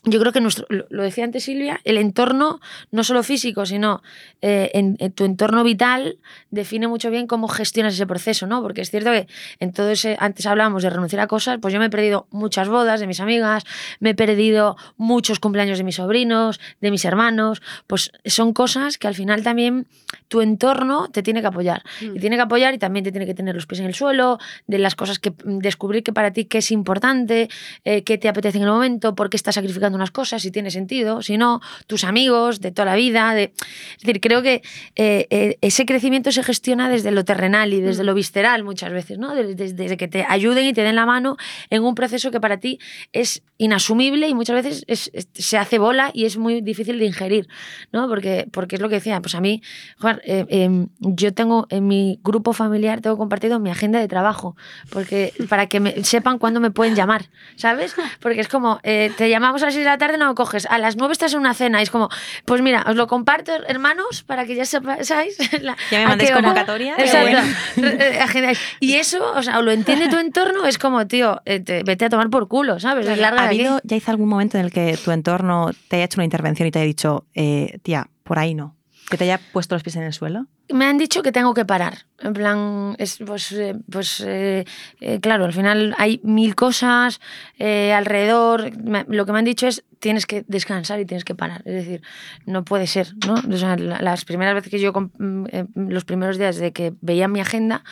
yo 0.05 0.21
creo 0.21 0.33
que 0.33 0.41
nuestro, 0.41 0.67
lo 0.69 1.03
decía 1.03 1.25
antes 1.25 1.45
Silvia, 1.45 1.81
el 1.85 1.99
entorno, 1.99 2.61
no 2.91 3.05
solo 3.05 3.23
físico, 3.23 3.67
sino 3.67 4.03
eh, 4.43 4.71
en, 4.75 4.97
en 4.99 5.13
tu 5.13 5.25
entorno 5.25 5.65
vital, 5.65 6.19
define 6.51 6.89
mucho 6.89 7.11
bien 7.11 7.27
cómo 7.27 7.49
gestionas 7.49 7.95
ese 7.95 8.07
proceso, 8.07 8.47
¿no? 8.47 8.63
Porque 8.63 8.83
es 8.83 8.91
cierto 8.91 9.11
que 9.11 9.27
en 9.61 9.73
todo 9.73 9.91
ese, 9.91 10.17
antes 10.21 10.47
hablábamos 10.47 10.83
de 10.83 10.91
renunciar 10.91 11.21
a 11.21 11.27
cosas, 11.27 11.59
pues 11.61 11.73
yo 11.73 11.81
me 11.81 11.87
he 11.87 11.91
perdido 11.91 12.27
muchas 12.31 12.69
bodas 12.69 13.01
de 13.01 13.07
mis 13.07 13.21
amigas, 13.21 13.65
me 14.01 14.11
he 14.11 14.15
perdido 14.15 14.77
muchos 14.97 15.39
cumpleaños 15.41 15.79
de 15.79 15.85
mis 15.85 15.97
sobrinos, 15.97 16.61
de 16.81 16.91
mis 16.91 17.05
hermanos, 17.05 17.63
pues 17.87 18.13
son 18.27 18.53
cosas 18.53 18.99
que 18.99 19.09
al 19.09 19.15
final 19.15 19.43
también 19.43 19.87
tu 20.29 20.41
entorno 20.41 21.09
te 21.09 21.23
tiene 21.23 21.41
que 21.41 21.47
apoyar. 21.47 21.83
Y 22.01 22.19
tiene 22.19 22.37
que 22.37 22.43
apoyar 22.43 22.75
y 22.75 22.79
también 22.79 23.05
te 23.05 23.11
tiene 23.11 23.27
que 23.27 23.35
tener 23.35 23.55
los 23.55 23.67
pies 23.67 23.81
en 23.81 23.87
el 23.87 23.95
suelo, 23.95 24.39
de 24.67 24.79
las 24.79 24.95
cosas 24.95 25.19
que 25.19 25.33
descubrir 25.45 26.03
que 26.03 26.13
para 26.13 26.33
ti 26.33 26.45
qué 26.45 26.59
es 26.59 26.71
importante, 26.71 27.49
eh, 27.85 28.03
qué 28.05 28.19
te 28.19 28.29
apetece 28.29 28.59
en 28.59 28.65
el 28.65 28.71
momento, 28.71 29.15
por 29.15 29.31
qué 29.31 29.37
estás 29.37 29.55
sacrificando 29.55 29.94
unas 29.95 30.11
cosas, 30.11 30.43
si 30.43 30.51
tiene 30.51 30.71
sentido, 30.71 31.23
si 31.23 31.37
no, 31.39 31.61
tus 31.87 32.05
amigos 32.05 32.61
de 32.61 32.71
toda 32.73 32.87
la 32.87 32.97
vida. 32.97 33.35
De... 33.35 33.53
Es 33.97 34.01
decir, 34.03 34.21
creo 34.21 34.43
que 34.43 34.63
eh, 34.97 35.27
eh, 35.31 35.59
ese 35.61 35.87
crecimiento 35.87 36.33
se 36.33 36.43
gestiona 36.43 36.89
desde 36.89 37.11
lo 37.11 37.25
terrenal 37.25 37.73
y 37.73 37.81
desde 37.81 38.05
lo 38.05 38.15
visceral 38.15 38.65
muchas 38.65 38.93
veces, 38.93 39.19
¿no? 39.19 39.35
Desde, 39.35 39.97
que 39.97 40.09
te 40.09 40.25
ayuden 40.29 40.67
y 40.67 40.73
te 40.73 40.83
den 40.83 40.97
la 40.97 41.07
mano 41.07 41.37
en 41.71 41.83
un 41.83 41.95
proceso 41.95 42.31
que 42.31 42.41
para 42.41 42.59
ti 42.59 42.79
es 43.13 43.43
inasumible 43.59 44.29
y 44.29 44.35
muchas 44.35 44.57
veces 44.57 44.85
es- 44.87 45.11
es- 45.15 45.29
se 45.33 45.59
hace 45.59 45.79
bola 45.79 46.11
y 46.13 46.25
es 46.25 46.37
muy 46.37 46.61
difícil 46.61 46.99
de 46.99 47.07
ingerir, 47.07 47.49
¿no? 47.93 48.09
Porque, 48.09 48.47
porque 48.53 48.77
es 48.77 48.83
lo 48.83 48.89
que 48.89 48.97
decía, 48.97 49.21
pues 49.21 49.35
a 49.35 49.41
mí, 49.41 49.63
joder, 49.99 50.21
eh, 50.25 50.45
eh, 50.49 50.87
yo 50.99 51.33
tengo 51.33 51.67
en 51.71 51.87
mi 51.87 52.19
grupo 52.23 52.53
familiar, 52.53 53.01
tengo 53.01 53.17
compartido 53.17 53.59
mi 53.61 53.71
agenda 53.71 54.01
de 54.01 54.09
trabajo, 54.09 54.57
porque 54.91 55.33
para 55.49 55.67
que 55.69 55.81
me, 55.81 56.05
sepan 56.05 56.39
cuándo 56.39 56.61
me 56.61 56.71
pueden 56.71 56.95
llamar, 56.95 57.27
¿sabes? 57.57 57.95
Porque 58.21 58.41
es 58.41 58.49
como, 58.49 58.81
te 58.83 59.29
llamamos 59.31 59.63
a 59.63 59.67
las 59.67 59.75
6 59.75 59.84
de 59.85 59.91
la 59.91 59.99
tarde, 59.99 60.19
no 60.19 60.29
me 60.29 60.35
coges, 60.35 60.67
a 60.67 60.79
las 60.79 60.97
9 60.97 61.13
estás 61.13 61.33
en 61.35 61.41
una 61.41 61.55
cena, 61.55 61.81
y 61.81 61.83
es 61.85 61.91
como, 61.91 62.09
pues 62.45 62.63
mira, 62.63 62.85
os 62.89 62.97
lo 62.97 63.07
comparto, 63.07 63.53
hermanos, 63.69 64.23
para 64.25 64.45
que 64.47 64.55
ya 64.55 64.65
sepáis, 64.65 65.09
la- 65.63 65.77
Ya 65.91 65.99
me 66.01 66.07
mandéis 66.07 66.31
convocatoria. 66.33 66.95
Exacto. 66.99 67.31
bueno. 67.77 67.89
Eh, 68.03 68.19
agendáis. 68.21 68.59
Y 68.81 68.95
eso, 68.95 69.33
o 69.35 69.43
sea, 69.43 69.61
lo 69.61 69.71
entiende 69.73 70.09
tu 70.09 70.19
entorno, 70.19 70.67
es 70.67 70.79
como, 70.79 71.07
tío, 71.07 71.41
eh, 71.45 71.61
te- 71.61 71.83
vete 71.85 72.07
a 72.07 72.09
tomar 72.09 72.31
por 72.31 72.49
culo, 72.49 72.81
¿sabes? 72.81 73.07
Es 73.07 73.19
larga 73.19 73.43
¿Ha 73.43 73.47
habido, 73.49 73.81
ya 73.85 73.97
hizo 73.97 74.11
algún 74.11 74.29
momento 74.29 74.59
en 74.59 74.65
el 74.65 74.73
que 74.73 74.99
tu 75.03 75.11
entorno 75.11 75.71
te 75.89 75.97
haya 75.97 76.07
hecho 76.07 76.19
una 76.19 76.25
intervención 76.25 76.67
y 76.69 76.71
te 76.71 76.79
haya 76.81 76.87
dicho, 76.87 77.27
eh, 77.35 77.79
tía, 77.83 78.09
por 78.23 78.39
ahí 78.39 78.55
no? 78.55 78.75
¿Que 79.11 79.19
te 79.19 79.25
haya 79.25 79.39
puesto 79.53 79.75
los 79.75 79.83
pies 79.83 79.97
en 79.97 80.03
el 80.03 80.15
suelo? 80.15 80.47
Me 80.73 80.87
han 80.87 80.97
dicho 80.97 81.23
que 81.23 81.31
tengo 81.31 81.53
que 81.53 81.67
parar. 81.67 82.07
En 82.21 82.33
plan, 82.33 82.97
es, 82.99 83.19
pues, 83.25 83.53
eh, 83.53 83.77
pues 83.91 84.21
eh, 84.27 84.65
eh, 85.01 85.21
claro, 85.21 85.45
al 85.45 85.53
final 85.53 85.95
hay 85.99 86.21
mil 86.25 86.55
cosas 86.55 87.21
eh, 87.59 87.93
alrededor. 87.93 88.75
Me- 88.83 89.05
lo 89.09 89.27
que 89.27 89.33
me 89.33 89.41
han 89.41 89.45
dicho 89.45 89.67
es 89.67 89.85
tienes 89.99 90.25
que 90.25 90.45
descansar 90.49 91.01
y 91.01 91.05
tienes 91.05 91.25
que 91.25 91.35
parar. 91.35 91.61
Es 91.67 91.75
decir, 91.75 92.03
no 92.47 92.65
puede 92.65 92.87
ser, 92.87 93.09
¿no? 93.27 93.35
O 93.35 93.57
sea, 93.59 93.77
la- 93.77 94.01
las 94.01 94.25
primeras 94.25 94.55
veces 94.55 94.71
que 94.71 94.81
yo, 94.81 94.93
mm, 94.93 95.45
eh, 95.53 95.67
los 95.75 96.07
primeros 96.07 96.39
días 96.39 96.57
de 96.57 96.73
que 96.73 96.95
veía 97.03 97.29
mi 97.29 97.41
agenda, 97.41 97.85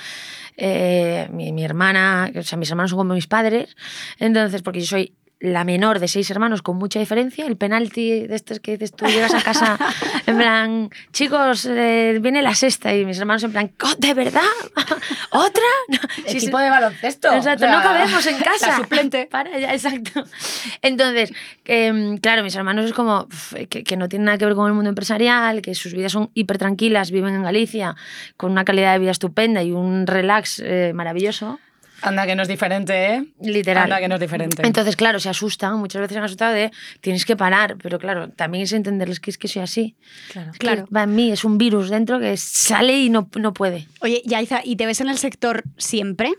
eh, 0.57 1.29
mi, 1.31 1.53
mi 1.53 1.63
hermana, 1.65 2.31
o 2.35 2.43
sea, 2.43 2.57
mis 2.59 2.71
hermanos 2.71 2.91
son 2.91 2.99
como 2.99 3.15
mis 3.15 3.27
padres, 3.27 3.77
entonces, 4.19 4.63
porque 4.63 4.81
yo 4.81 4.87
soy 4.87 5.15
la 5.43 5.65
menor 5.65 5.99
de 5.99 6.07
seis 6.07 6.31
hermanos 6.31 6.63
con 6.63 6.77
mucha 6.77 7.01
diferencia, 7.01 7.45
el 7.47 7.57
penalti 7.57 8.29
de 8.29 8.35
estos 8.37 8.61
que 8.61 8.73
dices 8.73 8.93
tú, 8.95 9.07
llegas 9.07 9.35
a 9.35 9.43
casa 9.43 9.77
en 10.27 10.37
plan, 10.39 10.91
chicos, 11.13 11.67
eh, 11.69 12.19
viene 12.23 12.43
la 12.43 12.55
sexta 12.55 12.95
y 12.95 13.05
mis 13.05 13.19
hermanos 13.19 13.43
en 13.43 13.51
plan, 13.51 13.69
"¿Co- 13.77 13.89
¿de 13.99 14.15
verdad? 14.15 14.41
¿Otra? 15.31 15.63
No, 15.89 15.99
sí, 16.29 16.37
Equipo 16.39 16.59
sí. 16.59 16.65
de 16.65 16.71
baloncesto. 16.71 17.33
Exacto, 17.33 17.65
O 17.65 17.69
sea, 17.69 17.77
no 17.77 17.83
cabemos 17.83 18.25
en 18.27 18.39
casa. 18.39 18.69
la 18.69 18.77
suplente. 18.77 19.27
Para 19.31 19.59
ya, 19.59 19.73
exacto. 19.75 20.25
Entonces, 20.81 21.33
em, 21.65 22.19
claro, 22.19 22.43
mis 22.45 22.55
hermanos 22.55 22.87
es 22.87 22.93
como 22.93 23.27
que 23.69 23.97
no 23.97 24.09
tienen 24.09 24.27
nada 24.27 24.39
que 24.39 24.47
ver 24.47 24.55
con 24.55 24.69
el 24.69 24.75
mundo 24.75 24.89
empresarial, 24.91 25.61
que 25.61 25.75
sus 25.75 25.93
vidas 25.93 26.13
son 26.13 26.31
hiper 26.35 26.59
tranquilas, 26.59 27.11
viven 27.11 27.35
en 27.35 27.43
Galicia 27.43 27.97
con 28.37 28.53
una 28.53 28.65
calidad 28.65 28.93
de 28.93 29.01
vida 29.01 29.11
estupenda 29.11 29.63
y 29.63 29.73
un 29.73 30.07
relax 30.07 30.63
eh, 30.65 30.93
maravilloso. 30.95 31.59
Anda 32.03 32.27
que 32.27 32.35
no 32.37 32.43
es 32.43 32.49
diferente, 32.49 33.15
¿eh? 33.15 33.25
Literal. 33.41 33.85
Anda 33.85 34.01
que 34.01 34.09
no 34.09 34.17
es 34.17 34.21
diferente. 34.21 34.67
Entonces, 34.67 34.97
claro, 34.97 35.21
se 35.21 35.29
asustan, 35.29 35.79
muchas 35.79 36.01
veces 36.01 36.15
se 36.15 36.19
han 36.19 36.25
asustado 36.25 36.53
de 36.53 36.71
tienes 37.01 37.25
que 37.25 37.37
parar, 37.37 37.77
pero 37.83 37.99
claro, 37.99 38.29
también 38.31 38.65
es 38.65 38.73
entenderles 38.73 39.21
que 39.21 39.31
es 39.31 39.39
que 39.39 39.49
soy 39.49 39.63
así. 39.63 39.97
Claro. 40.33 40.51
Es 40.51 40.59
que 40.59 40.67
Claro. 40.67 40.89
Va 40.95 41.05
en 41.05 41.15
mí, 41.15 41.31
es 41.33 41.45
un 41.45 41.59
virus 41.59 41.91
dentro 41.91 42.19
que 42.21 42.37
sale 42.37 42.99
y 42.99 43.09
no, 43.11 43.29
no 43.39 43.53
puede. 43.55 43.87
Oye, 44.01 44.23
Yaiza, 44.27 44.61
¿y 44.65 44.77
te 44.77 44.87
ves 44.87 45.01
en 45.01 45.09
el 45.09 45.19
sector 45.19 45.63
siempre? 45.79 46.33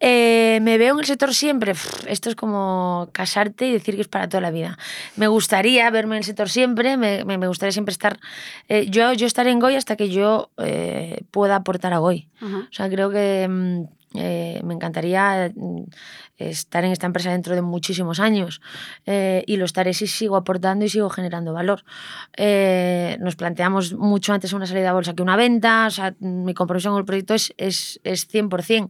Eh, 0.00 0.58
me 0.60 0.76
veo 0.76 0.94
en 0.94 1.00
el 1.00 1.06
sector 1.06 1.32
siempre. 1.34 1.72
Esto 2.08 2.28
es 2.28 2.36
como 2.36 3.08
casarte 3.12 3.66
y 3.68 3.72
decir 3.72 3.94
que 3.94 4.02
es 4.02 4.08
para 4.08 4.28
toda 4.28 4.40
la 4.42 4.50
vida. 4.50 4.76
Me 5.16 5.28
gustaría 5.28 5.88
verme 5.90 6.16
en 6.16 6.18
el 6.18 6.24
sector 6.24 6.50
siempre, 6.50 6.96
me, 6.98 7.24
me- 7.24 7.38
me 7.38 7.46
gustaría 7.48 7.72
siempre 7.72 7.92
estar. 7.92 8.18
eh, 8.68 8.86
yo, 8.90 9.12
yo 9.14 9.26
estaré 9.26 9.50
en 9.50 9.60
Goy 9.60 9.76
hasta 9.76 9.96
que 9.96 10.10
yo 10.10 10.50
eh, 10.58 11.22
pueda 11.30 11.56
aportar 11.56 11.92
a 11.94 11.98
Goy. 11.98 12.28
O 12.42 12.66
sea, 12.72 12.90
creo 12.90 13.08
que 13.10 13.46
mm, 13.48 13.84
eh, 14.14 14.60
me 14.64 14.74
encantaría 14.74 15.52
mm, 15.54 15.82
estar 16.38 16.84
en 16.84 16.92
esta 16.92 17.06
empresa 17.06 17.30
dentro 17.30 17.54
de 17.54 17.62
muchísimos 17.62 18.18
años 18.20 18.60
eh, 19.06 19.44
y 19.46 19.56
lo 19.56 19.64
estaré 19.64 19.94
si 19.94 20.06
sigo 20.06 20.36
aportando 20.36 20.84
y 20.84 20.88
sigo 20.88 21.10
generando 21.10 21.52
valor. 21.52 21.84
Eh, 22.36 23.16
nos 23.20 23.36
planteamos 23.36 23.92
mucho 23.94 24.32
antes 24.32 24.52
una 24.52 24.66
salida 24.66 24.90
a 24.90 24.92
bolsa 24.92 25.14
que 25.14 25.22
una 25.22 25.36
venta, 25.36 25.86
o 25.86 25.90
sea, 25.90 26.14
mi 26.20 26.54
compromiso 26.54 26.90
con 26.90 26.98
el 26.98 27.04
proyecto 27.04 27.34
es, 27.34 27.52
es, 27.56 28.00
es 28.04 28.28
100%, 28.32 28.88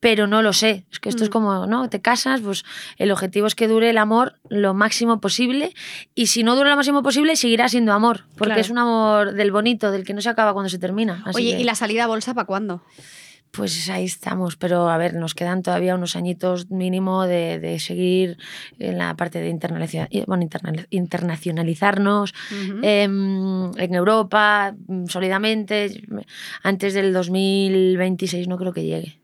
pero 0.00 0.26
no 0.26 0.42
lo 0.42 0.52
sé. 0.52 0.84
Es 0.90 0.98
que 1.00 1.08
esto 1.08 1.22
es 1.24 1.30
Mm. 1.30 1.32
como, 1.32 1.66
¿no? 1.66 1.88
Te 1.88 2.00
casas, 2.00 2.40
pues 2.40 2.64
el 2.96 3.10
objetivo 3.12 3.46
es 3.46 3.54
que 3.54 3.68
dure 3.68 3.90
el 3.90 3.98
amor 3.98 4.34
lo 4.48 4.74
máximo 4.74 5.20
posible 5.20 5.74
y 6.14 6.26
si 6.26 6.42
no 6.42 6.56
dura 6.56 6.70
lo 6.70 6.76
máximo 6.76 7.02
posible 7.02 7.36
seguirá 7.36 7.68
siendo 7.68 7.92
amor, 7.92 8.24
porque 8.36 8.46
Claro. 8.54 8.60
es 8.60 8.70
un 8.70 8.78
amor 8.78 9.32
del 9.34 9.52
bonito, 9.52 9.90
del 9.92 10.04
que 10.04 10.14
no 10.14 10.20
se 10.20 10.28
acaba 10.28 10.52
cuando 10.52 10.68
se 10.68 10.78
termina. 10.78 11.22
Así 11.26 11.36
Oye, 11.42 11.56
que- 11.56 11.60
¿y 11.60 11.64
la 11.64 11.74
salida 11.74 12.04
a 12.04 12.06
bolsa 12.06 12.34
para 12.34 12.46
cuándo? 12.46 12.82
Pues 13.52 13.88
ahí 13.90 14.04
estamos, 14.04 14.56
pero 14.56 14.88
a 14.88 14.96
ver, 14.96 15.14
nos 15.14 15.34
quedan 15.34 15.62
todavía 15.62 15.94
unos 15.94 16.14
añitos 16.16 16.70
mínimo 16.70 17.26
de, 17.26 17.58
de 17.58 17.78
seguir 17.80 18.38
en 18.78 18.98
la 18.98 19.14
parte 19.16 19.40
de 19.40 19.50
internaliza- 19.50 20.08
bueno, 20.26 20.46
internacionalizarnos 20.90 22.32
em, 22.82 23.70
en 23.76 23.94
Europa 23.94 24.74
mm, 24.86 25.06
sólidamente. 25.06 26.02
Antes 26.62 26.94
del 26.94 27.12
2026 27.12 28.48
no 28.48 28.56
creo 28.58 28.72
que 28.72 28.84
llegue. 28.84 29.19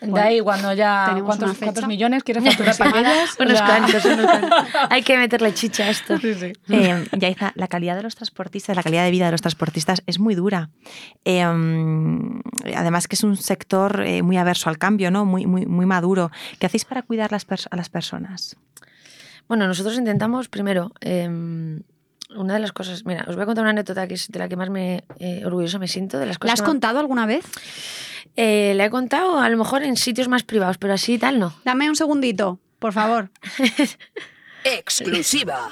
De 0.00 0.20
ahí, 0.20 0.40
cuando 0.40 0.72
ya. 0.74 1.06
tenemos 1.08 1.26
¿Cuántos, 1.26 1.44
una 1.46 1.54
fecha. 1.54 1.66
cuántos 1.66 1.86
millones 1.88 2.22
quieres 2.22 2.44
facturar 2.56 2.76
para 2.76 3.00
ellas? 3.00 3.30
O 3.38 3.42
Unos 3.42 3.58
sea, 3.58 3.66
cuantos, 3.66 4.04
unos 4.04 4.26
cuantos. 4.26 4.50
Hay 4.90 5.02
que 5.02 5.16
meterle 5.18 5.52
chicha 5.54 5.84
a 5.84 5.90
esto. 5.90 6.18
Sí, 6.18 6.34
sí. 6.34 6.52
Eh, 6.68 7.04
Yaiza, 7.18 7.52
la 7.56 7.66
calidad 7.68 7.96
de 7.96 8.02
los 8.04 8.14
transportistas, 8.14 8.76
la 8.76 8.82
calidad 8.82 9.04
de 9.04 9.10
vida 9.10 9.26
de 9.26 9.32
los 9.32 9.40
transportistas 9.42 10.02
es 10.06 10.18
muy 10.18 10.34
dura. 10.34 10.70
Eh, 11.24 11.42
además 12.76 13.08
que 13.08 13.16
es 13.16 13.24
un 13.24 13.36
sector 13.36 14.02
eh, 14.06 14.22
muy 14.22 14.36
averso 14.36 14.68
al 14.70 14.78
cambio, 14.78 15.10
¿no? 15.10 15.24
Muy, 15.24 15.46
muy, 15.46 15.66
muy 15.66 15.86
maduro. 15.86 16.30
¿Qué 16.58 16.66
hacéis 16.66 16.84
para 16.84 17.02
cuidar 17.02 17.32
las 17.32 17.46
a 17.70 17.76
las 17.76 17.88
personas? 17.88 18.56
Bueno, 19.48 19.66
nosotros 19.66 19.96
intentamos 19.96 20.48
primero 20.48 20.92
em, 21.00 21.80
una 22.36 22.54
de 22.54 22.60
las 22.60 22.72
cosas, 22.72 23.04
mira, 23.06 23.24
os 23.26 23.34
voy 23.34 23.44
a 23.44 23.46
contar 23.46 23.62
una 23.62 23.70
anécdota 23.70 24.06
que 24.06 24.14
es 24.14 24.28
de 24.28 24.38
la 24.38 24.48
que 24.48 24.56
más 24.56 24.68
me 24.68 25.04
eh, 25.18 25.42
orgullosa 25.46 25.78
me 25.78 25.88
siento, 25.88 26.18
de 26.18 26.26
las 26.26 26.34
¿La 26.34 26.38
cosas 26.40 26.52
has 26.52 26.60
que 26.60 26.66
me- 26.66 26.72
contado 26.72 26.98
alguna 26.98 27.24
vez? 27.24 27.46
Eh, 28.36 28.72
la 28.76 28.86
he 28.86 28.90
contado 28.90 29.38
a 29.38 29.48
lo 29.48 29.56
mejor 29.56 29.82
en 29.82 29.96
sitios 29.96 30.28
más 30.28 30.42
privados, 30.42 30.78
pero 30.78 30.94
así 30.94 31.14
y 31.14 31.18
tal 31.18 31.38
no. 31.38 31.54
Dame 31.64 31.88
un 31.88 31.96
segundito, 31.96 32.58
por 32.78 32.92
favor. 32.92 33.30
Exclusiva. 34.64 35.68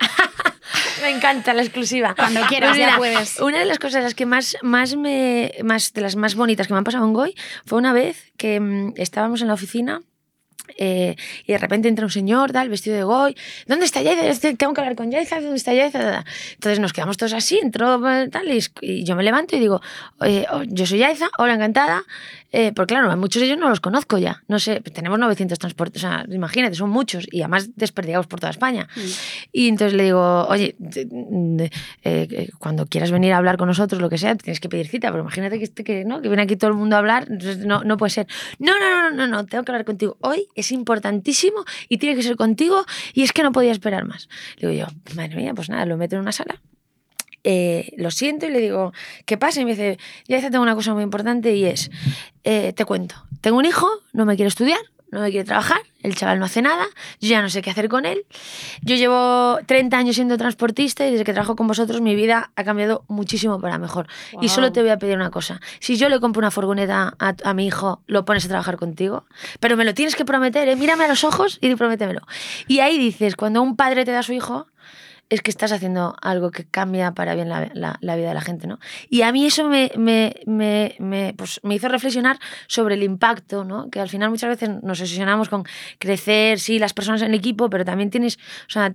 Me 1.02 1.10
encanta 1.10 1.54
la 1.54 1.62
exclusiva. 1.62 2.14
Cuando 2.14 2.42
quieras, 2.42 2.76
ya 2.76 2.96
puedes. 2.96 3.40
Una 3.40 3.58
de 3.58 3.64
las 3.64 3.78
cosas 3.78 4.02
las 4.02 4.14
que 4.14 4.26
más, 4.26 4.56
más 4.62 4.96
me, 4.96 5.52
más, 5.64 5.92
de 5.92 6.00
las 6.00 6.16
más 6.16 6.34
bonitas 6.34 6.66
que 6.66 6.72
me 6.72 6.78
han 6.78 6.84
pasado 6.84 7.04
en 7.06 7.12
Goy 7.12 7.34
fue 7.64 7.78
una 7.78 7.92
vez 7.92 8.32
que 8.36 8.60
mm, 8.60 8.94
estábamos 8.96 9.40
en 9.40 9.48
la 9.48 9.54
oficina 9.54 10.02
eh, 10.76 11.16
y 11.46 11.52
de 11.52 11.58
repente 11.58 11.88
entra 11.88 12.04
un 12.04 12.10
señor, 12.10 12.52
tal, 12.52 12.68
vestido 12.68 12.96
de 12.96 13.02
Goy. 13.02 13.36
¿Dónde 13.66 13.84
está 13.84 14.02
Yaiza? 14.02 14.56
Tengo 14.56 14.74
que 14.74 14.80
hablar 14.80 14.96
con 14.96 15.10
Yaiza. 15.10 15.40
¿Dónde 15.40 15.56
está 15.56 15.72
Yaiza? 15.72 16.24
Entonces 16.54 16.80
nos 16.80 16.92
quedamos 16.92 17.16
todos 17.16 17.32
así, 17.32 17.58
entró 17.58 18.08
eh, 18.10 18.28
tal, 18.28 18.46
y, 18.50 19.04
yo 19.04 19.16
me 19.16 19.22
levanto 19.22 19.56
y 19.56 19.60
digo, 19.60 19.80
"Oye, 20.18 20.46
oh, 20.50 20.62
yo 20.64 20.86
soy 20.86 20.98
Yaiza, 20.98 21.30
hola, 21.38 21.54
encantada. 21.54 22.04
Eh, 22.52 22.72
porque 22.74 22.94
claro, 22.94 23.10
a 23.10 23.16
muchos 23.16 23.40
de 23.40 23.46
ellos 23.46 23.58
no 23.58 23.68
los 23.68 23.80
conozco 23.80 24.18
ya. 24.18 24.42
No 24.48 24.58
sé, 24.58 24.80
tenemos 24.80 25.18
900 25.18 25.58
transportes, 25.58 26.02
o 26.04 26.08
sea, 26.08 26.24
imagínate, 26.30 26.74
son 26.74 26.90
muchos 26.90 27.26
y 27.30 27.42
además 27.42 27.70
desperdigados 27.76 28.26
por 28.26 28.40
toda 28.40 28.50
España. 28.50 28.88
Y 29.52 29.68
entonces 29.68 29.94
le 29.96 30.04
digo, 30.04 30.46
oye, 30.48 30.74
eh, 30.80 31.70
eh, 32.02 32.48
cuando 32.58 32.86
quieras 32.86 33.10
venir 33.10 33.32
a 33.32 33.36
hablar 33.38 33.56
con 33.56 33.68
nosotros, 33.68 34.00
lo 34.00 34.08
que 34.10 34.18
sea, 34.18 34.34
tienes 34.36 34.60
que 34.60 34.68
pedir 34.68 34.88
cita, 34.88 35.10
pero 35.10 35.22
imagínate 35.22 35.58
que, 35.58 35.64
este- 35.64 35.84
que, 35.84 36.04
¿no? 36.04 36.20
que 36.22 36.28
viene 36.28 36.42
aquí 36.42 36.56
todo 36.56 36.70
el 36.70 36.76
mundo 36.76 36.96
a 36.96 36.98
hablar, 36.98 37.26
entonces 37.30 37.58
no, 37.64 37.84
no 37.84 37.96
puede 37.96 38.10
ser. 38.10 38.26
No, 38.58 38.72
no, 38.78 39.10
no, 39.10 39.16
no, 39.16 39.26
no, 39.26 39.46
tengo 39.46 39.64
que 39.64 39.72
hablar 39.72 39.84
contigo. 39.84 40.16
Hoy 40.20 40.48
es 40.54 40.72
importantísimo 40.72 41.64
y 41.88 41.98
tiene 41.98 42.16
que 42.16 42.22
ser 42.22 42.36
contigo 42.36 42.84
y 43.14 43.22
es 43.22 43.32
que 43.32 43.42
no 43.42 43.52
podía 43.52 43.72
esperar 43.72 44.04
más. 44.06 44.28
Le 44.56 44.68
digo 44.68 44.86
yo, 44.86 45.14
madre 45.14 45.36
mía, 45.36 45.54
pues 45.54 45.68
nada, 45.68 45.86
lo 45.86 45.96
meto 45.96 46.16
en 46.16 46.22
una 46.22 46.32
sala. 46.32 46.60
Eh, 47.44 47.92
lo 47.96 48.10
siento 48.10 48.46
y 48.46 48.50
le 48.50 48.60
digo, 48.60 48.92
¿qué 49.26 49.36
pasa? 49.36 49.60
Y 49.60 49.64
me 49.64 49.72
dice, 49.72 49.98
ya 50.26 50.40
tengo 50.50 50.62
una 50.62 50.74
cosa 50.74 50.94
muy 50.94 51.02
importante 51.02 51.54
y 51.54 51.64
es, 51.64 51.90
eh, 52.44 52.72
te 52.72 52.84
cuento, 52.84 53.16
tengo 53.40 53.58
un 53.58 53.64
hijo, 53.64 53.88
no 54.12 54.24
me 54.26 54.36
quiere 54.36 54.48
estudiar, 54.48 54.80
no 55.10 55.20
me 55.20 55.30
quiere 55.30 55.44
trabajar, 55.44 55.80
el 56.02 56.14
chaval 56.14 56.38
no 56.38 56.44
hace 56.44 56.62
nada, 56.62 56.86
yo 57.20 57.28
ya 57.28 57.42
no 57.42 57.50
sé 57.50 57.62
qué 57.62 57.70
hacer 57.70 57.88
con 57.88 58.06
él. 58.06 58.26
Yo 58.82 58.94
llevo 58.96 59.58
30 59.66 59.96
años 59.96 60.14
siendo 60.14 60.38
transportista 60.38 61.06
y 61.06 61.10
desde 61.10 61.24
que 61.24 61.32
trabajo 61.32 61.56
con 61.56 61.66
vosotros 61.66 62.00
mi 62.00 62.14
vida 62.14 62.52
ha 62.54 62.64
cambiado 62.64 63.04
muchísimo 63.08 63.60
para 63.60 63.78
mejor. 63.78 64.06
Y 64.40 64.48
solo 64.48 64.72
te 64.72 64.80
voy 64.82 64.90
a 64.90 64.98
pedir 64.98 65.16
una 65.16 65.30
cosa, 65.30 65.60
si 65.80 65.96
yo 65.96 66.08
le 66.08 66.20
compro 66.20 66.40
una 66.40 66.50
furgoneta 66.50 67.14
a, 67.18 67.34
a 67.42 67.54
mi 67.54 67.66
hijo, 67.66 68.02
lo 68.06 68.24
pones 68.24 68.44
a 68.44 68.48
trabajar 68.48 68.76
contigo, 68.76 69.24
pero 69.58 69.76
me 69.76 69.84
lo 69.84 69.94
tienes 69.94 70.14
que 70.14 70.24
prometer, 70.24 70.68
¿eh? 70.68 70.76
mírame 70.76 71.04
a 71.04 71.08
los 71.08 71.24
ojos 71.24 71.58
y 71.60 71.74
prométemelo. 71.74 72.20
Y 72.68 72.80
ahí 72.80 72.98
dices, 72.98 73.34
cuando 73.34 73.62
un 73.62 73.76
padre 73.76 74.04
te 74.04 74.12
da 74.12 74.20
a 74.20 74.22
su 74.22 74.32
hijo, 74.32 74.68
es 75.30 75.42
que 75.42 75.50
estás 75.50 75.72
haciendo 75.72 76.14
algo 76.20 76.50
que 76.50 76.64
cambia 76.64 77.12
para 77.12 77.34
bien 77.34 77.48
la, 77.48 77.70
la- 77.72 78.16
vida 78.16 78.28
de 78.28 78.34
la 78.34 78.40
gente, 78.40 78.66
¿no? 78.66 78.78
Y 79.08 79.22
a 79.22 79.32
mí 79.32 79.46
eso 79.46 79.68
me, 79.68 79.90
me, 79.96 80.34
me, 80.46 80.96
me, 80.98 81.34
pues, 81.36 81.60
me 81.62 81.76
hizo 81.76 81.88
reflexionar 81.88 82.38
sobre 82.66 82.96
el 82.96 83.02
impacto, 83.04 83.64
¿no? 83.64 83.88
Que 83.90 84.00
al 84.00 84.08
final 84.08 84.28
muchas 84.30 84.50
veces 84.50 84.82
nos 84.82 85.00
obsesionamos 85.00 85.48
con 85.48 85.64
crecer, 85.98 86.58
sí, 86.58 86.78
las 86.78 86.92
personas 86.92 87.22
en 87.22 87.28
el 87.28 87.34
equipo, 87.34 87.70
pero 87.70 87.84
también 87.84 88.10
tienes, 88.10 88.36
o 88.66 88.70
sea, 88.70 88.92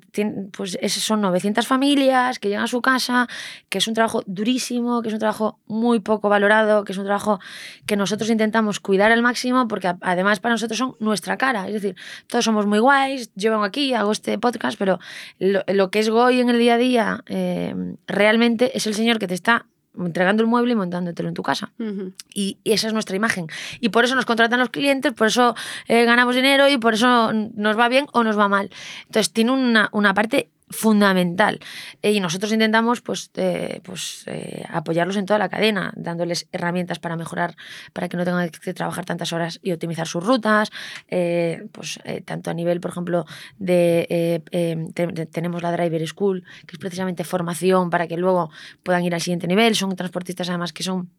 pues 0.52 0.78
son 0.90 1.22
900 1.22 1.66
familias 1.66 2.40
que 2.40 2.50
llegan 2.50 2.66
a 2.66 2.68
su 2.68 2.82
casa, 2.82 3.28
que 3.70 3.78
es 3.78 3.88
un 3.88 3.94
trabajo 3.94 4.22
durísimo, 4.26 5.02
que 5.02 5.08
es 5.08 5.14
un 5.14 5.20
trabajo 5.20 5.60
muy 5.68 6.02
poco 6.02 6.30
valorado, 6.30 6.84
que 6.84 6.92
es 6.92 6.98
un 6.98 7.06
trabajo 7.06 7.40
que 7.86 7.96
nosotros 7.96 8.30
intentamos 8.30 8.80
cuidar 8.80 9.12
al 9.12 9.22
máximo, 9.22 9.68
porque 9.68 9.94
además 10.02 10.40
para 10.42 10.54
nosotros 10.56 10.78
son 10.78 10.96
nuestra 11.00 11.38
cara, 11.38 11.68
es 11.68 11.74
decir, 11.74 11.96
todos 12.28 12.44
somos 12.44 12.66
muy 12.66 12.80
guays, 12.80 13.32
yo 13.36 13.52
vengo 13.52 13.64
aquí, 13.64 13.94
hago 13.94 14.12
este 14.12 14.38
podcast, 14.38 14.78
pero 14.78 15.00
lo, 15.40 15.64
lo 15.68 15.90
que 15.92 16.00
es 16.00 16.10
Goy 16.26 16.42
en 16.42 16.50
el 16.50 16.58
día 16.58 16.74
a 16.74 16.78
día 16.78 17.24
eh, 17.28 17.76
realmente 18.08 18.76
es 18.76 18.88
el 18.88 18.96
señor 18.96 19.20
que 19.20 19.28
te 19.28 19.36
está 19.36 19.68
entregando 19.96 20.42
el 20.42 20.50
mueble 20.50 20.72
y 20.72 20.76
montándotelo 20.76 21.30
en 21.30 21.36
tu 21.36 21.44
casa. 21.44 21.72
Y 22.34 22.58
esa 22.64 22.88
es 22.88 22.94
nuestra 22.94 23.16
imagen. 23.16 23.46
Y 23.80 23.90
por 23.90 24.06
eso 24.06 24.16
nos 24.16 24.26
contratan 24.26 24.60
los 24.60 24.70
clientes, 24.70 25.14
por 25.14 25.28
eso 25.28 25.56
eh, 25.88 26.04
ganamos 26.04 26.36
dinero 26.36 26.68
y 26.68 26.80
por 26.80 26.96
eso 26.96 27.32
nos 27.32 27.78
va 27.78 27.90
bien 27.90 28.08
o 28.12 28.24
nos 28.24 28.40
va 28.40 28.48
mal. 28.48 28.72
Entonces 29.06 29.32
tiene 29.32 29.52
una, 29.52 29.90
una 29.92 30.16
parte 30.16 30.50
fundamental. 30.70 31.60
Eh, 32.02 32.12
y 32.14 32.20
nosotros 32.20 32.52
intentamos 32.52 33.02
pues, 33.02 33.30
eh, 33.36 33.82
pues, 33.84 34.24
eh, 34.28 34.64
apoyarlos 34.70 35.16
en 35.18 35.26
toda 35.26 35.38
la 35.40 35.50
cadena, 35.50 35.94
dándoles 35.96 36.48
herramientas 36.52 37.00
para 37.00 37.16
mejorar, 37.16 37.56
para 37.94 38.10
que 38.10 38.18
no 38.18 38.26
tengan 38.26 38.50
que 38.50 38.74
trabajar 38.74 39.06
tantas 39.06 39.32
horas 39.34 39.60
y 39.62 39.72
optimizar 39.72 40.08
sus 40.08 40.26
rutas, 40.26 40.72
pues, 41.72 42.00
tanto 42.26 42.50
a 42.50 42.54
nivel, 42.54 42.80
por 42.80 42.92
ejemplo, 42.92 43.26
te- 43.64 44.42
de- 44.52 45.28
tenemos 45.32 45.62
la 45.62 45.72
Driver 45.72 46.08
School, 46.08 46.44
que 46.66 46.74
es 46.76 46.80
precisamente 46.80 47.24
formación 47.24 47.90
para 47.90 48.08
que 48.08 48.18
luego 48.18 48.50
puedan 48.84 49.04
ir 49.04 49.14
al 49.14 49.22
siguiente 49.22 49.48
nivel. 49.48 49.76
Son 49.76 49.96
transportistas 49.96 50.50
además 50.50 50.74
que 50.74 50.84
son 50.84 51.10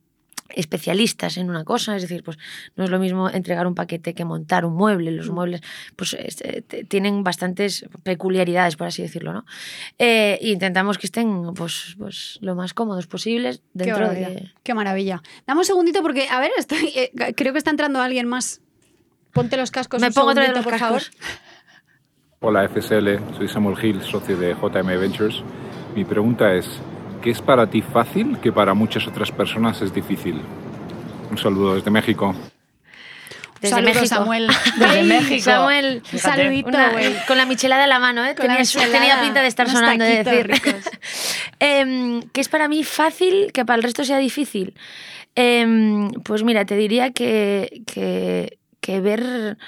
especialistas 0.51 1.37
en 1.37 1.51
una 1.51 1.65
cosa, 1.65 1.97
es 1.97 2.03
decir, 2.03 2.23
pues 2.23 2.39
no 2.77 2.85
es 2.85 2.91
lo 2.91 2.99
mismo 2.99 3.29
entregar 3.29 3.67
un 3.67 3.75
paquete 3.75 4.15
que 4.15 4.25
montar 4.25 4.65
un 4.65 4.75
mueble. 4.75 5.11
Los 5.11 5.31
muebles 5.31 5.61
pues 5.97 6.15
es- 6.15 6.41
eh, 6.43 6.63
tienen 6.89 7.25
bastantes 7.25 7.85
peculiaridades, 8.03 8.77
por 8.77 8.87
así 8.87 9.03
decirlo, 9.03 9.33
¿no? 9.33 9.45
Eh, 9.99 10.39
y 10.41 10.53
intentamos 10.53 10.99
que 10.99 11.07
estén 11.07 11.55
pues, 11.55 11.95
pues 11.99 12.39
lo 12.41 12.55
más 12.55 12.75
cómodos 12.75 13.07
posibles 13.07 13.59
Qué 13.59 13.63
dentro 13.85 14.03
maravilla. 14.07 14.29
de... 14.31 14.53
Qué 14.63 14.75
maravilla. 14.75 15.23
Dame 15.47 15.61
un 15.61 15.65
segundito 15.67 16.03
porque, 16.03 16.29
a 16.29 16.41
ver, 16.41 16.51
estoy, 16.57 16.93
eh, 16.95 17.13
creo 17.37 17.53
que 17.53 17.59
está 17.59 17.71
entrando 17.71 18.01
alguien 18.01 18.27
más. 18.29 18.61
Ponte 19.33 19.57
los 19.57 19.71
cascos 19.71 20.01
Me 20.01 20.09
un 20.09 20.13
pongo 20.15 20.31
otra 20.31 20.45
segundito, 20.47 20.65
los 20.71 20.73
por 20.73 20.79
favor. 20.81 21.01
cascos. 21.03 21.17
Hola 22.41 22.69
FSL, 22.69 23.19
soy 23.37 23.49
Samuel 23.49 23.77
Gil, 23.77 24.03
socio 24.03 24.37
de 24.37 24.55
JM 24.55 24.99
Ventures. 24.99 25.43
Mi 25.95 26.05
pregunta 26.05 26.55
es, 26.55 26.67
¿qué 27.27 27.33
es 27.33 27.43
para 27.43 27.69
ti 27.69 27.83
fácil 27.83 28.39
que 28.39 28.53
para 28.53 28.73
muchas 28.73 29.09
otras 29.09 29.33
personas 29.33 29.83
es 29.83 29.93
difícil? 29.93 30.41
Un 31.29 31.37
saludo 31.37 31.75
desde 31.75 31.91
México. 31.91 32.37
Desde 33.61 33.75
Saludos, 33.75 33.97
México. 33.97 34.15
Samuel. 34.15 34.47
Desde 34.79 35.03
México. 35.03 35.43
Samuel, 35.43 36.03
Un 36.13 36.19
saludito, 36.21 36.69
Una- 36.69 36.91
güey. 36.93 37.17
con 37.27 37.37
la 37.37 37.45
michelada 37.45 37.83
en 37.83 37.89
la 37.89 37.99
mano, 37.99 38.25
¿eh? 38.25 38.37
Con 38.37 38.47
la 38.47 38.59
Tenía, 38.59 38.93
tenía 38.93 39.21
pinta 39.23 39.43
de 39.43 39.49
estar 39.49 39.69
sonando 39.69 40.05
de 40.05 40.23
decir. 40.23 40.53
Em, 41.59 42.23
que 42.33 42.41
es 42.41 42.49
para 42.49 42.69
mí 42.69 42.85
fácil, 42.85 43.51
que 43.53 43.65
para 43.65 43.79
el 43.79 43.83
resto 43.83 44.05
sea 44.05 44.19
difícil. 44.19 44.75
Em, 45.35 46.13
pues 46.23 46.45
mira, 46.45 46.65
te 46.65 46.77
diría 46.77 47.11
que, 47.11 47.83
que, 47.93 48.59
que 48.81 49.01
ver, 49.01 49.59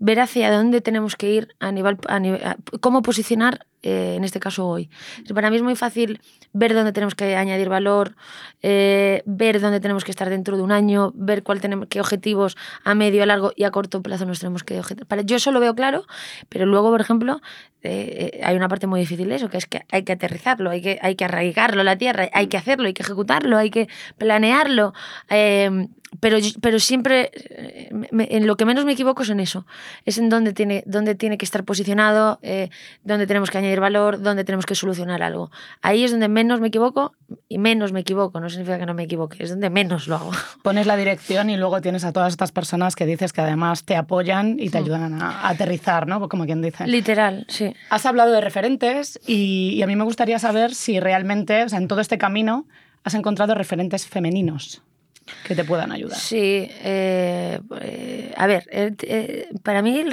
ver 0.00 0.18
hacia 0.18 0.50
dónde 0.50 0.80
tenemos 0.80 1.14
que 1.14 1.30
ir 1.30 1.54
a 1.60 1.70
nivel, 1.70 1.98
a 2.08 2.18
nivel 2.18 2.40
cómo 2.80 3.02
posicionar, 3.02 3.66
eh, 3.82 4.14
en 4.16 4.24
este 4.24 4.40
caso 4.40 4.66
hoy. 4.66 4.90
Para 5.32 5.50
mí 5.50 5.56
es 5.56 5.62
muy 5.62 5.76
fácil 5.76 6.20
ver 6.52 6.74
dónde 6.74 6.92
tenemos 6.92 7.14
que 7.14 7.36
añadir 7.36 7.68
valor, 7.68 8.16
eh, 8.62 9.22
ver 9.26 9.60
dónde 9.60 9.78
tenemos 9.80 10.04
que 10.04 10.10
estar 10.10 10.28
dentro 10.28 10.56
de 10.56 10.62
un 10.62 10.72
año, 10.72 11.12
ver 11.14 11.42
cuál 11.42 11.60
tenemos, 11.60 11.86
qué 11.88 12.00
objetivos 12.00 12.56
a 12.82 12.94
medio, 12.94 13.22
a 13.22 13.26
largo 13.26 13.52
y 13.54 13.64
a 13.64 13.70
corto 13.70 14.02
plazo 14.02 14.24
nos 14.24 14.40
tenemos 14.40 14.64
que. 14.64 14.82
Para, 15.06 15.22
yo 15.22 15.36
eso 15.36 15.52
lo 15.52 15.60
veo 15.60 15.74
claro, 15.74 16.04
pero 16.48 16.64
luego, 16.64 16.90
por 16.90 17.00
ejemplo, 17.00 17.40
eh, 17.82 18.40
hay 18.42 18.56
una 18.56 18.68
parte 18.68 18.86
muy 18.86 19.00
difícil 19.00 19.28
de 19.28 19.36
eso, 19.36 19.50
que 19.50 19.58
es 19.58 19.66
que 19.66 19.82
hay 19.90 20.02
que 20.02 20.12
aterrizarlo, 20.12 20.70
hay 20.70 20.80
que, 20.80 20.98
hay 21.02 21.14
que 21.14 21.26
arraigarlo 21.26 21.82
a 21.82 21.84
la 21.84 21.96
tierra, 21.96 22.28
hay 22.32 22.48
que 22.48 22.56
hacerlo, 22.56 22.86
hay 22.86 22.94
que 22.94 23.02
ejecutarlo, 23.02 23.58
hay 23.58 23.70
que 23.70 23.88
planearlo. 24.16 24.94
Pero, 26.18 26.38
pero 26.60 26.80
siempre 26.80 27.30
eh, 27.34 27.88
me- 28.10 28.26
en 28.30 28.46
lo 28.46 28.56
que 28.56 28.64
menos 28.64 28.84
me 28.84 28.92
equivoco 28.92 29.22
es 29.22 29.30
en 29.30 29.38
eso. 29.38 29.64
Es 30.04 30.18
en 30.18 30.28
dónde 30.28 30.52
tiene, 30.52 30.82
dónde 30.86 31.14
tiene 31.14 31.38
que 31.38 31.44
estar 31.44 31.62
posicionado, 31.64 32.40
eh, 32.42 32.68
dónde 33.04 33.26
tenemos 33.28 33.50
que 33.50 33.58
añadir 33.58 33.78
valor, 33.80 34.20
dónde 34.20 34.42
tenemos 34.44 34.66
que 34.66 34.74
solucionar 34.74 35.22
algo. 35.22 35.50
Ahí 35.82 36.02
es 36.02 36.10
donde 36.10 36.28
menos 36.28 36.60
me 36.60 36.68
equivoco 36.68 37.12
y 37.48 37.58
menos 37.58 37.92
me 37.92 38.00
equivoco. 38.00 38.40
No 38.40 38.50
significa 38.50 38.78
que 38.78 38.86
no 38.86 38.94
me 38.94 39.04
equivoque, 39.04 39.42
es 39.44 39.50
donde 39.50 39.70
menos 39.70 40.08
lo 40.08 40.16
hago. 40.16 40.30
Pones 40.62 40.86
la 40.86 40.96
dirección 40.96 41.48
y 41.50 41.56
luego 41.56 41.80
tienes 41.80 42.04
a 42.04 42.12
todas 42.12 42.32
estas 42.32 42.50
personas 42.50 42.96
que 42.96 43.06
dices 43.06 43.32
que 43.32 43.40
además 43.42 43.84
te 43.84 43.94
apoyan 43.96 44.56
y 44.58 44.68
te 44.70 44.78
ayudan 44.78 45.22
a, 45.22 45.30
a 45.42 45.48
aterrizar, 45.50 46.06
¿no? 46.08 46.28
Como 46.28 46.44
quien 46.44 46.60
dice. 46.62 46.86
Literal, 46.88 47.46
sí. 47.48 47.72
Has 47.88 48.04
hablado 48.06 48.32
de 48.32 48.40
referentes 48.40 49.20
y, 49.26 49.74
y 49.74 49.82
a 49.82 49.86
mí 49.86 49.94
me 49.96 50.04
gustaría 50.04 50.38
saber 50.40 50.74
si 50.74 50.98
realmente, 50.98 51.62
o 51.64 51.68
sea, 51.68 51.78
en 51.78 51.86
todo 51.88 52.00
este 52.00 52.18
camino, 52.18 52.66
has 53.04 53.14
encontrado 53.14 53.54
referentes 53.54 54.06
femeninos 54.06 54.82
que 55.44 55.54
te 55.54 55.64
puedan 55.64 55.92
ayudar. 55.92 56.18
Sí, 56.18 56.68
eh, 56.82 57.60
eh, 57.80 58.34
a 58.36 58.46
ver, 58.46 58.64
eh, 58.70 58.92
eh, 59.02 59.48
para 59.62 59.82
mí 59.82 60.04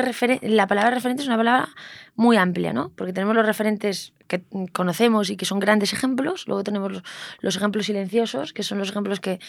la 0.42 0.68
palabra 0.68 0.92
referente 0.92 1.22
es 1.22 1.28
una 1.28 1.38
palabra 1.38 1.70
muy 2.16 2.38
amplia, 2.38 2.74
¿no? 2.74 2.92
Porque 2.96 3.14
tenemos 3.14 3.36
los 3.36 3.46
referentes 3.46 4.14
que 4.28 4.44
conocemos 4.74 5.30
y 5.30 5.38
que 5.38 5.46
son 5.46 5.60
grandes 5.60 5.94
ejemplos, 5.94 6.48
luego 6.48 6.64
tenemos 6.64 6.92
los, 6.92 7.04
los 7.40 7.56
ejemplos 7.56 7.86
silenciosos, 7.86 8.54
que 8.54 8.64
son 8.64 8.78
los 8.78 8.90
ejemplos 8.90 9.20
que, 9.20 9.40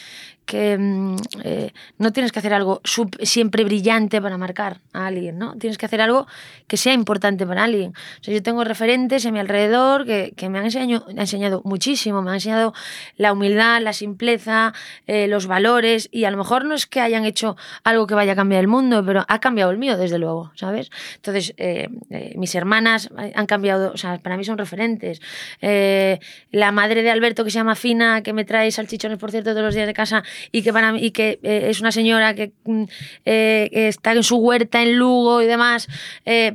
que 0.45 0.77
mm, 0.77 1.15
eh, 1.43 1.73
no 1.97 2.11
tienes 2.11 2.31
que 2.31 2.39
hacer 2.39 2.53
algo 2.53 2.81
sup- 2.83 3.21
siempre 3.23 3.63
brillante 3.63 4.21
para 4.21 4.37
marcar 4.37 4.79
a 4.93 5.07
alguien, 5.07 5.37
¿no? 5.37 5.55
Tienes 5.57 5.77
que 5.77 5.85
hacer 5.85 6.01
algo 6.01 6.25
que 6.67 6.77
sea 6.77 6.93
importante 6.93 7.45
para 7.45 7.63
alguien. 7.65 7.91
O 8.21 8.23
sea, 8.23 8.33
yo 8.33 8.41
tengo 8.41 8.63
referentes 8.63 9.25
a 9.25 9.31
mi 9.31 9.39
alrededor 9.39 10.05
que, 10.05 10.33
que 10.35 10.49
me 10.49 10.59
han 10.59 10.65
enseñado, 10.65 11.05
enseñado 11.09 11.61
muchísimo, 11.65 12.21
me 12.21 12.29
han 12.29 12.35
enseñado 12.35 12.73
la 13.17 13.33
humildad, 13.33 13.81
la 13.81 13.93
simpleza, 13.93 14.73
eh, 15.07 15.27
los 15.27 15.45
valores, 15.47 16.07
y 16.11 16.23
a 16.23 16.31
lo 16.31 16.37
mejor 16.37 16.63
no 16.65 16.73
es 16.75 16.85
que 16.85 17.01
hayan 17.01 17.25
hecho 17.25 17.57
algo 17.83 18.07
que 18.07 18.15
vaya 18.15 18.33
a 18.33 18.35
cambiar 18.35 18.61
el 18.61 18.67
mundo, 18.67 19.03
pero 19.05 19.25
ha 19.27 19.39
cambiado 19.39 19.71
el 19.71 19.77
mío, 19.77 19.97
desde 19.97 20.17
luego, 20.19 20.51
¿sabes? 20.55 20.89
Entonces, 21.15 21.53
eh, 21.57 21.89
eh, 22.09 22.33
mis 22.37 22.55
hermanas 22.55 23.09
han 23.35 23.45
cambiado, 23.45 23.91
o 23.93 23.97
sea, 23.97 24.17
para 24.19 24.37
mí 24.37 24.43
son 24.45 24.57
referentes. 24.57 24.68
Eh, 25.61 26.19
la 26.51 26.71
madre 26.71 27.01
de 27.03 27.11
Alberto, 27.11 27.43
que 27.43 27.51
se 27.51 27.55
llama 27.59 27.75
Fina, 27.75 28.21
que 28.23 28.33
me 28.33 28.45
trae 28.45 28.71
salchichones, 28.71 29.17
por 29.17 29.31
cierto, 29.31 29.51
todos 29.51 29.63
los 29.63 29.75
días 29.75 29.87
de 29.87 29.93
casa, 29.93 30.23
y 30.51 30.61
que, 30.61 30.71
para 30.73 30.91
mí, 30.93 30.99
y 31.03 31.11
que 31.11 31.39
eh, 31.43 31.67
es 31.69 31.79
una 31.81 31.91
señora 31.91 32.33
que 32.35 32.51
mm, 32.65 32.83
eh, 33.25 33.69
que 33.71 33.87
está 33.87 34.11
en 34.13 34.23
su 34.23 34.37
huerta 34.37 34.81
en 34.81 34.97
Lugo 34.97 35.41
y 35.41 35.45
demás, 35.45 35.87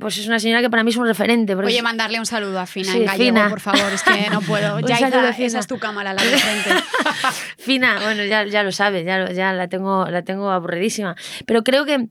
pues 0.00 0.18
es 0.18 0.26
una 0.26 0.38
señora 0.38 0.60
que 0.62 0.70
para 0.70 0.82
mí 0.84 0.90
es 0.90 0.96
un 0.96 1.06
referente. 1.06 1.54
Oye, 1.54 1.76
es- 1.76 1.82
mandarle 1.82 2.18
un 2.18 2.26
saludo 2.26 2.58
a 2.60 2.66
Fina 2.66 2.92
Sí, 2.92 2.98
en 2.98 3.04
gallego, 3.06 3.34
Fina. 3.36 3.48
por 3.50 3.60
favor, 3.60 3.92
es 3.92 4.02
que 4.02 4.30
no 4.30 4.40
puedo. 4.40 4.80
Ya 4.86 4.98
saludo, 4.98 5.20
esa, 5.22 5.32
Fina. 5.34 5.46
esa 5.46 5.58
es 5.60 5.66
tu 5.66 5.78
cámara, 5.78 6.12
la 6.14 6.22
de 6.22 6.36
frente. 6.38 6.70
Fina, 7.58 7.98
bueno, 8.02 8.24
ya, 8.24 8.44
ya 8.44 8.62
lo 8.62 8.72
sabe, 8.72 9.04
ya, 9.04 9.18
lo- 9.18 9.32
ya 9.32 9.52
la, 9.52 9.68
tengo, 9.68 10.06
la 10.10 10.22
tengo 10.22 10.50
aburridísima. 10.50 11.16
Pero 11.46 11.62
creo 11.64 11.84
que, 11.84 12.06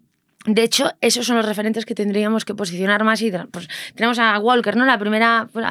de 0.46 0.64
hecho, 0.64 0.92
esos 1.02 1.26
son 1.26 1.38
los 1.38 1.46
referentes 1.46 1.86
que 1.86 1.96
tendríamos 1.96 2.46
que 2.46 2.54
posicionar 2.54 3.04
más. 3.04 3.22
Y 3.22 3.32
pues, 3.52 3.68
tenemos 3.96 4.20
a 4.20 4.38
Walker, 4.40 4.76
¿no? 4.76 4.86
La 4.86 4.98
primera 4.98 5.48
pues, 5.52 5.66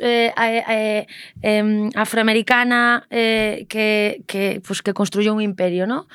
eh, 0.00 0.32
eh, 0.36 0.64
eh, 0.68 1.06
em, 1.42 1.90
afroamericana 1.94 3.06
eh, 3.10 3.66
que, 3.68 4.22
que, 4.26 4.60
pues, 4.66 4.82
que 4.82 4.92
construyó 4.92 5.34
un 5.34 5.42
imperio, 5.42 5.86
¿no? 5.86 6.08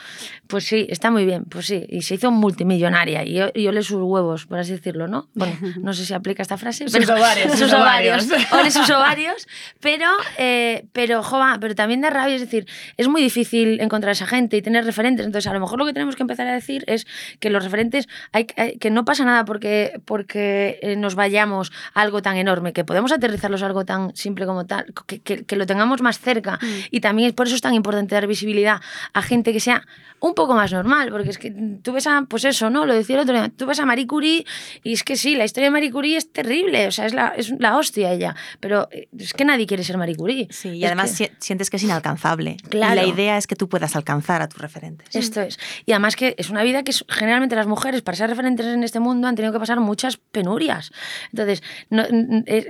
Pues 0.48 0.66
sí, 0.66 0.86
está 0.90 1.12
muy 1.12 1.26
bien, 1.26 1.46
pues 1.46 1.68
sí. 1.68 1.86
Y 1.88 2.02
se 2.02 2.16
hizo 2.16 2.30
multimillonaria 2.30 3.24
y, 3.24 3.40
y 3.54 3.68
ole 3.68 3.84
sus 3.84 4.02
huevos, 4.02 4.46
por 4.46 4.60
así 4.60 4.74
decirlo, 4.74 5.08
¿no? 5.08 5.30
Bueno, 5.34 5.56
no 5.82 5.94
sé 5.94 6.06
si 6.06 6.14
aplica 6.14 6.42
esta 6.42 6.58
frase. 6.58 6.90
Sus 6.90 7.10
ovarios, 7.10 7.54
sus 7.58 7.72
ovarios. 7.72 8.28
Ole 8.52 8.72
sus 8.72 8.90
ovarios. 8.90 9.48
Pero, 9.80 10.08
eh, 10.38 10.86
pero, 10.92 11.24
jova, 11.24 11.58
pero 11.62 11.76
también 11.76 12.02
da 12.02 12.10
rabia, 12.10 12.36
es 12.36 12.42
decir, 12.42 12.66
es 12.98 13.08
muy 13.08 13.22
difícil 13.22 13.80
encontrar 13.80 14.12
esa 14.12 14.26
gente 14.26 14.58
y 14.58 14.62
tener 14.62 14.84
referentes. 14.84 15.26
Entonces, 15.26 15.50
a 15.50 15.54
lo 15.54 15.62
mejor 15.62 15.80
lo 15.80 15.86
que 15.86 15.94
tenemos 15.94 16.16
que 16.16 16.24
empezar 16.24 16.48
a 16.48 16.54
decir 16.54 16.84
es 16.88 17.08
que 17.40 17.50
los 17.50 17.64
referentes, 17.64 18.01
hay, 18.32 18.48
hay- 18.58 18.78
que 18.78 18.90
no 18.90 19.06
pasa 19.06 19.26
nada 19.26 19.46
porque, 19.46 20.00
porque 20.06 20.80
eh, 20.82 20.96
nos 20.96 21.16
vayamos 21.16 21.72
a 21.94 22.02
algo 22.02 22.22
tan 22.22 22.38
enorme, 22.38 22.74
que 22.74 22.84
podemos 22.84 23.12
aterrizarlos 23.12 23.62
a 23.64 23.66
algo 23.68 23.86
tan 23.86 24.16
simple 24.16 24.46
como 24.46 24.66
tal, 24.66 24.94
que, 25.08 25.20
que- 25.22 25.44
que 25.46 25.56
lo 25.56 25.66
tengamos 25.66 26.02
más 26.02 26.20
cerca. 26.20 26.60
Y 26.92 27.00
también 27.02 27.28
es 27.30 27.34
por 27.34 27.48
eso 27.48 27.56
es 27.56 27.62
tan 27.62 27.74
importante 27.74 28.16
dar 28.16 28.28
visibilidad 28.28 28.82
a 29.14 29.22
gente 29.22 29.54
que 29.54 29.60
sea 29.60 29.86
un 30.20 30.36
poco 30.36 30.54
más 30.54 30.72
normal, 30.72 31.10
porque 31.10 31.30
es 31.32 31.40
que 31.40 31.52
tú 31.82 31.94
ves 31.94 32.06
a, 32.06 32.24
pues 32.30 32.46
eso, 32.46 32.70
¿no? 32.70 32.86
Lo 32.86 32.94
decía 32.94 33.16
el 33.16 33.24
otro 33.24 33.34
día, 33.34 33.50
tú 33.50 33.66
ves 33.66 33.80
a 33.80 33.88
Marie 33.88 34.06
Curie 34.06 34.46
y 34.84 34.94
es 34.94 35.04
que 35.04 35.16
sí, 35.16 35.36
la 35.36 35.46
historia 35.46 35.66
de 35.68 35.72
Marie 35.72 35.90
Curie 35.92 36.16
es 36.16 36.32
terrible, 36.32 36.86
o 36.88 36.92
sea, 36.92 37.08
es 37.08 37.14
la, 37.16 37.30
es 37.30 37.50
la 37.60 37.76
hostia 37.76 38.12
ella, 38.12 38.36
pero 38.60 38.88
eh, 38.92 39.08
es 39.18 39.34
que 39.34 39.46
nadie 39.46 39.66
quiere 39.66 39.84
ser 39.84 39.98
Marie 39.98 40.16
Curie. 40.16 40.48
Sí, 40.52 40.70
y 40.70 40.84
Es 40.84 40.88
además 40.92 41.10
que- 41.18 41.26
si- 41.26 41.32
sientes 41.40 41.72
que 41.72 41.78
es 41.78 41.84
inalcanzable. 41.84 42.58
Claro. 42.70 42.94
Y 42.94 42.96
la 42.98 43.06
idea 43.12 43.38
es 43.40 43.48
que 43.48 43.56
tú 43.56 43.68
puedas 43.68 43.96
alcanzar 43.96 44.44
a 44.44 44.48
tus 44.48 44.62
referentes. 44.62 45.08
Esto 45.16 45.42
es. 45.42 45.58
Y 45.88 45.92
además 45.94 46.16
que 46.16 46.36
es 46.38 46.52
una 46.52 46.62
vida 46.62 46.84
que 46.84 46.92
generalmente 47.10 47.56
las 47.56 47.66
mujeres, 47.66 47.91
para 48.02 48.16
ser 48.16 48.30
referentes 48.30 48.66
en 48.66 48.84
este 48.84 49.00
mundo, 49.00 49.28
han 49.28 49.36
tenido 49.36 49.52
que 49.52 49.60
pasar 49.60 49.80
muchas 49.82 50.18
penurias. 50.18 50.92
Entonces, 51.32 51.62
no, 51.90 52.04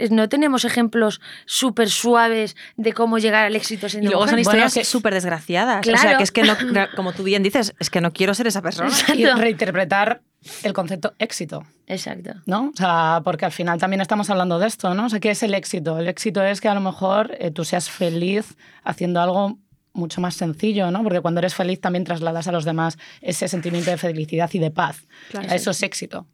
no 0.10 0.30
tenemos 0.30 0.66
ejemplos 0.66 1.22
súper 1.46 1.90
suaves 1.90 2.56
de 2.78 2.94
cómo 2.94 3.20
llegar 3.20 3.46
al 3.46 3.56
éxito 3.56 3.88
Y 3.88 3.90
siendo 3.92 4.10
luego 4.12 4.28
son 4.28 4.40
historias 4.40 4.74
Bueno, 4.74 4.86
súper 4.86 5.14
desgraciadas. 5.14 5.80
O 5.80 5.82
Claro. 5.82 6.00
sea, 6.02 6.18
que 6.18 6.24
es 6.24 6.32
que 6.32 6.44
no, 6.44 6.56
como 6.96 7.14
tú 7.14 7.24
bien 7.24 7.44
dices, 7.44 7.74
es 7.80 7.90
que 7.90 8.02
no 8.02 8.12
quiero 8.14 8.34
ser 8.34 8.48
esa 8.48 8.62
persona. 8.62 8.90
Y 9.16 9.22
Exacto. 9.24 9.42
reinterpretar 9.42 10.22
el 10.64 10.74
concepto 10.74 11.14
éxito. 11.20 11.64
Exacto. 11.88 12.34
¿no? 12.46 12.70
O 12.74 12.76
sea, 12.76 13.22
porque 13.24 13.46
al 13.46 13.52
final 13.52 13.78
también 13.80 14.02
estamos 14.02 14.30
hablando 14.30 14.58
de 14.60 14.68
esto, 14.68 14.94
¿no? 14.96 15.06
O 15.06 15.10
sea, 15.10 15.20
¿qué 15.20 15.32
es 15.32 15.44
el 15.44 15.54
éxito? 15.54 16.00
El 16.00 16.08
éxito 16.08 16.42
es 16.44 16.62
que 16.62 16.70
a 16.70 16.74
lo 16.74 16.82
mejor 16.82 17.36
eh, 17.40 17.52
tú 17.52 17.64
seas 17.66 17.90
feliz 17.90 18.56
haciendo 18.84 19.22
algo 19.22 19.58
mucho 19.94 20.22
más 20.22 20.36
sencillo, 20.36 20.92
¿no? 20.92 21.04
Porque 21.04 21.22
cuando 21.22 21.40
eres 21.40 21.56
feliz 21.56 21.80
también 21.80 22.04
trasladas 22.04 22.48
a 22.48 22.52
los 22.52 22.66
demás 22.66 22.98
ese 23.22 23.48
sentimiento 23.48 23.92
de 23.92 23.98
felicidad 23.98 24.50
y 24.54 24.60
de 24.60 24.72
paz. 24.72 25.04
Eso 25.50 25.72
es 25.72 25.84
éxito. 25.84 26.28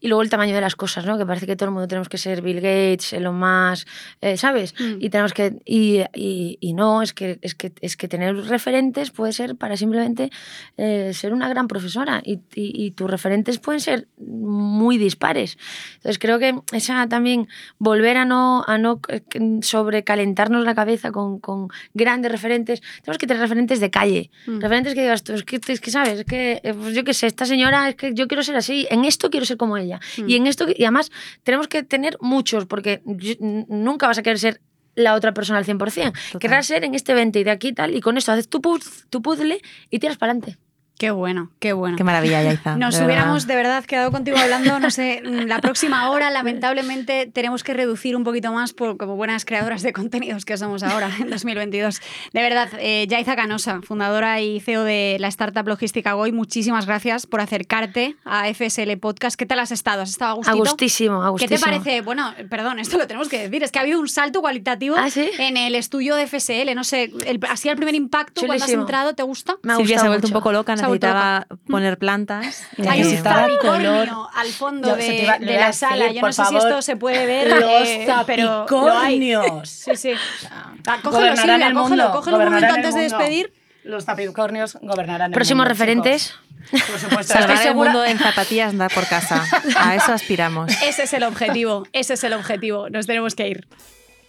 Y 0.00 0.08
luego 0.08 0.22
el 0.22 0.28
tamaño 0.30 0.54
de 0.54 0.60
las 0.60 0.76
cosas, 0.76 1.06
¿no? 1.06 1.16
Que 1.18 1.24
parece 1.26 1.46
que 1.46 1.56
todo 1.56 1.68
el 1.68 1.72
mundo 1.72 1.88
tenemos 1.88 2.08
que 2.08 2.18
ser 2.18 2.42
Bill 2.42 2.56
Gates, 2.60 3.12
Elon 3.14 3.38
Musk, 3.38 3.88
eh, 4.20 4.36
¿sabes? 4.36 4.74
Y 5.00 5.08
tenemos 5.10 5.32
que 5.32 5.54
y, 5.64 6.00
y- 6.14 6.58
y 6.60 6.72
no, 6.74 7.02
es 7.02 7.12
que, 7.12 7.38
es 7.42 7.54
que 7.54 7.72
es 7.80 7.96
que 7.96 8.06
tener 8.08 8.36
referentes 8.46 9.10
puede 9.10 9.32
ser 9.32 9.56
para 9.56 9.76
simplemente 9.76 10.30
eh, 10.76 11.12
ser 11.14 11.32
una 11.32 11.48
gran 11.48 11.66
profesora 11.68 12.22
y, 12.24 12.40
y- 12.54 12.90
tus 12.90 13.10
referentes 13.10 13.58
pueden 13.58 13.80
ser 13.80 14.08
muy 14.18 14.98
dispares. 14.98 15.56
Entonces 15.96 16.18
creo 16.18 16.38
que 16.38 16.54
esa 16.72 17.06
también 17.08 17.48
volver 17.78 18.16
a 18.18 18.24
no 18.24 18.64
a 18.66 18.76
no 18.78 19.00
eh, 19.08 19.22
sobrecalentarnos 19.62 20.64
la 20.64 20.74
cabeza 20.74 21.10
con, 21.12 21.38
con 21.40 21.68
grandes 21.94 22.30
referentes, 22.32 22.80
tenemos 23.02 23.18
que 23.18 23.26
tener 23.26 23.40
referentes 23.42 23.80
de 23.80 23.90
calle, 23.90 24.30
referentes 24.46 24.94
que 24.94 25.02
digas 25.02 25.22
tú, 25.22 25.32
es 25.34 25.44
que, 25.44 25.60
es 25.66 25.80
que 25.80 25.90
sabes, 25.90 26.18
es 26.20 26.24
que 26.24 26.60
eh, 26.62 26.74
pues 26.74 26.94
yo 26.94 27.04
qué 27.04 27.14
sé, 27.14 27.26
esta 27.26 27.46
señora, 27.46 27.88
es 27.88 27.94
que 27.96 28.12
yo 28.14 28.26
quiero 28.28 28.42
ser 28.42 28.56
así, 28.56 28.86
en 28.90 29.04
esto 29.04 29.30
quiero 29.30 29.45
ser 29.46 29.56
como 29.56 29.76
ella. 29.76 30.00
Y 30.26 30.36
en 30.36 30.46
esto, 30.46 30.66
y 30.68 30.84
además 30.84 31.10
tenemos 31.42 31.68
que 31.68 31.82
tener 31.82 32.16
muchos, 32.20 32.66
porque 32.66 33.02
nunca 33.40 34.06
vas 34.06 34.18
a 34.18 34.22
querer 34.22 34.38
ser 34.38 34.60
la 34.94 35.14
otra 35.14 35.32
persona 35.34 35.58
al 35.58 35.64
100%. 35.66 36.12
Querrás 36.38 36.66
ser 36.66 36.84
en 36.84 36.94
este 36.94 37.12
evento 37.12 37.38
y 37.38 37.44
de 37.44 37.50
aquí 37.50 37.68
y 37.68 37.72
tal, 37.74 37.94
y 37.94 38.00
con 38.00 38.16
esto 38.16 38.32
haces 38.32 38.48
tu, 38.48 38.60
puz- 38.60 39.04
tu 39.10 39.20
puzzle 39.22 39.60
y 39.90 39.98
tiras 39.98 40.16
para 40.16 40.32
adelante. 40.32 40.58
Qué 40.98 41.10
bueno, 41.10 41.50
qué 41.58 41.74
bueno. 41.74 41.96
Qué 41.98 42.04
maravilla, 42.04 42.42
Yaiza. 42.42 42.76
Nos 42.76 42.94
de 42.94 43.00
verdad. 43.00 43.06
hubiéramos 43.06 43.46
de 43.46 43.54
verdad 43.54 43.84
quedado 43.84 44.10
contigo 44.10 44.38
hablando, 44.38 44.80
no 44.80 44.90
sé, 44.90 45.20
la 45.24 45.60
próxima 45.60 46.10
hora 46.10 46.30
lamentablemente 46.30 47.30
tenemos 47.32 47.62
que 47.62 47.74
reducir 47.74 48.16
un 48.16 48.24
poquito 48.24 48.50
más 48.50 48.72
por, 48.72 48.96
como 48.96 49.14
buenas 49.16 49.44
creadoras 49.44 49.82
de 49.82 49.92
contenidos 49.92 50.44
que 50.46 50.56
somos 50.56 50.82
ahora 50.82 51.10
en 51.20 51.28
2022. 51.28 52.00
De 52.32 52.40
verdad, 52.42 52.68
eh, 52.78 53.06
Yaiza 53.08 53.36
Canosa, 53.36 53.80
fundadora 53.82 54.40
y 54.40 54.60
CEO 54.60 54.84
de 54.84 55.18
la 55.20 55.28
startup 55.28 55.68
logística 55.68 56.14
Goy, 56.14 56.32
muchísimas 56.32 56.86
gracias 56.86 57.26
por 57.26 57.40
acercarte 57.40 58.16
a 58.24 58.46
FSL 58.52 58.96
Podcast. 58.98 59.36
¿Qué 59.38 59.44
tal 59.44 59.58
has 59.58 59.72
estado? 59.72 60.02
¿Has 60.02 60.10
estado 60.10 60.30
a 60.30 60.32
A 60.32 60.36
gustito? 60.54 60.70
gustísimo, 60.70 61.22
a 61.22 61.36
¿Qué 61.36 61.46
te 61.46 61.58
parece? 61.58 62.00
Bueno, 62.00 62.32
perdón, 62.48 62.78
esto 62.78 62.96
lo 62.96 63.06
tenemos 63.06 63.28
que 63.28 63.38
decir, 63.38 63.62
es 63.62 63.70
que 63.70 63.78
ha 63.78 63.82
habido 63.82 64.00
un 64.00 64.08
salto 64.08 64.40
cualitativo 64.40 64.96
¿Ah, 64.98 65.10
sí? 65.10 65.28
en 65.38 65.58
el 65.58 65.74
estudio 65.74 66.14
de 66.16 66.26
FSL, 66.26 66.74
no 66.74 66.84
sé, 66.84 67.12
el, 67.26 67.38
así 67.50 67.68
el 67.68 67.76
primer 67.76 67.94
impacto 67.94 68.40
cuando 68.40 68.54
has 68.54 68.60
Chulísimo. 68.62 68.82
entrado, 68.84 69.14
¿te 69.14 69.22
gusta? 69.22 69.56
Me 69.62 69.74
ha 69.74 69.76
Silvia 69.76 69.98
se 69.98 70.06
ha 70.06 70.08
gustado 70.08 70.12
vuelto 70.12 70.26
un 70.28 70.32
poco 70.32 70.52
loca, 70.52 70.72
vuelto 70.74 70.85
necesitaba 70.86 71.46
poner 71.68 71.98
plantas. 71.98 72.62
Hay 72.88 73.02
un 73.04 73.58
color. 73.58 74.08
al 74.34 74.48
fondo 74.48 74.88
Yo- 74.90 74.96
de, 74.96 75.22
iba- 75.22 75.38
de 75.38 75.46
la 75.58 75.66
decir, 75.66 75.88
sala. 75.88 76.12
Yo 76.12 76.20
no 76.22 76.32
sé 76.32 76.44
si 76.44 76.52
favor, 76.54 76.68
esto 76.68 76.82
se 76.82 76.96
puede 76.96 77.26
ver, 77.26 77.48
los 77.60 77.88
eh, 77.88 78.04
pero 78.26 78.66
zapicornios. 78.68 79.68
Sí, 79.68 79.96
sí. 79.96 80.12
Ah, 80.50 80.72
Cógelo, 81.02 81.10
Gobernarán 81.10 81.36
Silvia, 81.36 81.66
el 81.68 81.74
cógelo, 81.74 82.04
mundo, 82.04 82.12
cógelo 82.18 82.36
un 82.38 82.44
momento 82.44 82.74
antes 82.74 82.94
de 82.94 83.00
despedir. 83.02 83.52
Los 83.84 84.04
zapicornios 84.04 84.78
gobernarán 84.82 85.30
el 85.30 85.34
Próximos 85.34 85.58
mundo, 85.64 85.68
referentes. 85.68 86.34
chicos. 86.70 86.86
Por 86.90 86.98
supuesto. 86.98 87.32
Salvar 87.32 87.64
el 87.66 87.74
mundo 87.76 88.04
en 88.04 88.18
zapatillas, 88.18 88.70
andar 88.70 88.92
por 88.92 89.06
casa. 89.06 89.44
A 89.78 89.94
eso 89.94 90.12
aspiramos. 90.12 90.72
Ese 90.82 91.04
es 91.04 91.12
el 91.12 91.22
objetivo, 91.22 91.86
ese 91.92 92.14
es 92.14 92.24
el 92.24 92.32
objetivo. 92.32 92.90
Nos 92.90 93.06
tenemos 93.06 93.36
que 93.36 93.46
ir. 93.48 93.68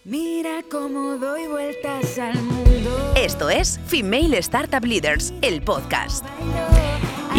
Mira 0.08 0.62
cómo 0.70 1.18
doy 1.18 1.46
vueltas 1.48 2.18
al 2.18 2.34
mundo. 2.42 3.12
Esto 3.14 3.50
es 3.50 3.78
Female 3.88 4.38
Startup 4.38 4.82
Leaders, 4.82 5.34
el 5.42 5.60
podcast. 5.60 6.24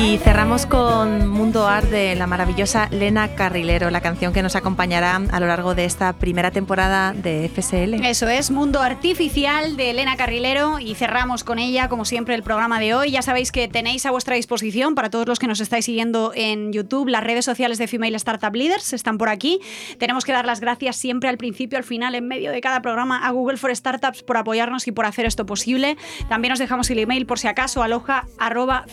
Y 0.01 0.17
cerramos 0.17 0.65
con 0.65 1.27
Mundo 1.27 1.67
Art 1.67 1.89
de 1.89 2.15
la 2.15 2.25
maravillosa 2.25 2.87
Lena 2.89 3.35
Carrilero, 3.35 3.89
la 3.89 3.99
canción 3.99 4.31
que 4.31 4.41
nos 4.41 4.55
acompañará 4.55 5.17
a 5.29 5.39
lo 5.41 5.47
largo 5.47 5.75
de 5.75 5.83
esta 5.83 6.13
primera 6.13 6.51
temporada 6.51 7.11
de 7.11 7.51
FSL. 7.53 7.95
Eso 8.05 8.29
es 8.29 8.49
Mundo 8.49 8.81
Artificial 8.81 9.75
de 9.75 9.89
Elena 9.89 10.15
Carrilero 10.15 10.79
y 10.79 10.95
cerramos 10.95 11.43
con 11.43 11.59
ella, 11.59 11.89
como 11.89 12.05
siempre, 12.05 12.33
el 12.33 12.43
programa 12.43 12.79
de 12.79 12.93
hoy. 12.93 13.11
Ya 13.11 13.21
sabéis 13.21 13.51
que 13.51 13.67
tenéis 13.67 14.05
a 14.05 14.11
vuestra 14.11 14.37
disposición, 14.37 14.95
para 14.95 15.09
todos 15.09 15.27
los 15.27 15.37
que 15.37 15.47
nos 15.47 15.59
estáis 15.59 15.83
siguiendo 15.83 16.31
en 16.33 16.71
YouTube, 16.71 17.09
las 17.09 17.23
redes 17.23 17.43
sociales 17.43 17.77
de 17.77 17.87
Female 17.87 18.15
Startup 18.15 18.55
Leaders 18.55 18.93
están 18.93 19.17
por 19.17 19.27
aquí. 19.27 19.59
Tenemos 19.97 20.23
que 20.23 20.31
dar 20.31 20.45
las 20.45 20.61
gracias 20.61 20.95
siempre 20.95 21.27
al 21.27 21.37
principio, 21.37 21.77
al 21.77 21.83
final, 21.83 22.15
en 22.15 22.25
medio 22.25 22.51
de 22.51 22.61
cada 22.61 22.81
programa 22.81 23.27
a 23.27 23.31
Google 23.31 23.57
for 23.57 23.75
Startups 23.75 24.23
por 24.23 24.37
apoyarnos 24.37 24.87
y 24.87 24.93
por 24.93 25.05
hacer 25.05 25.25
esto 25.25 25.45
posible. 25.45 25.97
También 26.29 26.53
os 26.53 26.59
dejamos 26.59 26.89
el 26.89 26.99
email 26.99 27.25
por 27.25 27.37
si 27.37 27.49
acaso, 27.49 27.83
aloja 27.83 28.27
arroba 28.37 28.85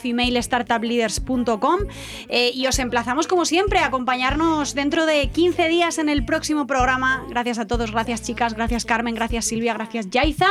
femalestartupleaders.com 0.97 1.81
eh, 2.29 2.51
y 2.55 2.67
os 2.67 2.79
emplazamos 2.79 3.27
como 3.27 3.45
siempre 3.45 3.79
a 3.79 3.87
acompañarnos 3.87 4.75
dentro 4.75 5.07
de 5.07 5.29
15 5.29 5.69
días 5.69 5.99
en 5.99 6.09
el 6.09 6.25
próximo 6.25 6.67
programa. 6.67 7.25
Gracias 7.29 7.59
a 7.59 7.67
todos, 7.67 7.93
gracias 7.93 8.23
chicas, 8.23 8.55
gracias 8.55 8.85
Carmen, 8.85 9.15
gracias 9.15 9.45
Silvia, 9.45 9.75
gracias 9.75 10.11
Yaiza 10.11 10.49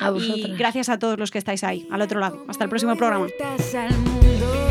A 0.00 0.12
y 0.12 0.54
gracias 0.56 0.88
a 0.88 0.98
todos 0.98 1.18
los 1.18 1.30
que 1.30 1.38
estáis 1.38 1.64
ahí, 1.64 1.86
al 1.90 2.02
otro 2.02 2.20
lado. 2.20 2.44
Hasta 2.48 2.64
el 2.64 2.70
próximo 2.70 2.96
programa. 2.96 3.26
Vueltas 3.26 3.74
al 3.74 3.90
mundo. 3.98 4.63